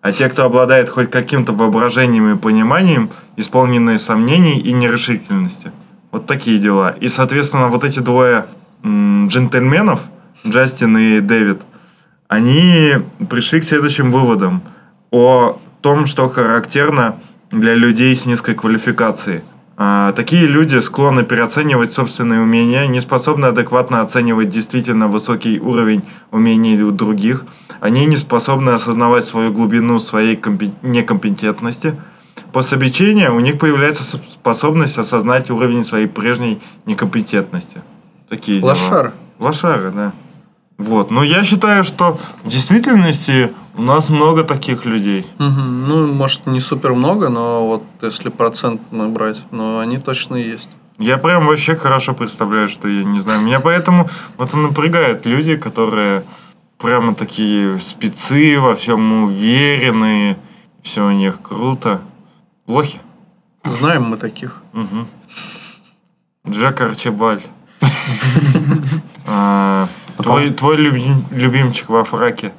а 0.00 0.12
те, 0.12 0.28
кто 0.28 0.44
обладает 0.44 0.90
хоть 0.90 1.10
каким-то 1.10 1.52
воображением 1.52 2.30
и 2.30 2.36
пониманием, 2.36 3.10
исполненные 3.36 3.98
сомнений 3.98 4.58
и 4.58 4.72
нерешительности. 4.72 5.70
Вот 6.10 6.26
такие 6.26 6.58
дела. 6.58 6.90
И, 7.00 7.08
соответственно, 7.08 7.68
вот 7.68 7.84
эти 7.84 8.00
двое 8.00 8.46
м, 8.82 9.28
джентльменов, 9.28 10.00
Джастин 10.46 10.98
и 10.98 11.20
Дэвид, 11.20 11.62
они 12.28 12.94
пришли 13.30 13.60
к 13.60 13.64
следующим 13.64 14.10
выводам 14.10 14.62
о 15.10 15.58
том, 15.80 16.06
что 16.06 16.28
характерно 16.28 17.16
для 17.54 17.74
людей 17.74 18.14
с 18.14 18.26
низкой 18.26 18.54
квалификацией. 18.54 19.42
А, 19.76 20.12
такие 20.12 20.46
люди 20.46 20.78
склонны 20.78 21.24
переоценивать 21.24 21.92
собственные 21.92 22.40
умения, 22.40 22.86
не 22.86 23.00
способны 23.00 23.46
адекватно 23.46 24.02
оценивать 24.02 24.48
действительно 24.48 25.08
высокий 25.08 25.58
уровень 25.58 26.04
умений 26.30 26.80
у 26.82 26.92
других. 26.92 27.44
Они 27.80 28.06
не 28.06 28.16
способны 28.16 28.70
осознавать 28.70 29.24
свою 29.24 29.52
глубину 29.52 29.98
своей 29.98 30.36
компе- 30.36 30.72
некомпетентности. 30.82 31.96
После 32.52 32.76
обучения 32.76 33.30
у 33.30 33.40
них 33.40 33.58
появляется 33.58 34.04
способность 34.04 34.98
осознать 34.98 35.50
уровень 35.50 35.84
своей 35.84 36.06
прежней 36.06 36.60
некомпетентности. 36.86 37.82
Такие 38.28 38.60
дела. 38.60 38.70
Лошары. 38.70 39.12
Лошары, 39.40 39.90
да. 39.90 40.12
Вот. 40.78 41.10
Но 41.10 41.24
я 41.24 41.42
считаю, 41.42 41.82
что 41.82 42.18
в 42.44 42.48
действительности 42.48 43.52
у 43.76 43.82
нас 43.82 44.08
много 44.10 44.44
таких 44.44 44.84
людей. 44.84 45.26
Мгм. 45.38 45.84
Ну, 45.88 46.12
может, 46.12 46.46
не 46.46 46.60
супер 46.60 46.94
много, 46.94 47.28
но 47.28 47.66
вот 47.66 47.82
если 48.02 48.28
процент 48.30 48.80
набрать, 48.92 49.40
но 49.50 49.78
они 49.80 49.98
точно 49.98 50.36
есть. 50.36 50.68
Я 50.98 51.18
прям 51.18 51.46
вообще 51.46 51.74
хорошо 51.74 52.14
представляю, 52.14 52.68
что 52.68 52.88
я 52.88 53.02
не 53.04 53.18
знаю. 53.20 53.40
Меня 53.40 53.58
поэтому 53.60 54.08
вот 54.36 54.54
и 54.54 54.56
напрягают 54.56 55.26
люди, 55.26 55.56
которые 55.56 56.24
прямо 56.78 57.14
такие 57.14 57.78
спецы, 57.78 58.58
во 58.60 58.74
всем 58.74 59.24
уверенные, 59.24 60.36
все 60.82 61.04
у 61.04 61.10
них 61.10 61.40
круто. 61.42 62.00
Лохи. 62.68 63.00
Знаем 63.64 64.04
мы 64.04 64.16
таких. 64.18 64.62
Мгм. 64.72 65.08
Джек 66.48 66.80
Арчибальд. 66.80 67.42
А, 69.26 69.88
Твой 70.18 70.50
твой 70.50 70.76
люби- 70.76 71.14
любимчик 71.30 71.88
во 71.88 72.04
фраке. 72.04 72.52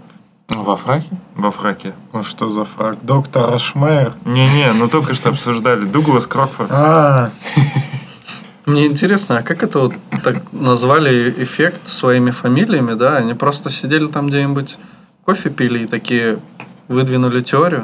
Во 0.48 0.76
фраке? 0.76 1.10
Во 1.36 1.50
фраке. 1.50 1.94
Ну 2.14 2.24
что 2.24 2.50
за 2.50 2.66
фраг? 2.66 2.98
Доктор 3.02 3.54
Ашмайер. 3.54 4.14
Не-не, 4.26 4.74
ну 4.74 4.88
только 4.88 5.14
что 5.14 5.30
обсуждали. 5.30 5.86
Дуглас 5.86 6.28
Крокфорд. 6.28 6.70
А, 6.72 7.32
Мне 8.66 8.88
интересно, 8.88 9.40
а 9.40 9.44
как 9.44 9.64
это 9.64 9.80
вот 9.80 9.94
так 10.24 10.42
назвали 10.52 11.34
эффект 11.38 11.88
своими 11.88 12.32
фамилиями, 12.32 12.94
да? 12.94 13.18
Они 13.18 13.36
просто 13.36 13.70
сидели 13.70 14.08
там 14.08 14.28
где-нибудь, 14.28 14.78
кофе 15.24 15.52
пили 15.52 15.84
и 15.84 15.88
такие 15.88 16.40
выдвинули 16.88 17.42
теорию. 17.42 17.84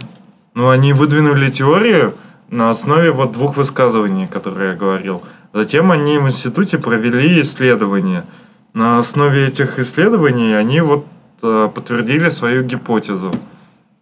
Ну, 0.55 0.69
они 0.69 0.93
выдвинули 0.93 1.49
теорию 1.49 2.15
на 2.49 2.71
основе 2.71 3.11
вот 3.11 3.31
двух 3.31 3.57
высказываний, 3.57 4.27
которые 4.27 4.71
я 4.71 4.75
говорил. 4.75 5.21
Затем 5.53 5.91
они 5.91 6.17
в 6.17 6.27
институте 6.27 6.79
провели 6.79 7.41
исследования. 7.41 8.25
На 8.73 8.97
основе 8.97 9.47
этих 9.47 9.77
исследований 9.77 10.53
они 10.53 10.81
вот 10.81 11.05
подтвердили 11.41 12.29
свою 12.29 12.63
гипотезу 12.63 13.31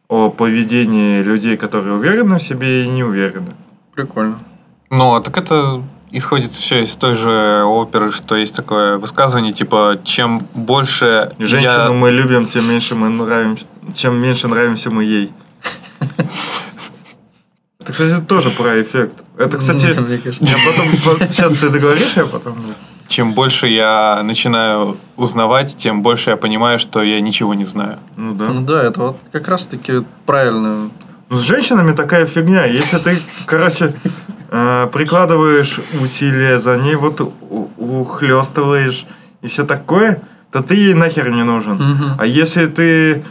о 0.08 0.30
поведении 0.30 1.22
людей, 1.22 1.58
которые 1.58 1.96
уверены 1.96 2.38
в 2.38 2.42
себе 2.42 2.84
и 2.84 2.88
не 2.88 3.04
уверены. 3.04 3.54
Прикольно. 3.94 4.40
Ну, 4.90 5.16
а 5.16 5.22
так 5.22 5.38
это 5.38 5.84
исходит 6.12 6.52
все 6.54 6.84
из 6.84 6.96
той 6.96 7.16
же 7.16 7.64
оперы, 7.64 8.12
что 8.12 8.36
есть 8.36 8.56
такое 8.56 8.98
высказывание, 8.98 9.54
типа, 9.54 10.00
чем 10.04 10.40
больше 10.56 11.34
Женщину 11.38 11.72
я... 11.72 11.92
мы 11.92 12.10
любим, 12.12 12.48
тем 12.48 12.68
меньше 12.68 12.96
мы 12.96 13.10
нравимся, 13.10 13.66
чем 13.96 14.20
меньше 14.20 14.48
нравимся 14.48 14.90
мы 14.90 15.04
ей. 15.04 15.32
Это, 17.80 17.92
кстати, 17.92 18.22
тоже 18.26 18.50
про 18.50 18.82
эффект. 18.82 19.24
Это, 19.38 19.58
кстати, 19.58 19.86
я 20.42 20.58
потом... 20.66 21.28
Сейчас 21.32 21.58
ты 21.58 21.70
договоришь, 21.70 22.14
я 22.16 22.26
потом... 22.26 22.56
Чем 23.10 23.34
больше 23.34 23.66
я 23.68 24.22
начинаю 24.24 24.96
узнавать, 25.18 25.76
тем 25.76 26.04
больше 26.04 26.30
я 26.30 26.38
понимаю, 26.38 26.78
что 26.78 27.02
я 27.02 27.20
ничего 27.22 27.56
не 27.56 27.66
знаю. 27.66 27.98
Ну 28.16 28.34
да. 28.36 28.46
Ну 28.46 28.62
да, 28.62 28.84
это 28.84 29.00
вот 29.02 29.18
как 29.32 29.48
раз-таки 29.48 29.94
правильно. 30.28 30.90
Ну, 31.30 31.36
с 31.38 31.42
женщинами 31.42 31.94
такая 31.94 32.28
фигня. 32.28 32.66
Если 32.66 33.00
ты, 33.00 33.18
короче, 33.48 33.96
э, 34.52 34.88
прикладываешь 34.94 35.80
усилия 36.00 36.60
за 36.60 36.78
ней, 36.78 36.94
вот 36.96 37.20
у- 37.22 37.70
ухлёстываешь 37.78 39.08
и 39.42 39.48
все 39.48 39.66
такое, 39.66 40.22
то 40.52 40.62
ты 40.62 40.76
ей 40.76 40.94
нахер 40.94 41.32
не 41.32 41.44
нужен. 41.44 41.80
А 42.20 42.26
если 42.28 42.68
ты 42.68 43.24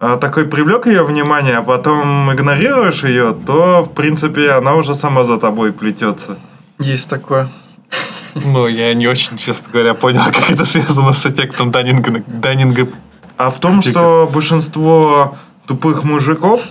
э, 0.00 0.18
такой 0.18 0.44
привлек 0.46 0.86
ее 0.86 1.04
внимание, 1.04 1.58
а 1.58 1.62
потом 1.62 2.32
игнорируешь 2.32 3.04
ее, 3.04 3.36
то, 3.46 3.82
в 3.84 3.92
принципе, 3.92 4.52
она 4.52 4.74
уже 4.74 4.94
сама 4.94 5.24
за 5.24 5.36
тобой 5.36 5.72
плетется. 5.72 6.38
Есть 6.78 7.10
такое. 7.10 7.48
Ну, 8.44 8.66
я 8.66 8.92
не 8.94 9.06
очень, 9.08 9.36
честно 9.38 9.72
говоря, 9.72 9.94
понял, 9.94 10.22
как 10.26 10.50
это 10.50 10.64
связано 10.64 11.12
с 11.12 11.24
эффектом 11.26 11.70
Даннинга. 11.70 12.22
Даннинга. 12.26 12.88
А 13.36 13.50
в 13.50 13.60
том, 13.60 13.82
что 13.82 14.28
большинство 14.32 15.36
тупых 15.66 16.04
мужиков, 16.04 16.62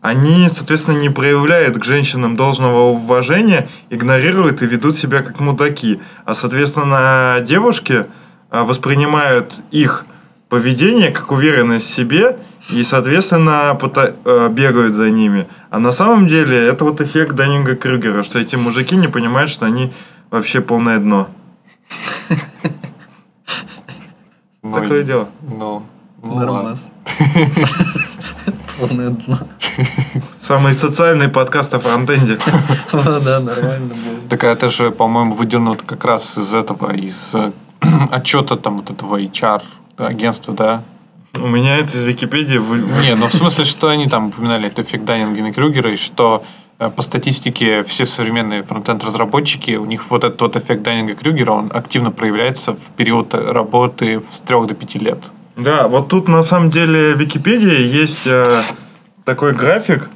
они, 0.00 0.48
соответственно, 0.48 0.98
не 0.98 1.10
проявляют 1.10 1.78
к 1.78 1.84
женщинам 1.84 2.36
должного 2.36 2.90
уважения, 2.90 3.68
игнорируют 3.90 4.62
и 4.62 4.66
ведут 4.66 4.96
себя 4.96 5.22
как 5.22 5.40
мудаки. 5.40 6.00
А, 6.24 6.34
соответственно, 6.34 7.38
девушки 7.42 8.06
а, 8.50 8.64
воспринимают 8.64 9.60
их 9.70 10.06
поведение 10.48 11.12
как 11.12 11.30
уверенность 11.30 11.86
в 11.86 11.94
себе 11.94 12.38
и, 12.70 12.82
соответственно, 12.82 13.78
э, 13.80 14.48
бегают 14.50 14.94
за 14.94 15.08
ними. 15.10 15.46
А 15.70 15.78
на 15.78 15.92
самом 15.92 16.26
деле 16.26 16.58
это 16.66 16.84
вот 16.84 17.00
эффект 17.00 17.34
Даннинга 17.34 17.76
Крюгера, 17.76 18.24
что 18.24 18.40
эти 18.40 18.56
мужики 18.56 18.96
не 18.96 19.06
понимают, 19.06 19.48
что 19.48 19.66
они 19.66 19.92
вообще 20.30 20.60
полное 20.60 20.98
дно. 20.98 21.28
Ну, 24.62 24.74
Такое 24.74 25.02
дело. 25.04 25.28
Ну, 25.42 25.82
ну. 26.22 26.34
Нормас. 26.34 26.90
Полное 28.78 29.10
дно. 29.10 29.38
Самый 30.38 30.74
социальный 30.74 31.28
подкаст 31.28 31.74
о 31.74 31.78
фронтенде. 31.78 32.38
Да, 32.92 33.40
нормально 33.40 33.94
было. 33.94 34.28
Так 34.28 34.44
это 34.44 34.68
же, 34.68 34.90
по-моему, 34.90 35.32
выдернут 35.32 35.82
как 35.82 36.04
раз 36.04 36.38
из 36.38 36.54
этого, 36.54 36.92
из 36.92 37.34
э, 37.34 37.52
отчета 38.10 38.56
там 38.56 38.78
вот 38.78 38.90
этого 38.90 39.20
HR 39.20 39.62
агентства, 39.96 40.54
да? 40.54 40.82
У 41.36 41.46
меня 41.46 41.78
это 41.78 41.96
из 41.96 42.02
Википедии. 42.02 42.58
Не, 43.02 43.14
ну 43.16 43.26
в 43.26 43.32
смысле, 43.32 43.64
что 43.64 43.88
они 43.88 44.08
там 44.08 44.28
упоминали, 44.28 44.66
это 44.66 44.82
эффект 44.82 45.04
Даннинга 45.04 45.46
и 45.48 45.52
Крюгера, 45.52 45.92
и 45.92 45.96
что 45.96 46.44
по 46.88 47.02
статистике 47.02 47.82
все 47.84 48.06
современные 48.06 48.62
фронтенд-разработчики, 48.62 49.72
у 49.72 49.84
них 49.84 50.10
вот 50.10 50.24
этот 50.24 50.40
вот 50.40 50.56
эффект 50.56 50.82
Даннинга 50.82 51.12
и 51.12 51.14
Крюгера, 51.14 51.50
он 51.52 51.70
активно 51.74 52.10
проявляется 52.10 52.72
в 52.72 52.96
период 52.96 53.34
работы 53.34 54.22
с 54.30 54.40
3 54.40 54.66
до 54.66 54.74
5 54.74 54.94
лет. 54.96 55.18
Да, 55.56 55.88
вот 55.88 56.08
тут 56.08 56.26
на 56.28 56.42
самом 56.42 56.70
деле 56.70 57.14
в 57.14 57.20
Википедии 57.20 57.86
есть 57.86 58.26
э, 58.26 58.62
такой 59.26 59.52
график. 59.52 60.08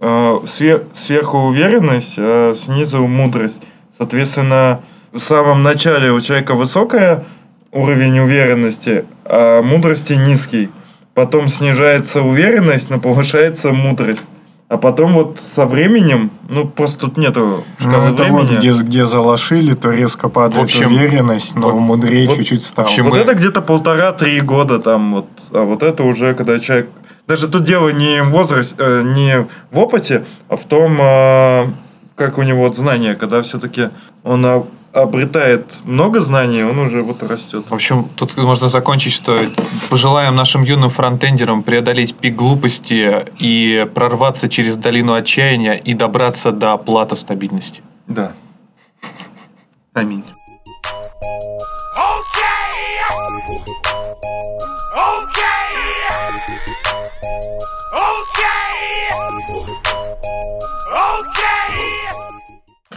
э, 0.00 0.06
све- 0.44 0.86
сверху 0.94 1.38
уверенность, 1.38 2.14
э, 2.18 2.52
снизу 2.54 3.06
мудрость. 3.06 3.62
Соответственно, 3.96 4.80
в 5.12 5.18
самом 5.18 5.62
начале 5.62 6.10
у 6.12 6.20
человека 6.20 6.54
высокая 6.54 7.24
уровень 7.72 8.18
уверенности, 8.18 9.04
а 9.24 9.62
мудрости 9.62 10.14
низкий. 10.14 10.70
Потом 11.14 11.48
снижается 11.48 12.22
уверенность, 12.22 12.90
но 12.90 12.98
повышается 13.00 13.72
мудрость. 13.72 14.24
А 14.70 14.76
потом 14.76 15.14
вот 15.14 15.40
со 15.40 15.66
временем, 15.66 16.30
ну 16.48 16.64
просто 16.64 17.00
тут 17.00 17.16
нету 17.16 17.64
ну 17.80 17.90
шкалы 17.90 18.14
это 18.14 18.22
вот 18.22 18.42
времени. 18.44 18.56
где, 18.58 18.70
где 18.70 19.04
залошили, 19.04 19.72
то 19.74 19.90
резко 19.90 20.28
падает 20.28 20.60
В 20.60 20.62
общем, 20.62 20.94
уверенность, 20.94 21.56
но 21.56 21.72
вот- 21.72 21.80
мудрее 21.80 22.28
вот- 22.28 22.36
чуть-чуть 22.36 22.62
стал. 22.64 22.84
в 22.84 22.88
общем, 22.88 23.06
Вот 23.06 23.14
мы- 23.14 23.18
это 23.18 23.34
где-то 23.34 23.62
полтора-три 23.62 24.40
года 24.40 24.78
там 24.78 25.12
вот, 25.12 25.26
а 25.50 25.64
вот 25.64 25.82
это 25.82 26.04
уже 26.04 26.34
когда 26.34 26.60
человек. 26.60 26.88
Даже 27.26 27.48
тут 27.48 27.64
дело 27.64 27.88
не 27.88 28.22
в 28.22 28.28
возрасте, 28.30 28.76
э, 28.78 29.02
не 29.02 29.48
в 29.72 29.78
опыте, 29.80 30.24
а 30.48 30.54
в 30.54 30.64
том, 30.66 30.98
э, 31.00 31.66
как 32.14 32.38
у 32.38 32.42
него 32.42 32.60
вот 32.62 32.76
знания, 32.76 33.16
когда 33.16 33.42
все-таки 33.42 33.88
он 34.22 34.46
а, 34.46 34.64
обретает 34.92 35.84
много 35.84 36.20
знаний, 36.20 36.64
он 36.64 36.78
уже 36.78 37.02
вот 37.02 37.22
растет. 37.22 37.66
В 37.68 37.74
общем, 37.74 38.08
тут 38.16 38.36
можно 38.36 38.68
закончить, 38.68 39.12
что 39.12 39.38
пожелаем 39.88 40.34
нашим 40.34 40.62
юным 40.62 40.90
фронтендерам 40.90 41.62
преодолеть 41.62 42.14
пик 42.14 42.34
глупости 42.34 43.24
и 43.38 43.86
прорваться 43.94 44.48
через 44.48 44.76
долину 44.76 45.14
отчаяния 45.14 45.74
и 45.74 45.94
добраться 45.94 46.52
до 46.52 46.76
плата 46.76 47.14
стабильности. 47.14 47.82
Да. 48.06 48.32
Аминь. 49.94 50.24
Okay. 51.96 52.50
Okay. 54.96 55.59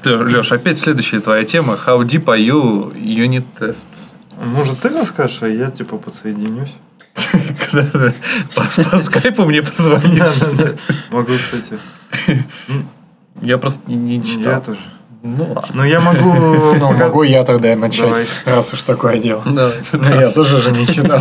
Леш, 0.06 0.52
опять 0.52 0.80
следующая 0.80 1.20
твоя 1.20 1.44
тема. 1.44 1.78
How 1.86 2.02
deep 2.04 2.26
are 2.26 2.40
you 2.40 2.94
unit 2.94 3.46
tests? 3.60 4.12
Может, 4.44 4.80
ты 4.80 4.90
расскажешь, 4.90 5.40
а 5.42 5.48
я 5.48 5.70
типа 5.70 5.98
подсоединюсь? 5.98 6.74
Когда 7.72 8.14
по, 8.56 8.64
по 8.90 8.98
скайпу 9.00 9.46
мне 9.46 9.62
позвонишь. 9.62 10.78
Могу, 11.12 11.34
кстати. 11.38 11.80
Я 13.42 13.58
просто 13.58 13.90
не, 13.90 13.96
не 13.96 14.16
Я 14.18 14.24
читал. 14.24 14.62
тоже. 14.62 14.80
Ну 15.24 15.54
ладно. 15.54 15.64
Ну, 15.74 15.84
я 15.86 16.00
могу... 16.02 16.74
Ну, 16.78 16.92
могу 16.92 17.24
я 17.24 17.44
тогда 17.44 17.76
начать, 17.76 18.02
Давай. 18.02 18.26
раз 18.46 18.74
уж 18.74 18.84
такое 18.84 19.18
дело. 19.18 19.42
Давай. 19.46 19.76
Ну, 19.94 20.20
я 20.20 20.30
тоже 20.32 20.62
же 20.62 20.72
не 20.72 20.86
читал. 20.86 21.20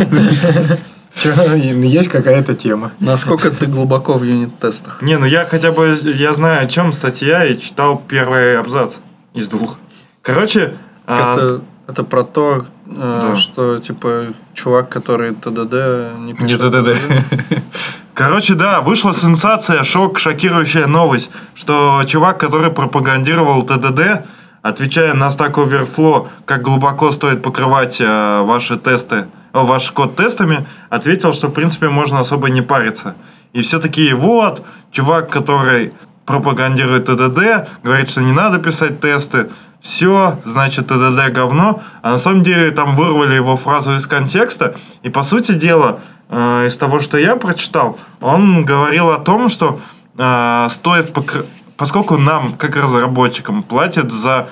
Есть 1.23 2.09
какая-то 2.09 2.55
тема. 2.55 2.91
Насколько 2.99 3.51
ты 3.51 3.65
глубоко 3.67 4.13
в 4.13 4.23
юнит-тестах? 4.23 5.01
Не, 5.01 5.17
ну 5.17 5.25
я 5.25 5.45
хотя 5.45 5.71
бы, 5.71 5.97
я 6.03 6.33
знаю, 6.33 6.63
о 6.63 6.65
чем 6.65 6.91
статья, 6.93 7.45
и 7.45 7.59
читал 7.59 8.01
первый 8.07 8.57
абзац 8.59 8.95
из 9.33 9.47
двух. 9.47 9.77
Короче, 10.21 10.75
а, 11.05 11.33
Это, 11.35 11.61
это 11.87 12.03
про 12.03 12.23
то, 12.23 12.65
э, 12.87 12.91
Да. 13.29 13.35
что 13.35 13.77
типа 13.79 14.27
чувак, 14.53 14.89
который 14.89 15.31
ТДД 15.33 16.17
не 16.17 16.31
Не 16.31 16.33
пишет. 16.33 16.61
ТДД. 16.61 16.97
короче, 18.13 18.53
да, 18.55 18.81
вышла 18.81 19.13
сенсация, 19.13 19.83
шок, 19.83 20.19
шокирующая 20.19 20.87
новость, 20.87 21.29
что 21.55 22.01
чувак, 22.07 22.39
который 22.39 22.71
пропагандировал 22.71 23.63
ТДД, 23.63 24.25
отвечая 24.61 25.13
на 25.13 25.27
Stack 25.27 25.53
Overflow, 25.53 26.27
как 26.45 26.61
глубоко 26.61 27.11
стоит 27.11 27.41
покрывать 27.41 27.99
э, 28.01 28.41
ваши 28.43 28.77
тесты, 28.77 29.27
ваш 29.61 29.91
код 29.91 30.15
тестами, 30.15 30.65
ответил, 30.89 31.33
что 31.33 31.47
в 31.47 31.51
принципе 31.51 31.89
можно 31.89 32.19
особо 32.19 32.49
не 32.49 32.61
париться. 32.61 33.15
И 33.53 33.61
все 33.61 33.79
такие, 33.79 34.15
вот, 34.15 34.65
чувак, 34.91 35.29
который 35.29 35.93
пропагандирует 36.25 37.05
ТДД, 37.05 37.69
говорит, 37.83 38.09
что 38.09 38.21
не 38.21 38.31
надо 38.31 38.57
писать 38.57 38.99
тесты, 38.99 39.49
все, 39.79 40.39
значит, 40.43 40.87
ТДД 40.87 41.33
говно, 41.33 41.83
а 42.01 42.11
на 42.11 42.17
самом 42.17 42.43
деле 42.43 42.71
там 42.71 42.95
вырвали 42.95 43.35
его 43.35 43.57
фразу 43.57 43.93
из 43.93 44.07
контекста, 44.07 44.75
и 45.03 45.09
по 45.09 45.23
сути 45.23 45.51
дела, 45.51 45.99
э, 46.29 46.67
из 46.67 46.77
того, 46.77 47.01
что 47.01 47.17
я 47.17 47.35
прочитал, 47.35 47.99
он 48.21 48.63
говорил 48.63 49.09
о 49.09 49.19
том, 49.19 49.49
что 49.49 49.79
э, 50.17 50.67
стоит 50.69 51.11
покры- 51.11 51.45
поскольку 51.75 52.17
нам, 52.17 52.53
как 52.53 52.77
разработчикам, 52.77 53.61
платят 53.61 54.11
за 54.11 54.47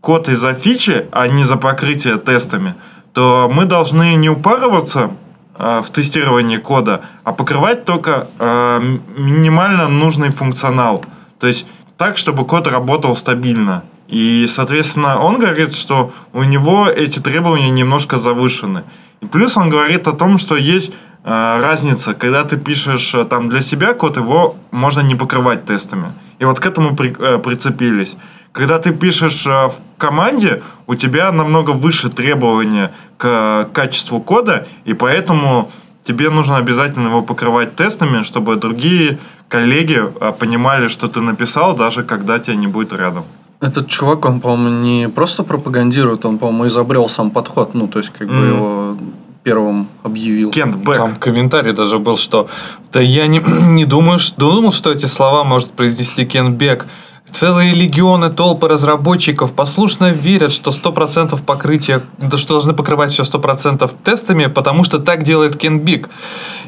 код 0.00 0.28
и 0.28 0.34
за 0.34 0.54
фичи, 0.54 1.08
а 1.10 1.26
не 1.26 1.42
за 1.42 1.56
покрытие 1.56 2.16
тестами, 2.18 2.76
то 3.16 3.48
мы 3.50 3.64
должны 3.64 4.14
не 4.16 4.28
упарываться 4.28 5.10
э, 5.58 5.80
в 5.82 5.88
тестировании 5.88 6.58
кода, 6.58 7.00
а 7.24 7.32
покрывать 7.32 7.86
только 7.86 8.26
э, 8.38 8.98
минимально 9.16 9.88
нужный 9.88 10.28
функционал. 10.28 11.02
То 11.40 11.46
есть 11.46 11.66
так, 11.96 12.18
чтобы 12.18 12.44
код 12.44 12.66
работал 12.66 13.16
стабильно. 13.16 13.84
И, 14.06 14.46
соответственно, 14.46 15.18
он 15.18 15.38
говорит, 15.38 15.74
что 15.74 16.12
у 16.34 16.42
него 16.42 16.88
эти 16.88 17.18
требования 17.18 17.70
немножко 17.70 18.18
завышены. 18.18 18.84
И 19.22 19.26
плюс 19.26 19.56
он 19.56 19.70
говорит 19.70 20.06
о 20.08 20.12
том, 20.12 20.36
что 20.36 20.54
есть 20.54 20.92
э, 21.24 21.60
разница, 21.62 22.12
когда 22.12 22.44
ты 22.44 22.58
пишешь 22.58 23.14
э, 23.14 23.24
там 23.24 23.48
для 23.48 23.62
себя 23.62 23.94
код, 23.94 24.18
его 24.18 24.56
можно 24.70 25.00
не 25.00 25.14
покрывать 25.14 25.64
тестами. 25.64 26.12
И 26.38 26.44
вот 26.44 26.60
к 26.60 26.66
этому 26.66 26.94
при- 26.94 27.16
э, 27.18 27.38
прицепились. 27.38 28.14
Когда 28.56 28.78
ты 28.78 28.94
пишешь 28.94 29.46
э, 29.46 29.68
в 29.68 29.74
команде, 29.98 30.62
у 30.86 30.94
тебя 30.94 31.30
намного 31.30 31.72
выше 31.72 32.08
требования 32.08 32.90
к 33.18 33.26
э, 33.26 33.74
качеству 33.74 34.18
кода, 34.18 34.66
и 34.86 34.94
поэтому 34.94 35.70
тебе 36.02 36.30
нужно 36.30 36.56
обязательно 36.56 37.08
его 37.08 37.20
покрывать 37.20 37.76
тестами, 37.76 38.22
чтобы 38.22 38.56
другие 38.56 39.18
коллеги 39.50 40.00
э, 40.00 40.32
понимали, 40.32 40.88
что 40.88 41.06
ты 41.06 41.20
написал, 41.20 41.76
даже 41.76 42.02
когда 42.02 42.38
тебя 42.38 42.56
не 42.56 42.66
будет 42.66 42.94
рядом. 42.94 43.24
Этот 43.60 43.88
чувак, 43.88 44.24
он, 44.24 44.40
по-моему, 44.40 44.82
не 44.82 45.08
просто 45.10 45.42
пропагандирует, 45.42 46.24
он, 46.24 46.38
по-моему, 46.38 46.66
изобрел 46.68 47.10
сам 47.10 47.30
подход, 47.30 47.74
ну, 47.74 47.88
то 47.88 47.98
есть, 47.98 48.10
как 48.10 48.26
бы 48.26 48.34
Мгм. 48.34 48.48
его 48.48 48.96
первым 49.42 49.86
объявил. 50.02 50.50
Кент 50.50 50.76
Бэк. 50.76 50.96
Там 50.96 51.16
комментарий 51.16 51.72
даже 51.72 51.98
был, 51.98 52.16
что 52.16 52.48
да 52.90 53.02
я 53.02 53.26
не, 53.26 53.38
не 53.74 53.84
думаю, 53.84 54.18
что 54.18 54.50
думал, 54.50 54.72
что 54.72 54.90
эти 54.90 55.06
слова 55.06 55.44
может 55.44 55.72
произнести 55.72 56.24
Кен 56.24 56.54
Бек. 56.54 56.86
Целые 57.30 57.74
легионы, 57.74 58.30
толпы 58.30 58.68
разработчиков 58.68 59.52
послушно 59.52 60.10
верят, 60.10 60.52
что 60.52 60.70
100% 60.70 61.42
покрытия, 61.42 62.00
да, 62.18 62.36
что 62.36 62.54
должны 62.54 62.72
покрывать 62.72 63.10
все 63.10 63.24
100% 63.24 63.90
тестами, 64.04 64.46
потому 64.46 64.84
что 64.84 64.98
так 64.98 65.22
делает 65.24 65.56
Кен 65.56 65.80
Биг. 65.80 66.08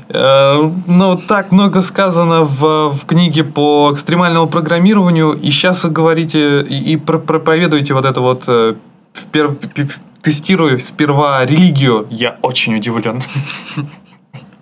Э, 0.08 0.70
Но 0.86 1.16
так 1.16 1.52
много 1.52 1.80
сказано 1.82 2.42
в, 2.42 2.90
в 2.90 3.06
книге 3.06 3.44
по 3.44 3.90
экстремальному 3.92 4.46
программированию, 4.46 5.32
и 5.32 5.50
сейчас 5.50 5.84
вы 5.84 5.90
говорите 5.90 6.62
и, 6.62 6.92
и 6.92 6.96
про- 6.96 7.18
проповедуете 7.18 7.94
вот 7.94 8.04
это 8.04 8.20
вот, 8.20 8.44
э, 8.48 8.74
в 9.12 9.26
пер- 9.32 9.54
п- 9.54 9.68
п- 9.68 9.88
тестируя 10.22 10.76
сперва 10.78 11.46
религию. 11.46 12.06
Я 12.10 12.36
очень 12.42 12.76
удивлен. 12.76 13.22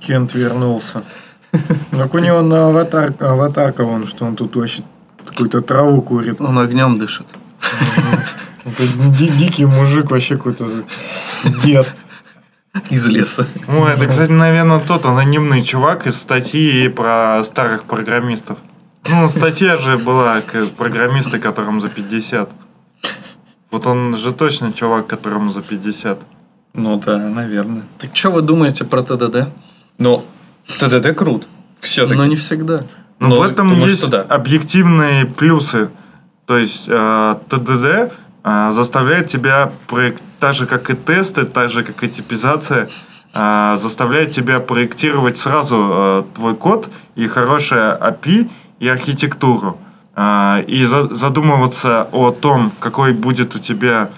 Кент 0.00 0.34
вернулся. 0.34 1.02
Так 1.90 2.14
у 2.14 2.18
него 2.18 2.42
на 2.42 2.68
аватар, 2.68 3.14
аватарка 3.18 3.84
вон, 3.84 4.06
что 4.06 4.24
он 4.26 4.36
тут 4.36 4.54
вообще 4.56 4.82
какую-то 5.30 5.60
траву 5.60 6.02
курит. 6.02 6.40
Он 6.40 6.58
огнем 6.58 6.98
дышит. 6.98 7.26
Это 8.64 8.82
ди- 9.18 9.28
дикий 9.28 9.64
мужик 9.66 10.10
вообще 10.10 10.36
какой-то 10.36 10.68
дед. 11.64 11.94
Из 12.90 13.06
леса. 13.06 13.46
Ой, 13.68 13.92
это, 13.94 14.06
кстати, 14.06 14.30
наверное, 14.30 14.80
тот 14.80 15.06
анонимный 15.06 15.62
чувак 15.62 16.06
из 16.06 16.16
статьи 16.20 16.88
про 16.88 17.42
старых 17.42 17.84
программистов. 17.84 18.58
Ну, 19.08 19.28
статья 19.28 19.76
же 19.78 19.96
была 19.96 20.40
к 20.42 20.66
программисты, 20.76 21.38
которым 21.38 21.80
за 21.80 21.88
50. 21.88 22.50
Вот 23.70 23.86
он 23.86 24.16
же 24.16 24.32
точно 24.32 24.72
чувак, 24.72 25.06
которому 25.06 25.50
за 25.50 25.62
50. 25.62 26.18
Ну 26.74 26.96
да, 26.98 27.16
наверное. 27.18 27.84
Так 27.98 28.14
что 28.14 28.30
вы 28.30 28.42
думаете 28.42 28.84
про 28.84 29.02
ТДД? 29.02 29.48
Но 29.98 30.24
ТДД 30.78 31.14
крут. 31.16 31.48
Все-таки. 31.80 32.16
Но 32.16 32.26
не 32.26 32.36
всегда. 32.36 32.84
Но 33.18 33.28
Ну, 33.28 33.38
в 33.38 33.42
этом 33.42 33.74
есть 33.74 34.10
да. 34.10 34.22
объективные 34.22 35.24
плюсы. 35.26 35.90
То 36.46 36.58
есть 36.58 36.84
э, 36.88 37.34
ТДД 37.48 38.12
э, 38.44 38.70
заставляет 38.70 39.26
тебя, 39.28 39.72
так 40.38 40.54
же 40.54 40.66
как 40.66 40.90
и 40.90 40.94
тесты, 40.94 41.44
так 41.44 41.70
же 41.70 41.82
как 41.82 42.02
и 42.04 42.08
типизация, 42.08 42.88
э, 43.34 43.74
заставляет 43.76 44.30
тебя 44.30 44.60
проектировать 44.60 45.38
сразу 45.38 45.76
э, 45.90 46.22
твой 46.34 46.54
код 46.54 46.90
и 47.16 47.26
хорошее 47.26 47.98
API 48.00 48.50
и 48.78 48.88
архитектуру. 48.88 49.78
Э, 50.14 50.62
и 50.66 50.84
за- 50.84 51.12
задумываться 51.14 52.08
о 52.12 52.30
том, 52.30 52.70
какой 52.80 53.12
будет 53.12 53.56
у 53.56 53.58
тебя 53.58 54.10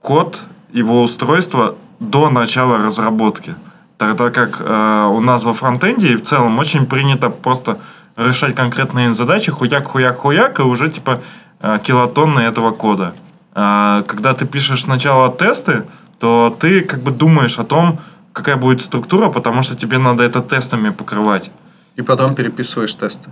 код, 0.00 0.44
его 0.72 1.02
устройство 1.02 1.76
до 2.00 2.30
начала 2.30 2.78
разработки. 2.78 3.54
Тогда 3.98 4.30
как 4.30 4.56
э, 4.60 5.06
у 5.10 5.20
нас 5.20 5.44
во 5.44 5.52
фронтенде 5.52 6.12
и 6.12 6.16
в 6.16 6.22
целом 6.22 6.58
очень 6.58 6.86
принято 6.86 7.30
просто 7.30 7.78
решать 8.16 8.54
конкретные 8.54 9.14
задачи, 9.14 9.50
хуяк, 9.50 9.86
хуяк, 9.86 10.18
хуяк, 10.18 10.58
и 10.58 10.62
уже 10.62 10.88
типа 10.88 11.22
э, 11.60 11.78
килотонны 11.82 12.40
этого 12.40 12.72
кода. 12.72 13.14
А, 13.54 14.02
когда 14.02 14.34
ты 14.34 14.46
пишешь 14.46 14.82
сначала 14.82 15.32
тесты, 15.32 15.86
то 16.18 16.54
ты 16.58 16.82
как 16.82 17.02
бы 17.02 17.10
думаешь 17.10 17.58
о 17.58 17.64
том, 17.64 18.00
какая 18.32 18.56
будет 18.56 18.80
структура, 18.80 19.30
потому 19.30 19.62
что 19.62 19.76
тебе 19.76 19.98
надо 19.98 20.24
это 20.24 20.40
тестами 20.40 20.90
покрывать. 20.90 21.50
И 21.96 22.02
потом 22.02 22.34
переписываешь 22.34 22.94
тесты. 22.94 23.30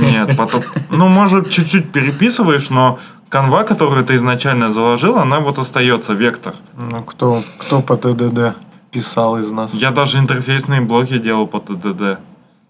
Нет, 0.00 0.36
потом... 0.36 0.62
Ну, 0.90 1.08
может, 1.08 1.50
чуть-чуть 1.50 1.90
переписываешь, 1.90 2.70
но 2.70 2.98
канва, 3.28 3.64
которую 3.64 4.04
ты 4.04 4.14
изначально 4.14 4.70
заложил, 4.70 5.18
она 5.18 5.40
вот 5.40 5.58
остается, 5.58 6.12
вектор. 6.12 6.54
Ну, 6.80 7.02
кто, 7.02 7.42
кто 7.58 7.82
по 7.82 7.96
ТДД 7.96 8.56
писал 8.90 9.38
из 9.38 9.50
нас? 9.50 9.72
Я 9.74 9.90
даже 9.90 10.18
интерфейсные 10.18 10.80
блоки 10.80 11.18
делал 11.18 11.46
по 11.46 11.58
ТДД. 11.58 12.20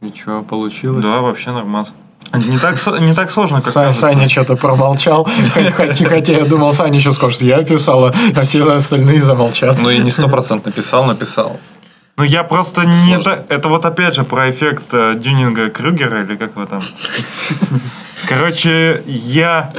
Ничего, 0.00 0.42
получилось? 0.42 1.02
Да, 1.02 1.20
вообще 1.20 1.50
нормально. 1.50 1.88
Не 2.34 2.58
так, 2.58 2.76
не 3.00 3.14
так 3.14 3.30
сложно, 3.30 3.62
как 3.62 3.72
Са- 3.72 3.84
кажется. 3.84 4.00
Саня 4.00 4.28
что-то 4.28 4.56
промолчал, 4.56 5.26
хотя, 5.74 6.04
хотя 6.04 6.32
я 6.32 6.44
думал, 6.44 6.72
Саня 6.74 6.98
еще 6.98 7.12
скажет, 7.12 7.42
я 7.42 7.62
писала, 7.64 8.14
а 8.36 8.44
все 8.44 8.62
остальные 8.70 9.20
замолчат. 9.22 9.78
Ну, 9.80 9.90
я 9.90 9.98
не 9.98 10.10
сто 10.10 10.28
процентов 10.28 10.66
написал, 10.66 11.04
написал. 11.04 11.58
Ну, 12.16 12.24
я 12.24 12.42
просто 12.42 12.84
не... 12.84 13.14
Это 13.48 13.68
вот 13.68 13.86
опять 13.86 14.14
же 14.14 14.24
про 14.24 14.50
эффект 14.50 14.88
э, 14.92 15.14
Дюнинга 15.14 15.70
Крюгера, 15.70 16.24
или 16.24 16.36
как 16.36 16.56
его 16.56 16.66
там. 16.66 16.80
Короче, 18.28 19.02
я 19.06 19.72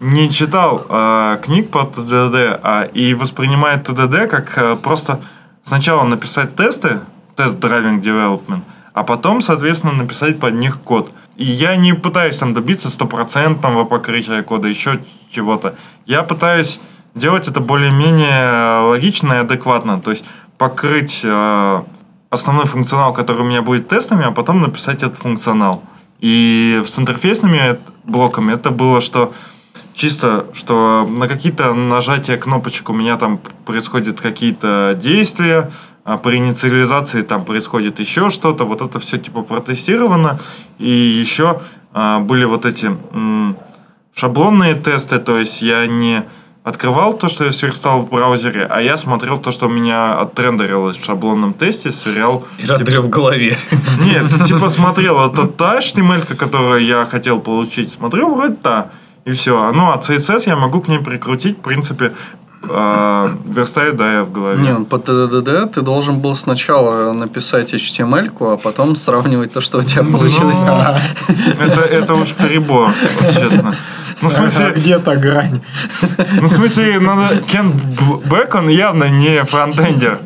не 0.00 0.30
читал 0.30 0.86
э, 0.88 1.38
книг 1.42 1.70
по 1.70 1.84
ТДД, 1.84 2.58
а, 2.62 2.88
и 2.94 3.14
воспринимаю 3.14 3.78
ТДД 3.80 4.28
как 4.28 4.56
э, 4.56 4.76
просто 4.76 5.20
сначала 5.62 6.02
написать 6.04 6.56
тесты, 6.56 7.00
тест 7.36 7.58
Driving 7.58 8.00
Development, 8.00 8.62
а 8.94 9.02
потом, 9.04 9.40
соответственно, 9.40 9.92
написать 9.92 10.38
под 10.38 10.54
них 10.54 10.80
код. 10.80 11.12
И 11.36 11.44
я 11.44 11.76
не 11.76 11.94
пытаюсь 11.94 12.36
там 12.36 12.54
добиться 12.54 12.88
стопроцентного 12.88 13.84
покрытия 13.84 14.42
кода, 14.42 14.68
еще 14.68 15.00
чего-то. 15.30 15.76
Я 16.06 16.22
пытаюсь 16.22 16.78
делать 17.14 17.48
это 17.48 17.60
более-менее 17.60 18.88
логично 18.88 19.34
и 19.34 19.36
адекватно. 19.38 20.00
То 20.00 20.10
есть 20.10 20.24
покрыть 20.58 21.22
э, 21.24 21.82
основной 22.30 22.66
функционал, 22.66 23.12
который 23.12 23.42
у 23.42 23.46
меня 23.46 23.62
будет 23.62 23.88
тестами, 23.88 24.24
а 24.24 24.30
потом 24.30 24.60
написать 24.60 25.02
этот 25.02 25.18
функционал. 25.18 25.82
И 26.20 26.80
с 26.84 26.98
интерфейсными 26.98 27.80
блоками 28.04 28.52
это 28.52 28.70
было, 28.70 29.00
что 29.00 29.32
чисто, 29.94 30.46
что 30.54 31.06
на 31.08 31.28
какие-то 31.28 31.74
нажатия 31.74 32.36
кнопочек 32.36 32.90
у 32.90 32.92
меня 32.92 33.16
там 33.16 33.40
происходят 33.66 34.20
какие-то 34.20 34.96
действия, 35.00 35.70
а 36.04 36.16
при 36.16 36.36
инициализации 36.36 37.22
там 37.22 37.44
происходит 37.44 38.00
еще 38.00 38.30
что-то. 38.30 38.64
Вот 38.64 38.82
это 38.82 38.98
все 38.98 39.18
типа 39.18 39.42
протестировано. 39.42 40.38
И 40.78 40.90
еще 40.90 41.60
а, 41.92 42.18
были 42.18 42.44
вот 42.44 42.66
эти 42.66 42.86
м, 42.86 43.56
шаблонные 44.14 44.74
тесты, 44.74 45.18
то 45.18 45.38
есть 45.38 45.62
я 45.62 45.86
не 45.86 46.24
открывал 46.64 47.14
то, 47.14 47.28
что 47.28 47.44
я 47.44 47.52
сверстал 47.52 48.00
в 48.00 48.08
браузере, 48.08 48.66
а 48.66 48.80
я 48.80 48.96
смотрел 48.96 49.38
то, 49.38 49.50
что 49.50 49.66
у 49.66 49.68
меня 49.68 50.20
отрендерилось 50.20 50.96
в 50.96 51.04
шаблонном 51.04 51.54
тесте, 51.54 51.90
сверял 51.90 52.44
И 52.58 52.66
разрыв 52.66 53.04
в 53.04 53.08
голове. 53.08 53.58
нет, 54.04 54.44
типа 54.44 54.68
смотрел, 54.68 55.26
это 55.26 55.46
та 55.46 55.78
HTML, 55.78 56.34
которую 56.36 56.84
я 56.84 57.04
хотел 57.06 57.40
получить. 57.40 57.90
Смотрю, 57.90 58.34
вроде 58.34 58.54
та. 58.54 58.90
И 59.24 59.30
все. 59.30 59.72
Ну, 59.72 59.92
а 59.92 59.98
CSS 59.98 60.44
я 60.46 60.56
могу 60.56 60.80
к 60.80 60.88
ней 60.88 60.98
прикрутить, 60.98 61.58
в 61.58 61.62
принципе, 61.62 62.12
э, 62.62 63.36
верстаю, 63.46 63.92
да, 63.94 64.12
я 64.12 64.24
в 64.24 64.32
голове. 64.32 64.62
Не, 64.62 64.72
ну, 64.72 64.84
по 64.84 64.98
ТДД 64.98 65.72
ты 65.72 65.80
должен 65.82 66.18
был 66.20 66.34
сначала 66.34 67.12
написать 67.12 67.74
HTML, 67.74 68.32
а 68.40 68.56
потом 68.56 68.94
сравнивать 68.96 69.52
то, 69.52 69.60
что 69.60 69.78
у 69.78 69.82
тебя 69.82 70.04
получилось. 70.04 70.62
Ну, 70.64 70.74
это, 71.60 71.80
это 71.80 72.14
уж 72.14 72.32
перебор, 72.34 72.92
вот 73.20 73.34
честно. 73.34 73.74
Ну, 74.20 74.28
в 74.28 74.32
А 74.32 74.34
смысле, 74.36 74.72
где 74.76 74.98
то 74.98 75.16
грань? 75.16 75.60
ну, 76.40 76.46
в 76.48 76.52
смысле, 76.52 77.00
надо... 77.00 77.36
Кент 77.48 77.74
Бэк, 77.74 78.54
он 78.54 78.68
явно 78.68 79.08
не 79.08 79.42
фронтендер. 79.44 80.18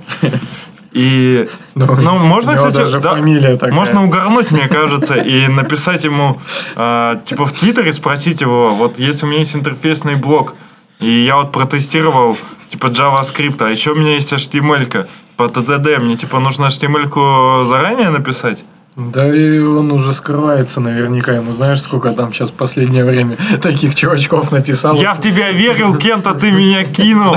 И, 0.93 1.47
Ну, 1.75 1.87
ну, 1.95 2.19
можно, 2.19 2.53
у 2.53 2.55
него 2.55 2.67
кстати, 2.69 2.85
даже 2.85 3.01
да, 3.01 3.15
фамилия 3.17 3.57
такая. 3.57 3.73
можно 3.75 4.03
угорнуть, 4.05 4.51
мне 4.51 4.67
кажется, 4.67 5.15
и 5.15 5.47
написать 5.47 6.05
ему, 6.05 6.41
э, 6.75 7.17
типа, 7.25 7.45
в 7.45 7.53
Твиттере 7.53 7.93
спросить 7.93 8.41
его, 8.41 8.75
вот 8.75 8.99
если 8.99 9.27
у 9.27 9.29
меня 9.29 9.41
есть 9.41 9.55
интерфейсный 9.55 10.15
блок, 10.17 10.55
и 11.01 11.09
я 11.09 11.37
вот 11.37 11.53
протестировал, 11.53 12.39
типа, 12.71 12.87
JavaScript, 12.87 13.63
а 13.63 13.71
еще 13.71 13.93
у 13.93 13.95
меня 13.95 14.15
есть 14.15 14.33
HTML-ка 14.33 15.09
по 15.37 15.45
TDD, 15.45 15.99
мне, 15.99 16.17
типа, 16.17 16.39
нужно 16.39 16.67
HTML-ку 16.67 17.67
заранее 17.67 18.11
написать? 18.11 18.65
Да 18.97 19.31
и 19.35 19.59
он 19.59 19.93
уже 19.93 20.15
скрывается 20.15 20.81
наверняка. 20.81 21.33
Ему 21.33 21.53
знаешь, 21.53 21.83
сколько 21.83 22.13
там 22.13 22.33
сейчас 22.33 22.49
в 22.49 22.55
последнее 22.55 23.05
время 23.05 23.37
таких 23.63 23.95
чувачков 23.95 24.51
написал. 24.51 24.97
Я 24.97 25.13
в 25.13 25.21
тебя 25.21 25.53
верил, 25.53 25.97
Кент, 25.97 26.27
а 26.27 26.33
ты 26.33 26.51
меня 26.51 26.83
кинул. 26.85 27.37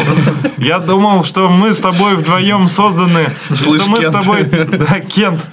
Я 0.57 0.80
думал, 0.80 1.26
что 1.26 1.49
мы 1.49 1.74
с 1.74 1.80
тобой 1.82 2.16
вдвоем 2.16 2.70
созданы. 2.70 3.26
Слышь, 3.53 3.82
что 3.82 3.91
мы 3.91 3.99
Кент. 3.99 4.16
с 4.16 4.20
тобой... 4.20 4.43
Да, 4.45 4.99
Кент. 5.01 5.45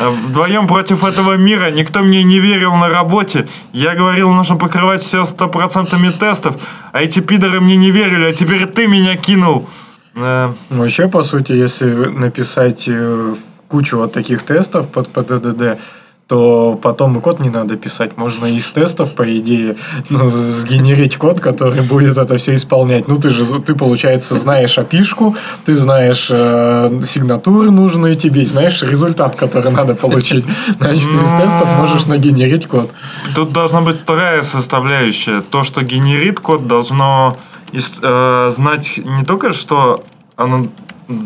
А 0.00 0.10
Вдвоем 0.10 0.66
против 0.66 1.04
этого 1.04 1.36
мира. 1.36 1.70
Никто 1.70 2.00
мне 2.00 2.24
не 2.24 2.40
верил 2.40 2.74
на 2.74 2.88
работе. 2.88 3.46
Я 3.72 3.94
говорил, 3.94 4.32
нужно 4.32 4.56
покрывать 4.56 5.00
все 5.00 5.24
процентами 5.24 6.10
тестов. 6.10 6.56
А 6.90 7.02
эти 7.02 7.20
пидоры 7.20 7.60
мне 7.60 7.76
не 7.76 7.92
верили, 7.92 8.26
а 8.26 8.32
теперь 8.32 8.66
ты 8.66 8.88
меня 8.88 9.16
кинул. 9.16 9.68
Э, 10.16 10.52
Вообще, 10.70 11.06
по 11.06 11.22
сути, 11.22 11.52
если 11.52 11.86
написать 11.86 12.86
э, 12.88 13.36
кучу 13.70 13.96
вот 13.96 14.12
таких 14.12 14.42
тестов 14.42 14.88
под 14.88 15.08
ПДД, 15.08 15.78
то 16.26 16.78
потом 16.80 17.18
и 17.18 17.20
код 17.20 17.40
не 17.40 17.50
надо 17.50 17.76
писать. 17.76 18.16
Можно 18.16 18.46
из 18.46 18.70
тестов, 18.70 19.14
по 19.14 19.24
идее, 19.36 19.76
ну, 20.10 20.28
сгенерить 20.28 21.16
код, 21.16 21.40
который 21.40 21.82
будет 21.82 22.18
это 22.18 22.36
все 22.36 22.54
исполнять. 22.54 23.08
Ну, 23.08 23.16
ты 23.16 23.30
же, 23.30 23.44
ты, 23.60 23.74
получается, 23.74 24.36
знаешь 24.36 24.78
опишку, 24.78 25.36
ты 25.64 25.74
знаешь 25.74 26.28
э, 26.30 27.02
сигнатуры 27.04 27.72
нужные 27.72 28.14
тебе, 28.14 28.46
знаешь 28.46 28.80
результат, 28.82 29.34
который 29.34 29.72
надо 29.72 29.96
получить. 29.96 30.44
Значит, 30.78 31.08
из 31.08 31.30
тестов 31.32 31.68
можешь 31.76 32.06
нагенерить 32.06 32.68
код. 32.68 32.90
Тут 33.34 33.52
должна 33.52 33.80
быть 33.80 34.00
вторая 34.00 34.44
составляющая. 34.44 35.40
То, 35.40 35.64
что 35.64 35.82
генерит 35.82 36.38
код, 36.38 36.66
должно 36.68 37.36
э, 37.72 38.52
знать 38.54 39.00
не 39.04 39.24
только, 39.24 39.50
что 39.50 40.00
оно 40.36 40.66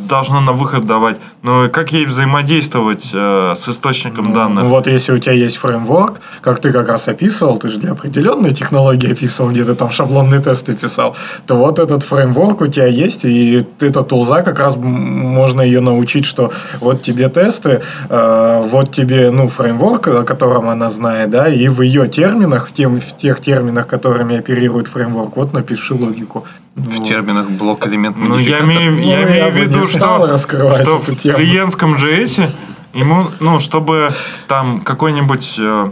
должно 0.09 0.41
на 0.41 0.53
выход 0.53 0.87
давать, 0.87 1.17
но 1.43 1.69
как 1.69 1.93
ей 1.93 2.07
взаимодействовать 2.07 3.11
э, 3.13 3.53
с 3.55 3.69
источником 3.69 4.33
данных. 4.33 4.65
Ну, 4.65 4.71
вот 4.71 4.87
если 4.87 5.13
у 5.13 5.19
тебя 5.19 5.33
есть 5.33 5.57
фреймворк, 5.57 6.21
как 6.41 6.61
ты 6.61 6.73
как 6.73 6.89
раз 6.89 7.09
описывал, 7.09 7.59
ты 7.59 7.69
же 7.69 7.79
для 7.79 7.93
определенной 7.93 8.53
технологии 8.53 9.13
описывал, 9.13 9.51
где 9.51 9.65
ты 9.65 9.75
там 9.75 9.91
шаблонные 9.91 10.41
тесты 10.41 10.75
писал, 10.75 11.17
то 11.47 11.57
вот 11.57 11.79
этот 11.79 12.03
фреймворк 12.03 12.63
у 12.63 12.67
тебя 12.67 12.87
есть, 12.87 13.25
и 13.25 13.67
эта 13.81 14.03
тулза 14.03 14.43
как 14.43 14.59
раз 14.59 14.77
можно 14.77 15.61
ее 15.61 15.81
научить, 15.81 16.25
что 16.25 16.53
вот 16.81 17.03
тебе 17.03 17.29
тесты, 17.29 17.83
э, 18.09 18.67
вот 18.71 18.91
тебе 18.93 19.31
ну, 19.31 19.49
фреймворк, 19.49 20.09
о 20.09 20.25
котором 20.25 20.69
она 20.69 20.91
знает, 20.91 21.31
да, 21.31 21.49
и 21.49 21.69
в 21.69 21.83
ее 21.83 22.09
терминах, 22.09 22.69
в, 22.69 22.73
тем, 22.73 23.01
в 23.01 23.17
тех 23.17 23.41
терминах, 23.41 23.87
которыми 23.87 24.39
оперирует 24.39 24.89
фреймворк, 24.89 25.37
вот 25.37 25.53
напиши 25.53 25.95
логику. 25.95 26.47
В 26.77 27.05
терминах 27.05 27.51
блок 27.51 27.87
элемент 27.87 28.17
Ну, 28.17 28.39
я 28.39 28.61
имею, 28.61 28.99
я 28.99 29.21
Ну, 29.21 29.29
имею 29.29 29.45
я 29.45 29.51
в 29.51 29.57
виду, 29.57 29.85
что, 29.85 30.37
что 30.37 30.99
в 30.99 31.17
клиентском 31.17 31.95
JS 31.95 32.51
ему, 32.93 33.31
ну, 33.41 33.61
чтобы 33.61 34.11
там 34.49 34.81
какой-нибудь, 34.81 35.57
э, 35.59 35.91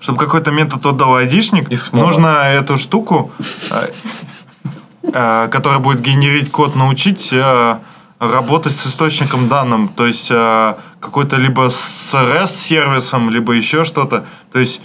чтобы 0.00 0.18
какой-то 0.18 0.50
метод 0.50 0.86
отдал 0.86 1.16
айдишник, 1.16 1.68
нужно 1.92 2.28
эту 2.48 2.78
штуку, 2.78 3.30
э, 3.70 3.90
э, 5.12 5.48
которая 5.50 5.80
будет 5.80 6.00
генерить 6.00 6.50
код, 6.50 6.76
научить 6.76 7.34
работать 8.22 8.72
с 8.72 8.86
источником 8.86 9.48
данным. 9.48 9.88
То 9.88 10.06
есть 10.06 10.30
э, 10.30 10.74
какой-то 11.00 11.36
либо 11.36 11.68
с 11.68 12.14
REST-сервисом, 12.14 13.30
либо 13.30 13.52
еще 13.52 13.84
что-то. 13.84 14.24
То 14.52 14.60
есть 14.60 14.80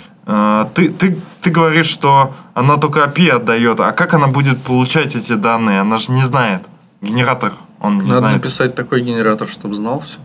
ты, 0.74 0.90
ты, 0.90 1.18
ты 1.42 1.50
говоришь, 1.50 1.88
что 1.88 2.34
она 2.54 2.78
только 2.78 3.00
API 3.06 3.30
отдает, 3.30 3.80
а 3.80 3.92
как 3.94 4.14
она 4.14 4.28
будет 4.28 4.62
получать 4.62 5.16
эти 5.16 5.34
данные? 5.34 5.82
Она 5.82 5.98
же 5.98 6.12
не 6.12 6.24
знает. 6.24 6.64
Генератор, 7.02 7.54
он 7.80 7.98
не 8.00 8.04
Надо 8.10 8.18
знает. 8.20 8.36
написать 8.38 8.76
такой 8.76 9.02
генератор, 9.02 9.48
чтобы 9.48 9.76
знал 9.76 10.00
все. 10.02 10.20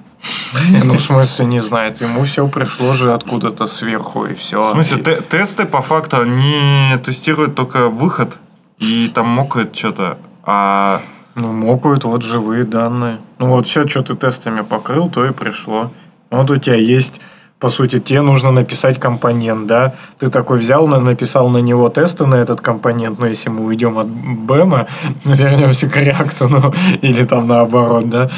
Ну, 0.84 0.94
в 0.94 1.00
смысле, 1.00 1.46
не 1.46 1.61
знает. 1.61 2.00
Ему 2.00 2.24
все 2.24 2.46
пришло 2.48 2.92
же 2.94 3.12
откуда-то 3.12 3.66
сверху, 3.66 4.24
и 4.26 4.34
все. 4.34 4.61
В 4.61 4.64
смысле, 4.66 5.03
те- 5.03 5.20
тесты 5.20 5.64
по 5.66 5.80
факту, 5.80 6.20
они 6.20 6.96
тестируют 7.05 7.55
только 7.55 7.88
выход 7.88 8.38
и 8.78 9.11
там 9.14 9.26
мокают 9.28 9.76
что-то. 9.76 10.18
А 10.44 11.00
Ну, 11.34 11.53
мокают 11.53 12.05
вот 12.05 12.22
живые 12.22 12.64
данные. 12.64 13.18
Ну, 13.38 13.48
вот 13.48 13.66
все, 13.66 13.86
что 13.88 14.03
ты 14.03 14.14
тестами 14.14 14.61
покрыл, 14.62 15.09
то 15.11 15.24
и 15.24 15.32
пришло. 15.32 15.90
Вот 16.30 16.50
у 16.50 16.57
тебя 16.57 16.76
есть, 16.76 17.20
по 17.63 17.69
сути, 17.69 18.01
тебе 18.01 18.23
нужно 18.23 18.51
написать 18.51 18.99
компонент, 18.99 19.67
да? 19.67 19.93
Ты 20.19 20.29
такой 20.31 20.59
взял, 20.59 20.89
на- 20.89 20.99
написал 20.99 21.49
на 21.49 21.59
него 21.59 21.89
тесты 21.89 22.27
на 22.27 22.35
этот 22.35 22.61
компонент, 22.61 23.21
ну, 23.21 23.27
если 23.27 23.51
мы 23.51 23.65
уйдем 23.67 23.99
от 23.99 24.09
бэма, 24.09 24.87
вернемся 25.25 25.89
к 25.89 25.97
реакту, 25.97 26.49
ну, 26.49 26.75
или 27.03 27.23
там 27.25 27.47
наоборот, 27.47 28.11
да, 28.11 28.31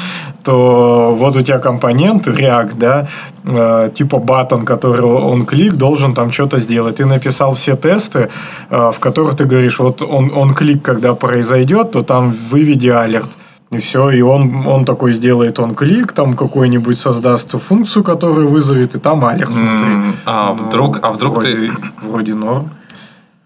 то 0.43 1.15
вот 1.19 1.35
у 1.35 1.41
тебя 1.41 1.57
компонент, 1.57 2.27
React, 2.27 2.75
да, 2.77 3.07
э, 3.43 3.89
типа 3.95 4.19
батон, 4.19 4.65
который 4.65 5.01
он 5.01 5.45
клик, 5.45 5.73
должен 5.73 6.13
там 6.13 6.31
что-то 6.31 6.59
сделать. 6.59 6.97
Ты 6.97 7.05
написал 7.05 7.53
все 7.55 7.75
тесты, 7.75 8.29
э, 8.69 8.91
в 8.91 8.99
которых 8.99 9.35
ты 9.35 9.45
говоришь, 9.45 9.79
вот 9.79 10.03
он, 10.03 10.31
он 10.35 10.53
клик, 10.53 10.83
когда 10.83 11.15
произойдет, 11.15 11.91
то 11.91 12.03
там 12.03 12.35
выведи 12.51 12.89
алерт. 12.89 13.29
И 13.75 13.79
все, 13.81 14.09
и 14.09 14.21
он, 14.21 14.65
он 14.65 14.85
такой 14.85 15.11
сделает 15.11 15.59
он 15.59 15.75
клик, 15.75 16.13
там 16.13 16.33
какой-нибудь 16.33 16.97
создаст 16.97 17.51
функцию, 17.61 18.03
которая 18.03 18.47
вызовет, 18.47 18.95
и 18.95 18.99
там 18.99 19.25
алерт 19.25 19.49
внутри. 19.49 19.85
М, 19.85 20.15
А 20.25 20.53
Ну, 20.53 20.65
вдруг, 20.65 20.99
а 21.01 21.11
вдруг 21.11 21.35
вроде, 21.35 21.51
ты 21.51 21.71
Вроде 22.01 22.33
норм. 22.33 22.69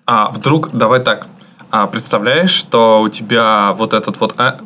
А, 0.05 0.29
вдруг, 0.29 0.69
давай 0.71 0.99
так. 0.99 1.27
А, 1.71 1.87
представляешь, 1.87 2.51
что 2.51 3.01
у 3.01 3.09
тебя 3.09 3.73
вот 3.75 3.93
этот 3.93 4.19
вот 4.19 4.35
а, 4.39 4.57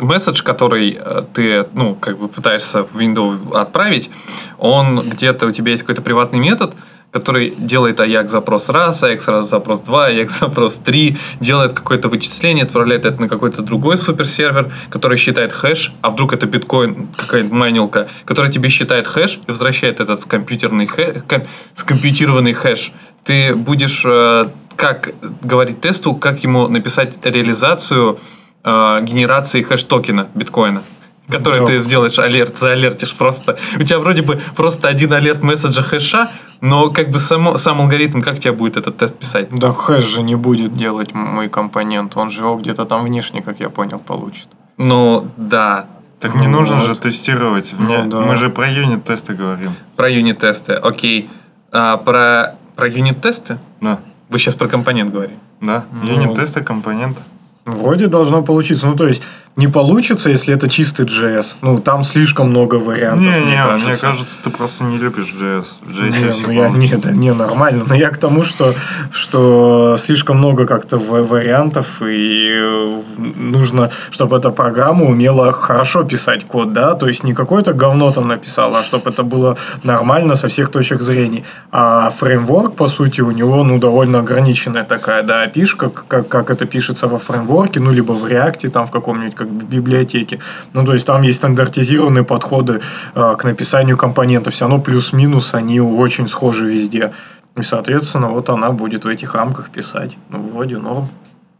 месседж, 0.00 0.42
который 0.42 0.98
э, 1.00 1.22
ты, 1.32 1.66
ну, 1.72 1.94
как 1.94 2.18
бы 2.18 2.28
пытаешься 2.28 2.84
в 2.84 2.96
Windows 2.96 3.52
отправить, 3.52 4.10
он 4.58 5.00
где-то 5.00 5.46
у 5.46 5.50
тебя 5.52 5.70
есть 5.70 5.82
какой-то 5.82 6.02
приватный 6.02 6.40
метод, 6.40 6.74
который 7.10 7.54
делает 7.56 8.00
AJAX 8.00 8.28
запрос 8.28 8.68
раз, 8.68 9.02
AJAX 9.02 9.42
запрос 9.42 9.80
2, 9.80 10.10
AJAX 10.10 10.28
запрос 10.40 10.78
3, 10.78 11.16
делает 11.40 11.72
какое-то 11.72 12.08
вычисление, 12.08 12.64
отправляет 12.64 13.04
это 13.06 13.20
на 13.20 13.28
какой-то 13.28 13.62
другой 13.62 13.96
суперсервер, 13.96 14.72
который 14.90 15.16
считает 15.18 15.52
хэш, 15.52 15.92
а 16.02 16.10
вдруг 16.10 16.32
это 16.32 16.46
биткоин, 16.46 17.08
какая-то 17.16 17.54
майнилка, 17.54 18.08
который 18.24 18.50
тебе 18.50 18.68
считает 18.68 19.06
хэш 19.06 19.40
и 19.46 19.50
возвращает 19.50 20.00
этот 20.00 20.20
скомпьютерный 20.20 20.86
хэ- 20.86 21.22
ком- 21.26 21.46
скомпьютированный 21.74 22.52
хэш. 22.52 22.92
Ты 23.24 23.54
будешь 23.54 24.02
э, 24.04 24.46
как 24.76 25.14
говорить 25.42 25.80
тесту, 25.80 26.14
как 26.14 26.42
ему 26.44 26.68
написать 26.68 27.14
реализацию 27.24 28.20
э, 28.62 28.98
генерации 29.02 29.62
хэш-токена 29.62 30.28
биткоина. 30.34 30.82
Который 31.28 31.60
Да. 31.60 31.66
ты 31.66 31.80
сделаешь 31.80 32.18
алерт, 32.18 32.56
заалертишь 32.56 33.14
просто. 33.14 33.58
У 33.76 33.82
тебя 33.82 33.98
вроде 33.98 34.22
бы 34.22 34.40
просто 34.54 34.86
один 34.88 35.12
alert 35.12 35.42
message 35.42 35.77
а 35.77 35.82
хэша, 35.82 36.28
но 36.60 36.90
как 36.90 37.10
бы 37.10 37.18
само, 37.18 37.56
сам 37.56 37.80
алгоритм, 37.80 38.20
как 38.22 38.38
тебе 38.38 38.52
будет 38.52 38.76
этот 38.76 38.96
тест 38.98 39.16
писать? 39.18 39.48
Да 39.50 39.72
хэш 39.72 40.04
же 40.04 40.22
не 40.22 40.36
будет 40.36 40.74
делать 40.74 41.14
мой 41.14 41.48
компонент, 41.48 42.16
он 42.16 42.30
же 42.30 42.42
его 42.42 42.54
где-то 42.56 42.84
там 42.84 43.04
внешне, 43.04 43.42
как 43.42 43.58
я 43.60 43.70
понял, 43.70 43.98
получит. 43.98 44.46
Ну, 44.78 45.28
да, 45.36 45.86
так 46.20 46.34
не 46.36 46.46
Ну 46.46 46.60
нужно 46.60 46.76
вот. 46.76 46.86
же 46.86 46.96
тестировать. 46.96 47.74
Ну 47.78 47.84
Мне- 47.84 48.04
да. 48.04 48.20
Мы 48.20 48.36
же 48.36 48.48
про 48.48 48.70
юнит-тесты 48.70 49.34
говорим. 49.34 49.72
про 49.96 50.08
юнит-тесты, 50.08 50.74
окей. 50.74 51.28
А 51.72 51.96
про, 51.96 52.54
про 52.76 52.88
юнит-тесты? 52.88 53.58
Да. 53.80 53.98
Вы 54.28 54.38
сейчас 54.38 54.54
про 54.54 54.68
компонент 54.68 55.10
говорите. 55.10 55.34
Да, 55.60 55.84
Ну. 55.90 56.06
юнит-тесты, 56.06 56.62
компоненты. 56.62 57.20
Вроде 57.64 58.06
должно 58.06 58.42
получиться. 58.42 58.86
Ну, 58.86 58.94
то 58.94 59.08
есть, 59.08 59.22
не 59.56 59.68
получится, 59.68 60.28
если 60.28 60.54
это 60.54 60.68
чистый 60.68 61.06
JS. 61.06 61.54
Ну, 61.62 61.78
там 61.80 62.04
слишком 62.04 62.50
много 62.50 62.74
вариантов, 62.74 63.26
Не, 63.26 63.40
мне 63.40 63.50
не, 63.52 63.56
кажется. 63.56 63.88
мне 63.88 63.96
кажется, 63.96 64.38
ты 64.42 64.50
просто 64.50 64.84
не 64.84 64.98
любишь 64.98 65.32
JS. 65.34 65.64
JS 65.86 66.10
Не, 66.10 66.46
ну 66.46 66.52
я, 66.52 66.68
не, 66.68 66.94
да, 66.96 67.12
не, 67.12 67.32
нормально. 67.32 67.84
Но 67.88 67.94
я 67.94 68.10
к 68.10 68.18
тому, 68.18 68.44
что, 68.44 68.74
что 69.12 69.96
слишком 69.98 70.36
много 70.36 70.66
как-то 70.66 70.98
ва- 70.98 71.22
вариантов, 71.22 72.02
и 72.02 72.50
э, 72.54 72.90
нужно, 73.16 73.90
чтобы 74.10 74.36
эта 74.36 74.50
программа 74.50 75.06
умела 75.06 75.52
хорошо 75.52 76.04
писать 76.04 76.44
код, 76.46 76.74
да, 76.74 76.92
то 76.94 77.08
есть 77.08 77.24
не 77.24 77.32
какое-то 77.32 77.72
говно 77.72 78.12
там 78.12 78.28
написала, 78.28 78.80
а 78.80 78.82
чтобы 78.82 79.08
это 79.08 79.22
было 79.22 79.56
нормально 79.82 80.34
со 80.34 80.48
всех 80.48 80.70
точек 80.70 81.00
зрения. 81.00 81.44
А 81.72 82.10
фреймворк, 82.10 82.74
по 82.76 82.88
сути, 82.88 83.22
у 83.22 83.30
него, 83.30 83.64
ну, 83.64 83.78
довольно 83.78 84.18
ограниченная 84.18 84.84
такая, 84.84 85.22
да, 85.22 85.46
пишка, 85.46 85.88
как, 85.88 86.28
как 86.28 86.50
это 86.50 86.66
пишется 86.66 87.08
во 87.08 87.18
фреймворке, 87.18 87.80
ну, 87.80 87.90
либо 87.90 88.12
в 88.12 88.26
React, 88.26 88.68
там, 88.68 88.86
в 88.86 88.90
каком-нибудь, 88.90 89.34
как 89.34 89.45
в 89.46 89.64
библиотеке. 89.64 90.40
Ну, 90.72 90.84
то 90.84 90.92
есть 90.92 91.06
там 91.06 91.22
есть 91.22 91.38
стандартизированные 91.38 92.24
подходы 92.24 92.80
э, 93.14 93.34
к 93.38 93.44
написанию 93.44 93.96
компонентов. 93.96 94.54
Все 94.54 94.66
равно 94.66 94.80
плюс-минус 94.80 95.54
они 95.54 95.80
очень 95.80 96.28
схожи 96.28 96.66
везде. 96.66 97.12
И, 97.56 97.62
соответственно, 97.62 98.28
вот 98.28 98.50
она 98.50 98.70
будет 98.70 99.04
в 99.04 99.08
этих 99.08 99.34
рамках 99.34 99.70
писать. 99.70 100.18
Ну, 100.28 100.42
вроде 100.52 100.76
норм. 100.76 101.08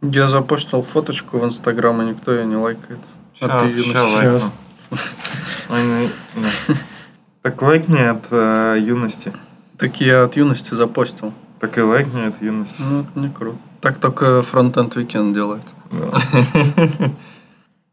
Я 0.01 0.27
запостил 0.27 0.81
фоточку 0.83 1.39
в 1.39 1.45
Инстаграм, 1.45 1.99
и 2.01 2.05
никто 2.05 2.31
ее 2.31 2.45
не 2.45 2.55
лайкает. 2.55 2.99
А 3.41 3.61
ты. 3.61 3.83
Сейчас. 3.83 4.51
Ой, 5.69 6.09
ну. 6.35 6.75
Так 7.41 7.61
лайкни 7.61 8.01
от 8.01 8.27
э, 8.29 8.77
юности. 8.79 9.33
Так 9.77 10.01
я 10.01 10.23
от 10.23 10.35
юности 10.35 10.73
запостил. 10.73 11.33
Так 11.59 11.77
и 11.77 11.81
лайкни 11.81 12.27
от 12.27 12.41
юности. 12.41 12.81
Ну, 12.81 13.05
не 13.15 13.29
круто. 13.29 13.57
Так 13.81 13.99
только 13.99 14.41
фронтенд 14.41 14.95
Weekend 14.95 15.33
делает. 15.33 15.63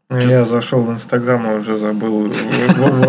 Ну, 0.09 0.19
Я 0.19 0.45
зашел 0.45 0.81
в 0.81 0.91
Инстаграм 0.91 1.49
и 1.51 1.55
уже 1.55 1.77
забыл 1.77 2.31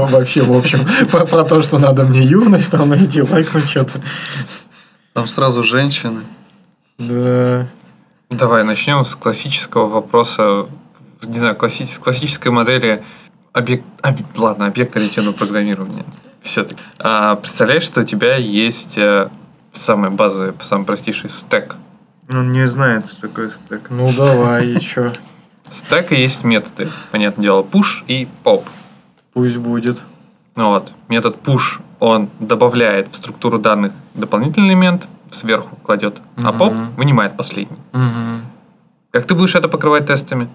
вообще, 0.08 0.42
в 0.42 0.52
общем, 0.56 0.80
про, 1.10 1.44
то, 1.44 1.60
что 1.60 1.78
надо 1.78 2.04
мне 2.04 2.22
юность 2.22 2.70
там 2.70 2.88
найти, 2.88 3.20
лайкнуть 3.20 3.68
что-то. 3.68 4.00
Там 5.12 5.26
сразу 5.26 5.62
женщины. 5.62 6.22
Да. 6.98 7.66
Давай 8.30 8.64
начнем 8.64 9.04
с 9.04 9.14
классического 9.14 9.86
вопроса. 9.86 10.66
Не 11.24 11.38
знаю, 11.38 11.54
классической, 11.56 12.02
классической 12.04 12.48
модели 12.50 13.04
объект, 13.52 13.84
об- 14.00 14.38
ладно, 14.38 14.66
объект-ориентированного 14.66 15.36
программирования. 15.36 16.04
Все-таки. 16.42 16.80
А, 16.98 17.36
представляешь, 17.36 17.82
что 17.82 18.00
у 18.00 18.04
тебя 18.04 18.36
есть 18.36 18.96
э, 18.98 19.28
самый 19.72 20.10
базовый, 20.10 20.54
самый 20.60 20.84
простейший 20.84 21.28
стек. 21.28 21.76
Ну, 22.28 22.42
не 22.42 22.66
знает, 22.66 23.06
что 23.08 23.22
такое 23.22 23.50
стек. 23.50 23.88
Ну, 23.90 24.10
давай 24.16 24.66
еще. 24.68 25.12
Стека 25.70 26.14
есть 26.14 26.44
методы. 26.44 26.88
Понятное 27.10 27.42
дело, 27.42 27.62
push 27.62 28.04
и 28.06 28.26
pop. 28.44 28.64
Пусть 29.32 29.56
будет. 29.56 30.02
Ну 30.54 30.70
вот, 30.70 30.92
метод 31.08 31.36
push, 31.44 31.80
он 32.00 32.28
добавляет 32.40 33.08
в 33.12 33.16
структуру 33.16 33.58
данных 33.58 33.92
дополнительный 34.14 34.68
элемент, 34.68 35.06
сверху 35.30 35.76
кладет, 35.76 36.18
а 36.36 36.52
Мгм. 36.52 36.56
pop 36.62 36.94
вынимает 36.96 37.36
последний. 37.36 37.76
Мгм. 37.92 38.42
Как 39.10 39.24
ты 39.26 39.34
будешь 39.34 39.54
это 39.54 39.68
покрывать 39.68 40.06
тестами? 40.06 40.48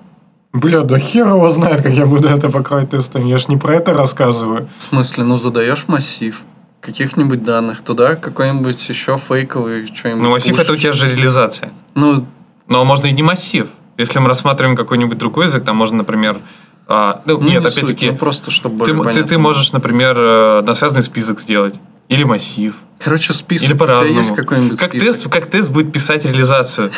Бля, 0.54 0.82
да 0.82 1.00
хер 1.00 1.28
его 1.28 1.50
знает, 1.52 1.82
как 1.82 1.94
я 1.94 2.06
буду 2.06 2.28
это 2.28 2.50
покрывать 2.50 2.90
тестами. 2.90 3.30
Я 3.30 3.38
ж 3.38 3.48
не 3.48 3.58
про 3.58 3.76
это 3.76 3.94
рассказываю. 3.94 4.70
В 4.78 4.84
смысле, 4.84 5.24
ну 5.24 5.38
задаешь 5.38 5.88
массив 5.88 6.42
каких-нибудь 6.82 7.44
данных, 7.44 7.82
туда 7.84 8.16
какой-нибудь 8.16 8.90
еще 8.90 9.18
фейковый 9.18 9.86
что-нибудь. 9.94 10.22
Ну, 10.24 10.32
массив 10.32 10.54
это 10.60 10.74
у 10.74 10.76
пушишь. 10.76 10.82
тебя 10.82 10.94
же 10.94 11.10
реализация. 11.16 11.72
Ну, 11.96 12.26
Но 12.68 12.84
можно 12.86 13.08
и 13.08 13.12
не 13.12 13.24
массив. 13.24 13.70
Если 14.02 14.20
мы 14.20 14.28
рассматриваем 14.28 14.76
какой-нибудь 14.76 15.18
другой 15.18 15.46
язык, 15.46 15.64
там 15.64 15.76
можно, 15.78 16.00
например... 16.00 16.38
а, 16.88 17.22
ну, 17.26 17.38
ну, 17.38 17.44
нет, 17.48 17.64
не 17.64 17.70
суть, 17.70 17.78
опять-таки, 17.84 18.12
ну, 18.12 18.18
просто 18.18 18.52
чтобы 18.52 18.84
ты, 18.86 18.94
ты, 19.14 19.24
ты 19.24 19.38
можешь, 19.38 19.72
например, 19.72 20.16
э, 20.18 20.62
на 20.66 20.74
связанный 20.74 21.04
список 21.04 21.40
сделать. 21.40 21.76
Или 22.10 22.26
массив. 22.26 22.76
Короче, 23.00 23.32
список. 23.34 23.68
Или 23.70 23.74
У 23.74 23.78
тебя 23.78 23.86
по-разному. 23.88 24.18
есть 24.20 24.36
какой-нибудь 24.36 24.80
Как 24.80 24.90
список? 24.90 25.08
тест, 25.08 25.30
как 25.30 25.46
тест 25.46 25.72
будет 25.72 25.94
писать 25.94 26.26
реализацию. 26.26 26.92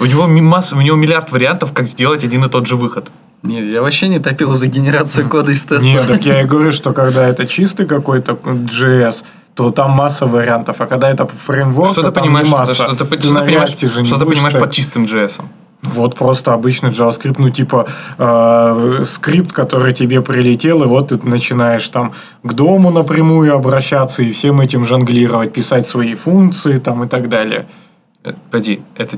У 0.00 0.06
него 0.06 0.26
масса, 0.26 0.76
у 0.76 0.80
него 0.80 0.96
миллиард 0.96 1.30
вариантов, 1.30 1.72
как 1.72 1.86
сделать 1.86 2.24
один 2.24 2.44
и 2.44 2.48
тот 2.48 2.66
же 2.66 2.74
выход. 2.74 3.12
Не, 3.42 3.62
я 3.70 3.80
вообще 3.80 4.08
не 4.08 4.18
топил 4.18 4.54
за 4.56 4.66
генерацию 4.66 5.28
кода 5.28 5.52
из 5.52 5.62
теста. 5.62 5.84
Нет, 5.84 6.06
так 6.08 6.26
я 6.26 6.42
и 6.42 6.44
говорю, 6.46 6.72
что 6.72 6.92
когда 6.92 7.28
это 7.28 7.46
чистый 7.46 7.86
какой-то 7.86 8.32
JS, 8.32 9.22
то 9.54 9.70
там 9.70 9.92
масса 9.92 10.26
вариантов. 10.26 10.76
А 10.80 10.86
когда 10.86 11.10
это 11.10 11.26
фреймворк, 11.46 11.92
Что 11.92 12.02
то 12.02 12.10
ты 12.12 12.20
понимаешь, 12.20 12.46
не 12.48 12.52
масса. 12.52 12.74
что 12.74 12.96
ты, 12.96 13.04
Ты 13.04 13.20
что 13.20 13.34
ты 13.34 13.44
понимаешь, 13.46 13.70
что 13.70 14.18
ты 14.18 14.26
понимаешь 14.26 14.54
под 14.54 14.72
чистым 14.72 15.04
JS? 15.04 15.42
Вот 15.82 16.14
просто 16.14 16.52
обычный 16.52 16.90
JavaScript, 16.90 17.36
ну 17.38 17.48
типа 17.50 17.86
э, 18.18 19.04
скрипт, 19.06 19.52
который 19.52 19.94
тебе 19.94 20.20
прилетел, 20.20 20.82
и 20.82 20.86
вот 20.86 21.08
ты 21.08 21.16
начинаешь 21.26 21.88
там 21.88 22.12
к 22.42 22.52
дому 22.52 22.90
напрямую 22.90 23.54
обращаться 23.54 24.22
и 24.22 24.32
всем 24.32 24.60
этим 24.60 24.84
жонглировать, 24.84 25.52
писать 25.54 25.86
свои 25.86 26.14
функции 26.14 26.78
там 26.78 27.04
и 27.04 27.08
так 27.08 27.28
далее. 27.30 27.66
Э, 28.24 28.32
Погоди, 28.50 28.82
это 28.94 29.16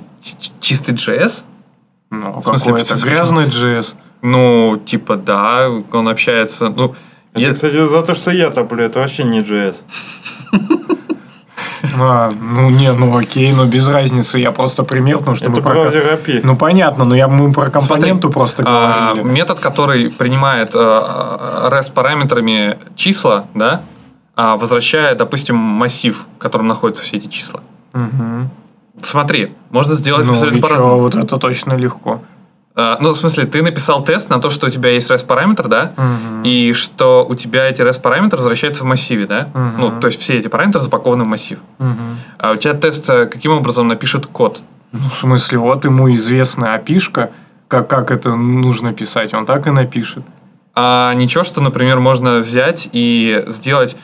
чистый 0.60 0.94
JS? 0.94 1.42
Ну, 2.10 2.40
В 2.40 2.44
смысле, 2.44 2.72
какой 2.72 2.82
это 2.82 2.94
грязный 3.06 3.46
JS. 3.46 3.94
Ну, 4.22 4.80
типа, 4.84 5.16
да, 5.16 5.68
он 5.92 6.08
общается. 6.08 6.68
Ну, 6.68 6.94
Это, 7.32 7.40
я- 7.40 7.52
кстати, 7.52 7.88
за 7.88 8.02
то, 8.02 8.14
что 8.14 8.30
я 8.30 8.50
топлю, 8.50 8.84
это 8.84 9.00
вообще 9.00 9.24
не 9.24 9.40
JS. 9.40 9.78
А, 11.98 12.30
ну 12.30 12.70
не, 12.70 12.92
ну 12.92 13.16
окей, 13.16 13.52
ну 13.52 13.64
без 13.66 13.86
разницы, 13.88 14.38
я 14.38 14.52
просто 14.52 14.82
пример, 14.84 15.18
потому 15.18 15.36
что 15.36 15.46
Это 15.46 15.56
мы 15.56 15.62
про- 15.62 15.74
API. 15.88 16.40
Ну 16.44 16.56
понятно, 16.56 17.04
но 17.04 17.14
я 17.14 17.28
мы 17.28 17.52
про 17.52 17.70
компоненту 17.70 18.28
Смотри, 18.28 18.32
просто 18.32 18.62
а, 18.66 19.12
говорили. 19.14 19.32
метод, 19.34 19.58
который 19.60 20.10
принимает 20.10 20.72
а, 20.74 21.68
REST 21.70 21.92
параметрами 21.92 22.78
числа, 22.94 23.46
да, 23.54 23.82
а, 24.36 24.56
возвращая, 24.56 25.14
допустим, 25.14 25.56
массив, 25.56 26.24
в 26.36 26.38
котором 26.38 26.68
находятся 26.68 27.02
все 27.02 27.16
эти 27.16 27.26
числа. 27.28 27.60
Мгм. 27.92 28.50
Смотри, 28.98 29.52
можно 29.70 29.94
сделать 29.94 30.24
Ну 30.26 30.32
абсолютно 30.32 30.60
по-разному. 30.62 30.98
вот 31.00 31.14
это 31.14 31.36
точно 31.38 31.74
легко. 31.74 32.20
А, 32.74 32.96
ну, 33.00 33.10
в 33.10 33.16
смысле, 33.16 33.44
ты 33.44 33.62
написал 33.62 34.02
тест 34.02 34.30
на 34.30 34.40
то, 34.40 34.48
что 34.48 34.66
у 34.66 34.70
тебя 34.70 34.90
есть 34.90 35.10
REST 35.10 35.26
параметр, 35.26 35.68
да, 35.68 35.92
Мгм. 35.96 36.42
и 36.42 36.72
что 36.72 37.26
у 37.28 37.34
тебя 37.34 37.68
эти 37.68 37.82
REST 37.82 38.00
параметры 38.00 38.38
возвращаются 38.38 38.84
в 38.84 38.86
массиве, 38.86 39.26
да? 39.26 39.48
Мгм. 39.52 39.74
Ну, 39.80 40.00
то 40.00 40.06
есть 40.06 40.20
все 40.20 40.38
эти 40.38 40.48
параметры 40.48 40.80
запакованы 40.80 41.24
в 41.24 41.26
массив. 41.26 41.58
Мгм. 41.78 42.18
А 42.38 42.52
у 42.52 42.56
тебя 42.56 42.72
тест 42.74 43.08
э, 43.10 43.26
каким 43.26 43.52
образом 43.52 43.88
напишет 43.88 44.26
код? 44.26 44.60
Ну, 44.92 45.00
в 45.10 45.18
смысле, 45.18 45.58
вот 45.58 45.84
ему 45.84 46.12
известная 46.14 46.74
опишка, 46.74 47.30
как, 47.68 47.88
как 47.88 48.10
это 48.10 48.34
нужно 48.34 48.92
писать, 48.94 49.34
он 49.34 49.44
так 49.44 49.66
и 49.66 49.70
напишет. 49.70 50.24
А 50.74 51.12
ничего, 51.14 51.44
что, 51.44 51.60
например, 51.60 52.00
можно 52.00 52.38
взять 52.38 52.88
и 52.92 53.44
сделать... 53.48 53.96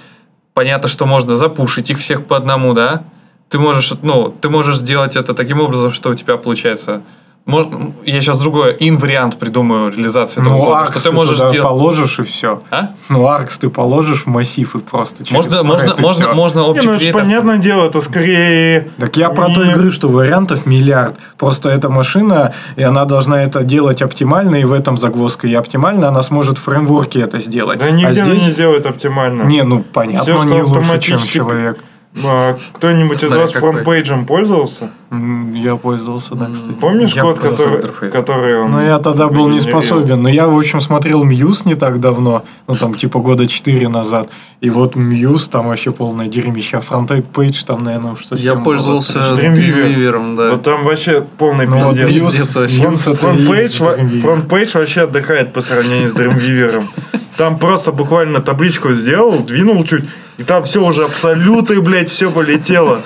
Понятно, 0.53 0.89
что 0.89 1.07
можно 1.07 1.37
запушить 1.37 1.89
их 1.91 1.99
всех 1.99 2.27
по 2.27 2.37
одному, 2.37 2.73
да? 2.75 3.05
Ты 3.49 3.59
можешь, 3.59 3.93
ну, 4.03 4.29
ты 4.41 4.51
можешь 4.51 4.77
сделать 4.77 5.15
это 5.17 5.33
таким 5.33 5.61
образом, 5.61 5.93
что 5.93 6.11
у 6.11 6.15
тебя 6.15 6.37
получается... 6.37 7.03
мож- 7.49 7.93
я 8.05 8.21
сейчас 8.21 8.39
другое, 8.39 8.77
ин-вариант 8.79 9.37
придумаю 9.39 9.91
реализации 9.91 10.41
этого 10.41 10.55
Ну, 10.57 10.65
кода. 10.65 10.79
аркс 10.81 10.91
Что 10.93 11.03
ты 11.03 11.09
ты 11.11 11.15
можешь 11.17 11.37
туда 11.39 11.49
сделать... 11.49 11.69
положишь 11.69 12.19
и 12.21 12.23
все. 12.23 12.61
А? 12.71 12.91
Ну, 13.09 13.27
аркс 13.27 13.59
ты 13.59 13.69
положишь 13.71 14.23
в 14.25 14.27
массив 14.27 14.75
и 14.77 14.79
просто 14.79 15.25
через 15.25 15.33
Можно, 15.33 15.63
можно, 15.65 15.91
и 15.99 16.01
можно, 16.01 16.25
всё. 16.27 16.35
можно 16.35 16.59
Не, 16.61 16.67
ну 16.83 16.93
это 16.95 17.13
понятное 17.13 17.59
дело, 17.59 17.87
это 17.87 18.01
скорее... 18.01 18.91
Так 18.99 19.17
я 19.17 19.31
про 19.31 19.47
то 19.47 19.65
не- 19.65 19.71
и 19.71 19.75
говорю, 19.75 19.91
что 19.91 20.09
вариантов 20.09 20.67
миллиард. 20.67 21.17
Просто 21.39 21.71
эта 21.71 21.89
машина, 21.89 22.53
и 22.77 22.83
она 22.83 23.05
должна 23.05 23.43
это 23.43 23.65
делать 23.65 24.03
оптимально, 24.03 24.57
и 24.57 24.65
в 24.65 24.73
этом 24.73 24.99
загвоздка 24.99 25.47
и 25.49 25.55
оптимально, 25.55 26.09
она 26.09 26.23
сможет 26.23 26.59
в 26.59 26.63
фреймворке 26.63 27.21
это 27.23 27.39
сделать. 27.39 27.79
Да 27.79 27.91
нигде 27.91 28.21
а 28.21 28.25
она 28.25 28.35
здесь... 28.35 28.45
не 28.47 28.51
сделает 28.51 28.87
оптимально. 28.87 29.43
Не, 29.45 29.63
ну 29.63 29.83
понятно, 29.83 30.23
Всё, 30.23 30.39
что 30.39 30.47
не 30.47 30.61
лучше, 30.63 30.73
чем 30.75 30.81
автоматически- 30.83 31.33
человек. 31.33 31.79
А, 32.25 32.57
кто-нибудь 32.73 33.23
из 33.23 33.35
вас 33.35 33.53
FrontPage 33.53 34.13
ем 34.13 34.27
пользовался? 34.27 34.91
Я 35.11 35.77
пользовался, 35.77 36.35
да, 36.35 36.51
кстати. 36.53 36.73
Помнишь 36.73 37.13
Я 37.13 37.23
код, 37.23 37.39
который, 37.39 38.11
который 38.11 38.61
он 38.61 38.73
Но 38.73 38.83
я 38.83 38.99
тогда 38.99 39.29
был 39.29 39.49
не 39.49 39.61
способен. 39.61 40.23
Но 40.23 40.29
я, 40.29 40.47
в 40.47 40.59
общем, 40.59 40.81
смотрел 40.81 41.25
Muse 41.25 41.65
не 41.65 41.75
так 41.75 42.01
давно, 42.01 42.45
ну 42.67 42.75
там 42.75 42.95
типа 42.95 43.19
года 43.21 43.47
4 43.47 43.89
назад. 43.89 44.29
И 44.61 44.69
вот 44.71 44.97
Muse 44.97 45.49
там 45.49 45.69
вообще 45.69 45.93
полное 45.93 46.29
дерьмище. 46.29 46.79
А 46.79 46.81
FrontPage 46.81 47.65
там, 47.65 47.85
наверное, 47.85 48.17
совсем 48.17 48.59
Я 48.59 48.63
пользовался. 48.63 49.19
Dreamweaver. 49.19 50.37
Да. 50.37 50.51
Вот 50.51 50.63
там 50.63 50.85
вообще 50.85 51.25
полный 51.39 51.67
Ну 51.67 51.95
пиздец. 51.95 52.57
Muse, 52.57 53.03
FrontPage, 53.05 54.21
FrontPage 54.21 54.77
вообще 54.77 55.03
отдыхает 55.03 55.53
по 55.53 55.63
сравнению 55.63 56.11
с 56.11 56.17
Dreamweaver. 56.17 56.85
Там 57.39 57.57
просто 57.57 57.93
буквально 57.93 58.41
табличку 58.41 58.91
сделал, 58.91 59.39
двинул 59.39 59.85
чуть, 59.85 60.05
и 60.39 60.43
там 60.43 60.65
все 60.65 60.85
уже 60.85 61.05
абсолюты, 61.05 61.81
блядь, 61.81 62.11
все 62.11 62.33
полетело. 62.33 63.03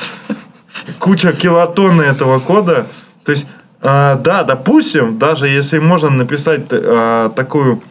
Куча 0.98 1.34
килотонны 1.34 2.00
этого 2.00 2.40
кода. 2.40 2.86
То 3.26 3.32
есть, 3.32 3.46
а, 3.82 4.16
да, 4.16 4.42
допустим, 4.42 5.18
даже 5.18 5.48
если 5.48 5.80
можно 5.80 6.08
написать 6.08 6.62
а, 6.72 7.28
такую 7.28 7.82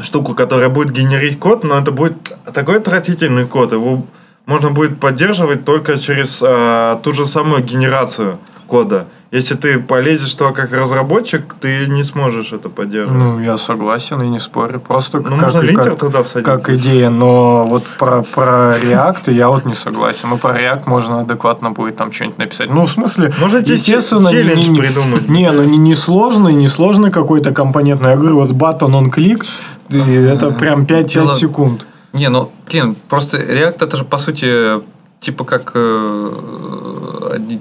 штуку, 0.00 0.36
которая 0.36 0.68
будет 0.68 0.92
генерить 0.92 1.40
код, 1.40 1.64
но 1.64 1.76
это 1.76 1.90
будет 1.90 2.32
такой 2.54 2.76
отвратительный 2.76 3.46
код, 3.46 3.72
его 3.72 4.06
можно 4.46 4.70
будет 4.70 5.00
поддерживать 5.00 5.64
только 5.64 5.98
через 5.98 6.38
а, 6.40 7.00
ту 7.02 7.12
же 7.12 7.26
самую 7.26 7.64
генерацию 7.64 8.38
кода. 8.68 9.08
Если 9.30 9.54
ты 9.56 9.78
полезешь 9.78 10.32
туда 10.34 10.52
как 10.52 10.72
разработчик, 10.72 11.54
ты 11.60 11.86
не 11.86 12.02
сможешь 12.02 12.52
это 12.52 12.68
поддерживать. 12.70 13.22
Ну, 13.22 13.40
я 13.40 13.58
согласен 13.58 14.22
и 14.22 14.28
не 14.28 14.38
спорю. 14.38 14.80
Просто 14.80 15.18
Ну, 15.18 15.24
как, 15.24 15.32
можно 15.42 15.60
линтер 15.60 15.90
как- 15.90 15.98
туда 15.98 16.22
всадить. 16.22 16.46
как 16.46 16.70
идея, 16.70 17.10
но 17.10 17.66
вот 17.66 17.84
про, 17.98 18.22
про 18.22 18.76
React 18.78 19.32
я 19.32 19.48
вот 19.48 19.66
не 19.66 19.74
согласен. 19.74 20.28
Ну, 20.30 20.38
про 20.38 20.58
React 20.58 20.82
можно 20.86 21.20
адекватно 21.20 21.70
будет 21.72 21.96
там 21.96 22.10
что-нибудь 22.12 22.38
написать. 22.38 22.70
Ну, 22.70 22.86
в 22.86 22.90
смысле, 22.90 23.32
Можете 23.38 23.74
естественно, 23.74 24.30
челлендж 24.30 24.68
не, 24.70 24.78
придумать. 24.80 25.28
Не, 25.28 25.50
ну 25.52 25.62
не, 25.64 25.76
не 25.76 25.94
сложный, 25.94 26.54
не 26.54 26.68
сложный 26.68 27.10
какой-то 27.10 27.52
компонент. 27.52 28.00
Но 28.00 28.08
я 28.10 28.16
говорю, 28.16 28.36
вот 28.40 28.50
button 28.52 28.90
on 28.92 29.10
клик, 29.10 29.44
и 29.90 29.98
это 29.98 30.52
прям 30.52 30.84
5-5 30.86 31.04
Дело- 31.14 31.34
секунд. 31.34 31.86
Не, 32.14 32.30
ну, 32.30 32.50
блин, 32.70 32.96
просто 33.10 33.36
React 33.36 33.84
это 33.84 33.96
же, 33.98 34.04
по 34.04 34.16
сути, 34.16 34.80
типа 35.20 35.44
как 35.44 35.72
э, 35.74 36.30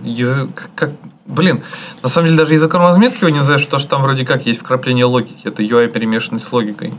язык, 0.04 0.70
как, 0.76 0.92
блин, 1.28 1.64
на 2.02 2.10
самом 2.10 2.28
деле 2.28 2.40
даже 2.40 2.54
языком 2.54 2.82
разметки 2.82 3.24
не 3.26 3.38
назовешь, 3.38 3.66
потому 3.66 3.80
что 3.80 3.90
там 3.90 4.02
вроде 4.02 4.26
как 4.26 4.46
есть 4.46 4.60
вкрапление 4.62 5.06
логики, 5.06 5.48
это 5.48 5.62
UI 5.62 5.88
перемешанный 5.90 6.40
с 6.40 6.52
логикой. 6.52 6.94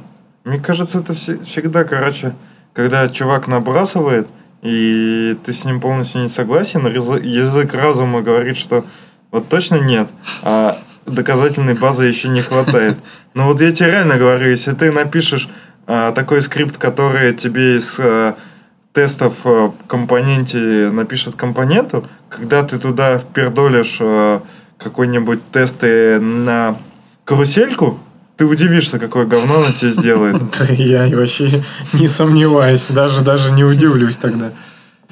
Мне 0.45 0.59
кажется, 0.59 0.99
это 0.99 1.12
все- 1.12 1.43
всегда, 1.43 1.85
короче, 1.85 2.35
когда 2.72 3.09
чувак 3.09 3.49
набрасывает, 3.49 4.29
и 4.62 5.37
ты 5.45 5.53
с 5.53 5.64
ним 5.64 5.81
полностью 5.81 6.22
не 6.22 6.29
согласен, 6.29 6.87
язык 6.87 7.74
разума 7.74 8.22
говорит, 8.22 8.57
что 8.57 8.85
вот 9.31 9.49
точно 9.49 9.76
нет, 9.76 10.09
а 10.43 10.79
доказательной 11.07 11.74
базы 11.74 12.05
еще 12.05 12.29
не 12.29 12.41
хватает. 12.41 12.97
Но 13.35 13.47
вот 13.47 13.61
я 13.61 13.72
тебе 13.72 13.91
реально 13.91 14.16
говорю, 14.16 14.51
если 14.51 14.72
ты 14.72 14.93
напишешь 14.93 15.49
а, 15.87 16.12
такой 16.12 16.43
скрипт, 16.43 16.76
который 16.76 17.33
тебе 17.35 17.76
из 17.76 17.99
а, 17.99 18.37
тестов 18.93 19.34
а, 19.45 19.72
компоненте 19.86 20.91
напишет 20.91 21.34
компоненту, 21.36 22.07
когда 22.28 22.62
ты 22.62 22.78
туда 22.78 23.18
впердолишь 23.18 23.99
а, 24.01 24.43
какой-нибудь 24.78 25.41
тесты 25.51 26.18
на 26.20 26.76
карусельку, 27.24 27.99
ты 28.36 28.45
удивишься, 28.47 28.99
какое 28.99 29.26
говно 29.26 29.59
он 29.59 29.72
тебе 29.72 29.91
сделает. 29.91 30.36
Я 30.70 31.09
вообще 31.09 31.64
не 31.93 32.09
сомневаюсь, 32.09 32.86
даже, 32.89 33.22
даже 33.22 33.51
не 33.51 33.64
удивлюсь 33.64 34.16
тогда. 34.16 34.53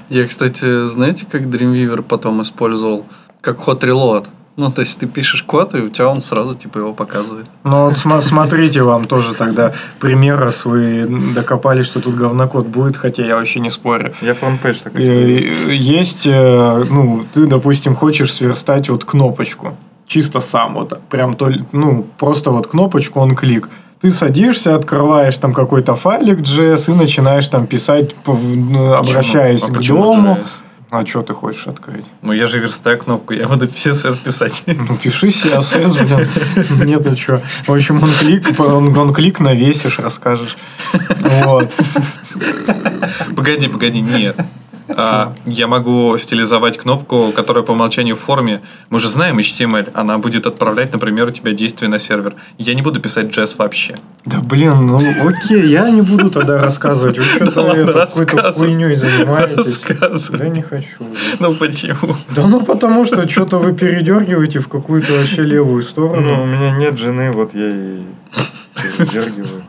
Я, 0.09 0.27
кстати, 0.27 0.87
знаете, 0.87 1.27
как 1.31 1.43
Dreamweaver 1.43 2.03
потом 2.03 2.41
использовал? 2.43 3.07
Как 3.41 3.59
hot 3.59 3.81
reload. 3.81 4.29
Ну, 4.57 4.71
то 4.71 4.81
есть 4.81 4.99
ты 4.99 5.07
пишешь 5.07 5.43
код, 5.43 5.75
и 5.75 5.79
у 5.83 5.89
тебя 5.91 6.09
он 6.09 6.21
сразу 6.23 6.55
типа 6.55 6.79
его 6.79 6.95
показывает. 6.95 7.47
Ну 7.65 7.85
вот 7.91 7.95
сма- 7.95 8.23
смотрите, 8.23 8.83
вам 8.83 9.05
тоже 9.05 9.35
тогда 9.35 9.73
пример, 10.01 10.39
раз 10.41 10.65
вы 10.65 11.07
докопались, 11.35 11.85
что 11.87 12.01
тут 12.01 12.15
говнокод 12.15 12.67
будет, 12.67 12.97
хотя 12.97 13.23
я 13.25 13.37
вообще 13.37 13.61
не 13.61 13.69
спорю. 13.69 14.15
Я 14.23 14.35
FrontPage 14.35 14.79
так 14.83 14.99
использую. 14.99 15.71
Э, 15.71 15.75
Есть, 15.75 16.27
э, 16.27 16.85
ну, 16.89 17.27
ты, 17.35 17.45
допустим, 17.45 17.95
хочешь 17.95 18.33
сверстать 18.33 18.89
вот 18.89 19.05
кнопочку. 19.05 19.77
Чисто 20.07 20.41
сам 20.41 20.75
вот, 20.75 21.01
прям 21.11 21.35
то, 21.35 21.53
ну, 21.73 22.07
просто 22.19 22.51
вот 22.51 22.67
кнопочку, 22.69 23.21
он 23.21 23.35
клик. 23.35 23.69
Ты 24.01 24.11
садишься, 24.11 24.75
открываешь 24.75 25.37
там 25.37 25.53
какой-то 25.53 25.97
файлик 25.97 26.41
JS 26.41 26.91
и 26.93 26.95
начинаешь 26.95 27.49
там 27.49 27.67
писать, 27.67 28.15
ну, 28.27 28.95
обращаясь 28.95 29.63
А 29.65 29.67
к 29.73 29.81
дому. 29.87 30.39
JS? 30.41 30.49
А 30.91 31.05
что 31.05 31.23
ты 31.23 31.35
хочешь 31.35 31.67
открыть? 31.67 32.05
Ну, 32.23 32.33
я 32.33 32.47
же 32.47 32.61
верстаю 32.61 32.99
кнопку, 32.99 33.35
я 33.35 33.49
буду 33.49 33.67
CSS 33.67 34.23
писать. 34.23 34.63
Ну, 34.67 34.97
пиши 34.97 35.29
CSS, 35.29 36.05
блин. 36.05 36.89
Нет, 36.89 37.07
а 37.07 37.17
что. 37.17 37.43
В 37.67 37.75
общем, 37.75 38.03
он 38.03 38.11
клик, 38.11 38.61
он, 38.61 38.97
он 38.97 39.13
клик 39.13 39.41
навесишь, 39.41 39.99
расскажешь. 39.99 40.57
Вот. 41.19 41.73
Погоди, 43.35 43.69
погоди, 43.69 44.01
нет. 44.01 44.37
А, 44.89 45.35
я 45.47 45.67
могу 45.67 46.17
стилизовать 46.19 46.79
кнопку, 46.79 47.33
которая 47.35 47.65
по 47.65 47.73
умолчанию 47.73 48.15
в 48.17 48.21
форме. 48.21 48.61
Мы 48.91 48.99
же 48.99 49.09
знаем 49.09 49.39
HTML. 49.39 49.91
Она 49.95 50.19
будет 50.19 50.47
отправлять, 50.47 50.93
например, 50.93 51.27
у 51.29 51.31
тебя 51.31 51.53
действие 51.53 51.89
на 51.89 51.99
сервер. 51.99 52.35
Я 52.59 52.75
не 52.75 52.83
буду 52.83 53.01
писать 53.01 53.27
JS 53.37 53.57
вообще. 53.59 53.97
Да 54.25 54.39
блин, 54.41 54.87
ну 54.87 54.97
окей, 55.29 55.69
я 55.69 55.91
не 55.91 56.03
буду 56.03 56.31
тогда 56.31 56.59
рассказывать. 56.63 57.19
Вы 57.19 57.25
что-то 57.25 58.07
какой-то 58.07 58.53
хуйней 58.53 58.97
занимаетесь. 58.97 59.83
Да 60.31 60.49
не 60.49 60.63
хочу. 60.63 60.87
Ну 61.41 61.55
почему? 61.55 62.17
Да 62.35 62.47
ну 62.47 62.61
потому 62.61 63.05
что 63.05 63.29
что-то 63.29 63.59
вы 63.59 63.73
передергиваете 63.73 64.61
в 64.61 64.69
какую-то 64.69 65.13
вообще 65.13 65.43
левую 65.43 65.77
Ну, 65.77 65.79
у 65.79 65.83
сторону. 65.83 66.47
меня 66.47 66.71
нет 66.73 66.99
жены, 66.99 67.31
вот 67.33 67.55
я 67.55 67.69
и 67.71 68.01
передергиваю. 68.99 69.63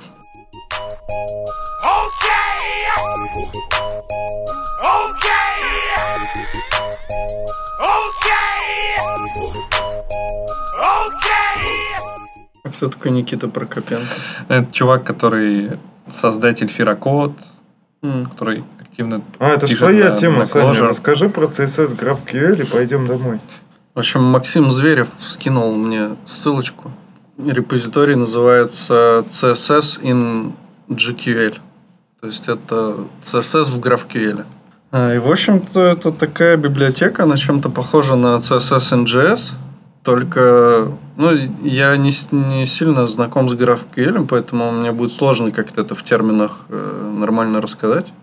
Кто 12.77 12.89
такой 12.89 13.11
Никита 13.11 13.47
Прокопенко? 13.47 14.05
Это 14.47 14.71
чувак, 14.71 15.03
который 15.03 15.79
создатель 16.07 16.67
Фирокод, 16.67 17.33
М. 18.03 18.27
который 18.27 18.63
активно 18.79 19.21
А, 19.39 19.49
это 19.49 19.65
ж 19.65 19.69
пишет 19.71 19.79
твоя 19.79 20.09
на- 20.11 20.15
тема, 20.15 20.37
на 20.39 20.45
Саня. 20.45 20.79
Расскажи 20.83 21.27
про 21.29 21.47
CSS 21.47 21.95
GraphQL 21.95 22.61
и 22.61 22.65
пойдем 22.65 23.07
домой. 23.07 23.39
В 23.95 23.99
общем, 23.99 24.23
Максим 24.23 24.69
Зверев 24.71 25.07
скинул 25.19 25.75
мне 25.75 26.15
ссылочку. 26.25 26.91
Репозиторий 27.43 28.15
называется 28.15 29.25
CSS 29.29 29.99
in 30.03 30.53
GQL. 30.87 31.55
То 32.21 32.27
есть 32.27 32.47
это 32.47 32.95
CSS 33.23 33.71
в 33.71 33.79
GraphQL. 33.79 34.45
А, 34.91 35.15
И, 35.15 35.17
в 35.19 35.29
общем-то, 35.29 35.79
это 35.81 36.11
такая 36.11 36.57
библиотека, 36.57 37.23
она 37.23 37.37
чем-то 37.37 37.69
похожа 37.69 38.15
на 38.15 38.37
CSS 38.39 38.93
in 38.93 39.05
JS, 39.05 39.53
только 40.07 40.89
ну, 41.17 41.31
я 41.63 41.97
не, 41.97 42.11
не 42.31 42.65
сильно 42.65 43.07
знаком 43.07 43.49
с 43.49 43.53
GraphQL, 43.55 44.25
поэтому 44.25 44.71
мне 44.71 44.93
будет 44.93 45.11
сложно 45.11 45.51
как-то 45.51 45.81
это 45.81 45.95
в 45.95 46.03
терминах 46.03 46.61
э, 46.69 47.13
нормально 47.13 47.59
рассказать. 47.59 48.13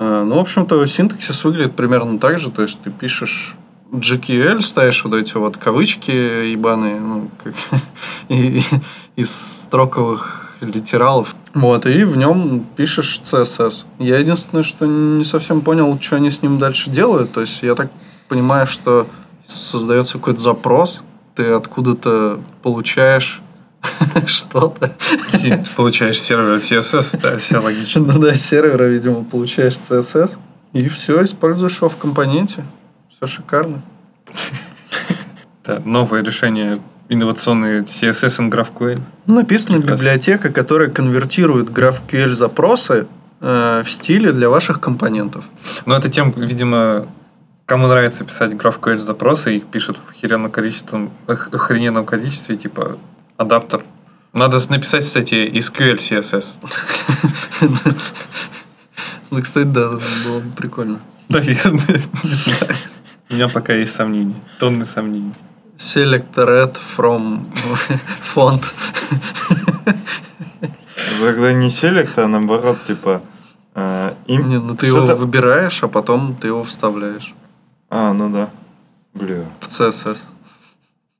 А, 0.00 0.24
Ну, 0.24 0.34
в 0.34 0.40
общем-то, 0.40 0.84
синтаксис 0.86 1.44
выглядит 1.44 1.76
примерно 1.76 2.18
так 2.18 2.40
же. 2.40 2.50
То 2.50 2.62
есть 2.62 2.80
ты 2.80 2.90
пишешь 2.90 3.54
GQL, 3.92 4.60
ставишь 4.60 5.04
вот 5.04 5.14
эти 5.14 5.36
вот 5.36 5.56
кавычки 5.56 6.10
ебаные, 6.10 6.98
ну, 6.98 7.30
как 7.44 7.54
и- 8.28 8.60
из 9.14 9.30
строковых 9.60 10.56
литералов. 10.60 11.36
Вот, 11.54 11.86
и 11.86 12.02
в 12.02 12.16
нем 12.16 12.66
пишешь 12.74 13.20
CSS. 13.22 13.84
Я 14.00 14.18
единственное, 14.18 14.64
что 14.64 14.84
не 14.84 15.24
совсем 15.24 15.60
понял, 15.60 15.96
что 16.00 16.16
они 16.16 16.32
с 16.32 16.42
ним 16.42 16.58
дальше 16.58 16.90
делают. 16.90 17.30
То 17.32 17.42
есть 17.42 17.62
я 17.62 17.76
так 17.76 17.92
понимаю, 18.26 18.66
что 18.66 19.06
создается 19.46 20.14
какой-то 20.18 20.40
запрос, 20.40 21.04
ты 21.34 21.50
откуда-то 21.52 22.40
получаешь 22.62 23.42
что-то. 24.26 24.92
Получаешь 25.76 26.20
сервер 26.20 26.54
CSS, 26.54 27.20
да, 27.20 27.38
все 27.38 27.58
логично. 27.58 28.02
Ну 28.02 28.18
да, 28.18 28.34
сервера, 28.34 28.84
видимо, 28.84 29.24
получаешь 29.24 29.74
CSS. 29.74 30.38
И 30.72 30.88
все, 30.88 31.24
используешь 31.24 31.78
его 31.78 31.88
в 31.88 31.96
компоненте. 31.96 32.64
Все 33.08 33.26
шикарно. 33.26 33.82
Это 35.62 35.82
новое 35.84 36.22
решение 36.22 36.80
инновационные 37.08 37.82
CSS 37.82 38.46
и 38.46 38.50
GraphQL. 38.50 39.00
Написана 39.26 39.78
Прекрасно. 39.78 40.02
библиотека, 40.02 40.50
которая 40.50 40.88
конвертирует 40.88 41.68
GraphQL 41.68 42.32
запросы 42.34 43.08
э, 43.40 43.82
в 43.84 43.90
стиле 43.90 44.32
для 44.32 44.48
ваших 44.48 44.80
компонентов. 44.80 45.44
Но 45.86 45.96
это 45.96 46.08
тем, 46.08 46.30
видимо, 46.30 47.08
кому 47.70 47.86
нравится 47.86 48.24
писать 48.24 48.50
GraphQL 48.54 48.98
запросы, 48.98 49.56
их 49.56 49.66
пишут 49.66 49.96
в 49.96 50.10
охеренном 50.10 50.50
количестве, 50.50 51.08
охрененном 51.28 52.04
количестве, 52.04 52.56
типа 52.56 52.98
адаптер. 53.36 53.84
Надо 54.32 54.58
написать, 54.70 55.04
кстати, 55.04 55.48
SQL 55.54 55.94
CSS. 55.94 56.46
Ну, 59.30 59.40
кстати, 59.40 59.68
да, 59.68 59.90
было 60.24 60.40
бы 60.40 60.50
прикольно. 60.56 60.98
Наверное, 61.28 62.02
не 62.24 62.34
знаю. 62.34 62.74
У 63.30 63.34
меня 63.34 63.46
пока 63.46 63.72
есть 63.72 63.94
сомнения. 63.94 64.34
Тонны 64.58 64.84
сомнений. 64.84 65.32
Select 65.76 66.34
red 66.34 66.76
from 66.96 67.44
font. 68.34 68.64
Тогда 71.20 71.52
не 71.52 71.70
селект, 71.70 72.18
а 72.18 72.26
наоборот, 72.26 72.78
типа... 72.84 73.22
э, 73.76 74.14
им 74.26 74.48
Не, 74.48 74.58
ну 74.58 74.74
ты 74.74 74.86
его 74.86 75.06
выбираешь, 75.14 75.84
а 75.84 75.88
потом 75.88 76.34
ты 76.34 76.48
его 76.48 76.64
вставляешь 76.64 77.32
А, 77.90 78.12
ну 78.12 78.30
да. 78.30 78.50
Бля. 79.14 79.44
в 79.60 79.66
CSS. 79.68 80.18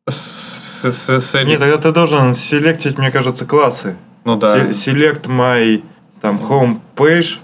С- 0.09 1.35
Нет, 1.45 1.59
тогда 1.61 1.79
ты 1.79 1.93
должен 1.93 2.35
селектить, 2.35 2.97
мне 2.99 3.11
кажется, 3.11 3.45
классы. 3.45 3.97
Ну 4.25 4.37
да. 4.37 4.57
Select 4.69 5.27
my 5.27 5.83
там 6.21 6.37
home 6.39 6.81
page. 6.97 7.39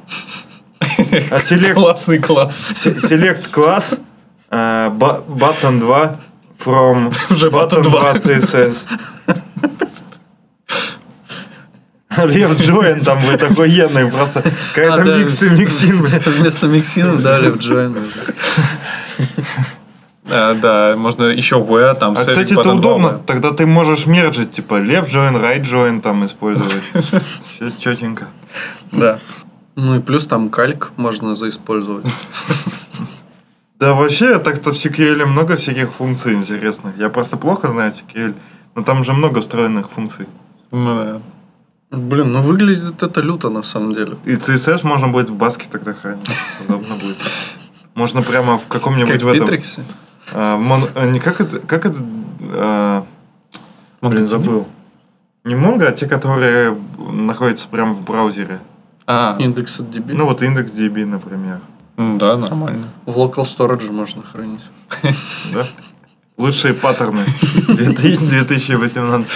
А 0.80 1.38
select, 1.38 1.74
Классный 1.74 2.18
класс. 2.18 2.72
select 2.84 3.50
класс 3.50 3.98
ба- 4.50 5.24
button 5.28 5.80
2 5.80 6.16
from 6.58 7.12
Уже 7.30 7.48
button 7.50 7.82
2. 7.82 8.14
CSS. 8.14 8.84
Лев 12.16 12.58
Джоин 12.60 13.00
там 13.04 13.20
будет 13.20 13.42
охуенный, 13.42 14.10
просто 14.10 14.42
какая-то 14.74 15.02
А, 15.02 15.04
да. 15.04 15.18
миксы, 15.18 15.50
миксин. 15.50 16.02
Вместо 16.02 16.66
миксина 16.66 17.16
дали 17.18 17.50
в 17.50 17.56
join. 17.56 17.94
А, 20.28 20.54
да, 20.54 20.96
можно 20.96 21.24
еще 21.24 21.60
V, 21.62 21.94
там, 21.94 22.14
А, 22.14 22.16
кстати, 22.16 22.52
это 22.52 22.72
удобно. 22.72 23.06
2V. 23.06 23.26
Тогда 23.26 23.52
ты 23.52 23.64
можешь 23.64 24.06
мерджить, 24.06 24.52
типа, 24.52 24.74
left 24.80 25.08
join, 25.12 25.40
right 25.40 25.62
join 25.62 26.00
там 26.00 26.24
использовать. 26.24 26.82
Сейчас 26.92 27.74
четенько. 27.78 28.26
Да. 28.90 29.20
Ну 29.76 29.94
и 29.94 30.00
плюс 30.00 30.26
там 30.26 30.48
кальк 30.48 30.90
можно 30.96 31.36
заиспользовать. 31.36 32.06
Да, 33.78 33.92
вообще, 33.92 34.38
так-то 34.38 34.72
в 34.72 34.74
SQL 34.74 35.26
много 35.26 35.54
всяких 35.54 35.92
функций 35.92 36.32
интересных. 36.32 36.96
Я 36.96 37.10
просто 37.10 37.36
плохо 37.36 37.70
знаю 37.70 37.92
SQL, 37.92 38.34
но 38.74 38.82
там 38.82 39.04
же 39.04 39.12
много 39.12 39.42
встроенных 39.42 39.90
функций. 39.90 40.26
Ну, 40.70 40.82
да. 40.82 41.20
Блин, 41.90 42.32
ну 42.32 42.40
выглядит 42.40 43.02
это 43.02 43.20
люто 43.20 43.50
на 43.50 43.62
самом 43.62 43.92
деле. 43.92 44.16
И 44.24 44.32
CSS 44.32 44.86
можно 44.86 45.08
будет 45.08 45.28
в 45.28 45.34
баске 45.34 45.66
тогда 45.70 45.92
хранить. 45.92 46.26
Удобно 46.66 46.94
будет. 46.94 47.18
Можно 47.96 48.22
прямо 48.22 48.58
в 48.58 48.68
каком-нибудь 48.68 49.10
Как 49.14 49.22
в 49.22 49.28
этом... 49.28 49.46
Битриксе. 49.46 49.82
а, 50.32 50.56
мон- 50.56 50.88
а, 50.94 51.06
не 51.06 51.18
как 51.18 51.40
это... 51.40 51.58
Как 51.58 51.86
это... 51.86 51.96
а, 52.42 53.04
блин, 54.02 54.28
забыл. 54.28 54.68
Не 55.44 55.54
Mongo, 55.54 55.84
а 55.86 55.92
те, 55.92 56.06
которые 56.06 56.78
находятся 56.98 57.66
прямо 57.68 57.92
в 57.94 58.02
браузере. 58.02 58.60
А, 59.06 59.36
Индекс 59.38 59.80
от 59.80 59.86
DB. 59.86 60.12
Ну 60.12 60.26
вот 60.26 60.42
индекс 60.42 60.72
DB, 60.72 61.04
например. 61.06 61.60
да, 61.96 62.36
нормально. 62.36 62.88
В 63.06 63.16
local 63.16 63.44
storage 63.44 63.90
можно 63.90 64.22
хранить. 64.22 64.68
Да? 65.52 65.64
Лучшие 66.36 66.74
паттерны 66.74 67.24
2018 67.68 69.32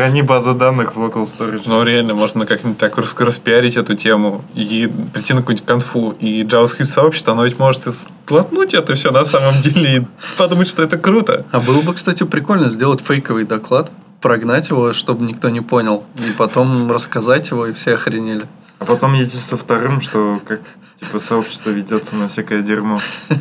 Храни 0.00 0.22
базу 0.22 0.54
данных 0.54 0.96
в 0.96 0.98
local 0.98 1.26
storage. 1.26 1.64
Ну, 1.66 1.82
реально, 1.82 2.14
можно 2.14 2.46
как-нибудь 2.46 2.78
так 2.78 2.96
рас- 2.96 3.14
распиарить 3.18 3.76
эту 3.76 3.94
тему 3.94 4.42
и 4.54 4.90
прийти 5.12 5.34
на 5.34 5.40
какую-нибудь 5.40 5.66
конфу. 5.66 6.12
И 6.18 6.42
JavaScript 6.42 6.86
сообщество, 6.86 7.34
оно 7.34 7.44
ведь 7.44 7.58
может 7.58 7.86
и 7.86 7.90
сглотнуть 7.90 8.72
это 8.72 8.94
все 8.94 9.10
на 9.10 9.24
самом 9.24 9.60
деле 9.60 9.96
и 9.98 10.06
подумать, 10.38 10.68
что 10.68 10.82
это 10.82 10.96
круто. 10.96 11.44
А 11.52 11.60
было 11.60 11.82
бы, 11.82 11.92
кстати, 11.92 12.22
прикольно 12.22 12.70
сделать 12.70 13.02
фейковый 13.02 13.44
доклад, 13.44 13.92
прогнать 14.22 14.70
его, 14.70 14.94
чтобы 14.94 15.26
никто 15.26 15.50
не 15.50 15.60
понял, 15.60 16.04
и 16.16 16.32
потом 16.32 16.90
рассказать 16.90 17.50
его, 17.50 17.66
и 17.66 17.74
все 17.74 17.92
охренели. 17.92 18.46
А 18.78 18.86
потом 18.86 19.12
едете 19.12 19.36
со 19.36 19.58
вторым, 19.58 20.00
что 20.00 20.40
как 20.46 20.60
типа 20.98 21.18
сообщество 21.18 21.68
ведется 21.68 22.14
на 22.16 22.28
всякое 22.28 22.62
дерьмо. 22.62 23.00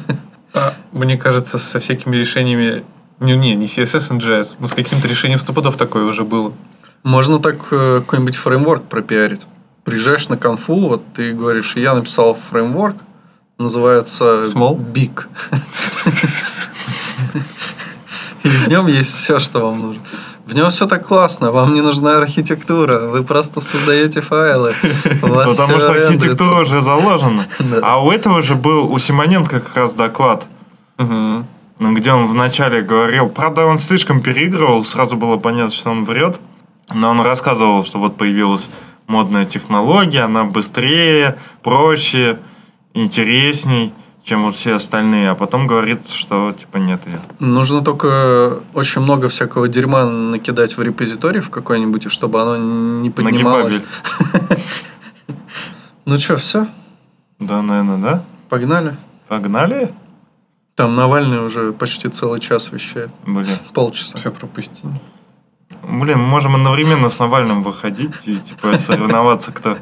А, 0.52 0.74
мне 0.92 1.16
кажется, 1.16 1.60
со 1.60 1.80
всякими 1.80 2.16
решениями... 2.16 2.84
Не, 3.20 3.36
не, 3.36 3.56
не 3.56 3.66
CSS 3.66 4.12
and 4.12 4.20
JS, 4.20 4.56
но 4.60 4.68
с 4.68 4.74
каким-то 4.74 5.08
решением 5.08 5.40
стопудов 5.40 5.76
такое 5.76 6.06
уже 6.06 6.24
было. 6.24 6.54
Можно 7.04 7.40
так 7.40 7.68
э, 7.72 8.02
какой-нибудь 8.02 8.36
фреймворк 8.36 8.84
пропиарить. 8.86 9.48
Приезжаешь 9.84 10.30
на 10.30 10.38
конфу, 10.38 10.88
вот 10.88 11.04
ты 11.14 11.34
говоришь, 11.34 11.76
я 11.76 11.94
написал 11.96 12.34
фреймворк, 12.34 12.98
называется 13.58 14.44
Small? 14.44 14.78
Big. 14.78 15.26
И 18.44 18.48
в 18.48 18.68
нем 18.68 18.88
есть 18.88 19.14
все, 19.14 19.40
что 19.40 19.60
вам 19.60 19.82
нужно. 19.82 20.02
В 20.46 20.56
нем 20.56 20.70
все 20.72 20.88
так 20.88 21.06
классно, 21.06 21.52
вам 21.52 21.76
не 21.76 21.82
нужна 21.82 22.18
архитектура, 22.18 23.02
вы 23.02 23.24
просто 23.24 23.62
создаете 23.62 24.22
файлы. 24.22 24.74
Потому 25.22 25.54
что 25.54 25.92
архитектура 25.92 26.62
уже 26.62 26.82
заложена. 26.82 27.46
А 27.84 28.04
у 28.04 28.12
этого 28.12 28.42
же 28.42 28.56
был 28.56 28.92
у 28.92 28.98
Симоненко 28.98 29.60
как 29.60 29.76
раз 29.76 29.94
доклад. 29.94 30.48
Ну, 31.80 31.94
где 31.94 32.12
он 32.12 32.28
вначале 32.28 32.82
говорил, 32.82 33.30
правда, 33.30 33.66
он 33.66 33.78
слишком 33.78 34.22
переигрывал, 34.22 34.84
сразу 34.84 35.16
было 35.16 35.38
понятно, 35.38 35.74
что 35.74 35.90
он 35.92 36.04
врет, 36.04 36.40
но 36.94 37.10
он 37.10 37.22
рассказывал, 37.22 37.86
что 37.86 38.00
вот 38.00 38.18
появилась 38.18 38.68
модная 39.08 39.46
технология, 39.46 40.22
она 40.22 40.44
быстрее, 40.44 41.40
проще, 41.64 42.40
интересней, 42.94 43.94
чем 44.24 44.44
вот 44.44 44.54
все 44.54 44.76
остальные, 44.76 45.30
а 45.30 45.36
потом 45.36 45.68
говорит, 45.68 46.08
что 46.10 46.52
типа 46.52 46.78
нет 46.78 47.02
ее. 47.08 47.22
Нужно 47.40 47.82
только 47.82 48.60
очень 48.74 49.02
много 49.02 49.30
всякого 49.30 49.68
дерьма 49.68 50.06
накидать 50.06 50.78
в 50.78 50.82
репозиторий 50.84 51.40
в 51.40 51.50
какой-нибудь, 51.50 52.12
чтобы 52.12 52.42
оно 52.42 52.58
не 53.02 53.10
поднималось. 53.10 53.82
Ну 56.06 56.18
что, 56.18 56.38
все? 56.38 56.66
Да, 57.38 57.62
наверное, 57.62 57.98
да? 57.98 58.24
Погнали? 58.50 58.98
Погнали? 59.28 59.94
Там 60.80 60.96
Навальный 60.96 61.46
уже 61.46 61.74
почти 61.74 62.08
целый 62.08 62.40
час 62.40 62.72
вещает. 62.72 63.12
Блин. 63.26 63.58
Полчаса. 63.74 64.18
Все 64.18 64.32
пропустили. 64.32 64.94
Блин, 65.84 66.20
мы 66.20 66.28
можем 66.28 66.56
одновременно 66.56 67.10
с 67.10 67.20
Навальным 67.20 67.64
выходить 67.64 68.16
и 68.24 68.38
типа 68.38 68.78
соревноваться, 68.78 69.52
кто. 69.52 69.78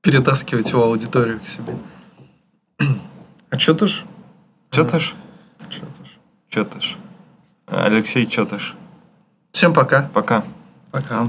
Перетаскивать 0.00 0.70
его 0.70 0.84
аудиторию 0.84 1.38
к 1.38 1.46
себе. 1.46 1.76
А 3.50 3.58
что 3.58 3.74
ты 3.74 3.86
ж? 3.88 4.04
Чё-то 4.70 4.98
ж? 4.98 5.12
Чё 5.68 5.80
ты 5.80 6.02
ж? 6.06 6.18
Чё-то 6.48 6.80
ж. 6.80 6.96
Алексей 7.66 8.24
Чё-то 8.24 8.58
ж. 8.58 8.72
Всем 9.52 9.74
пока. 9.74 10.08
Пока. 10.14 10.44
Пока. 10.92 11.28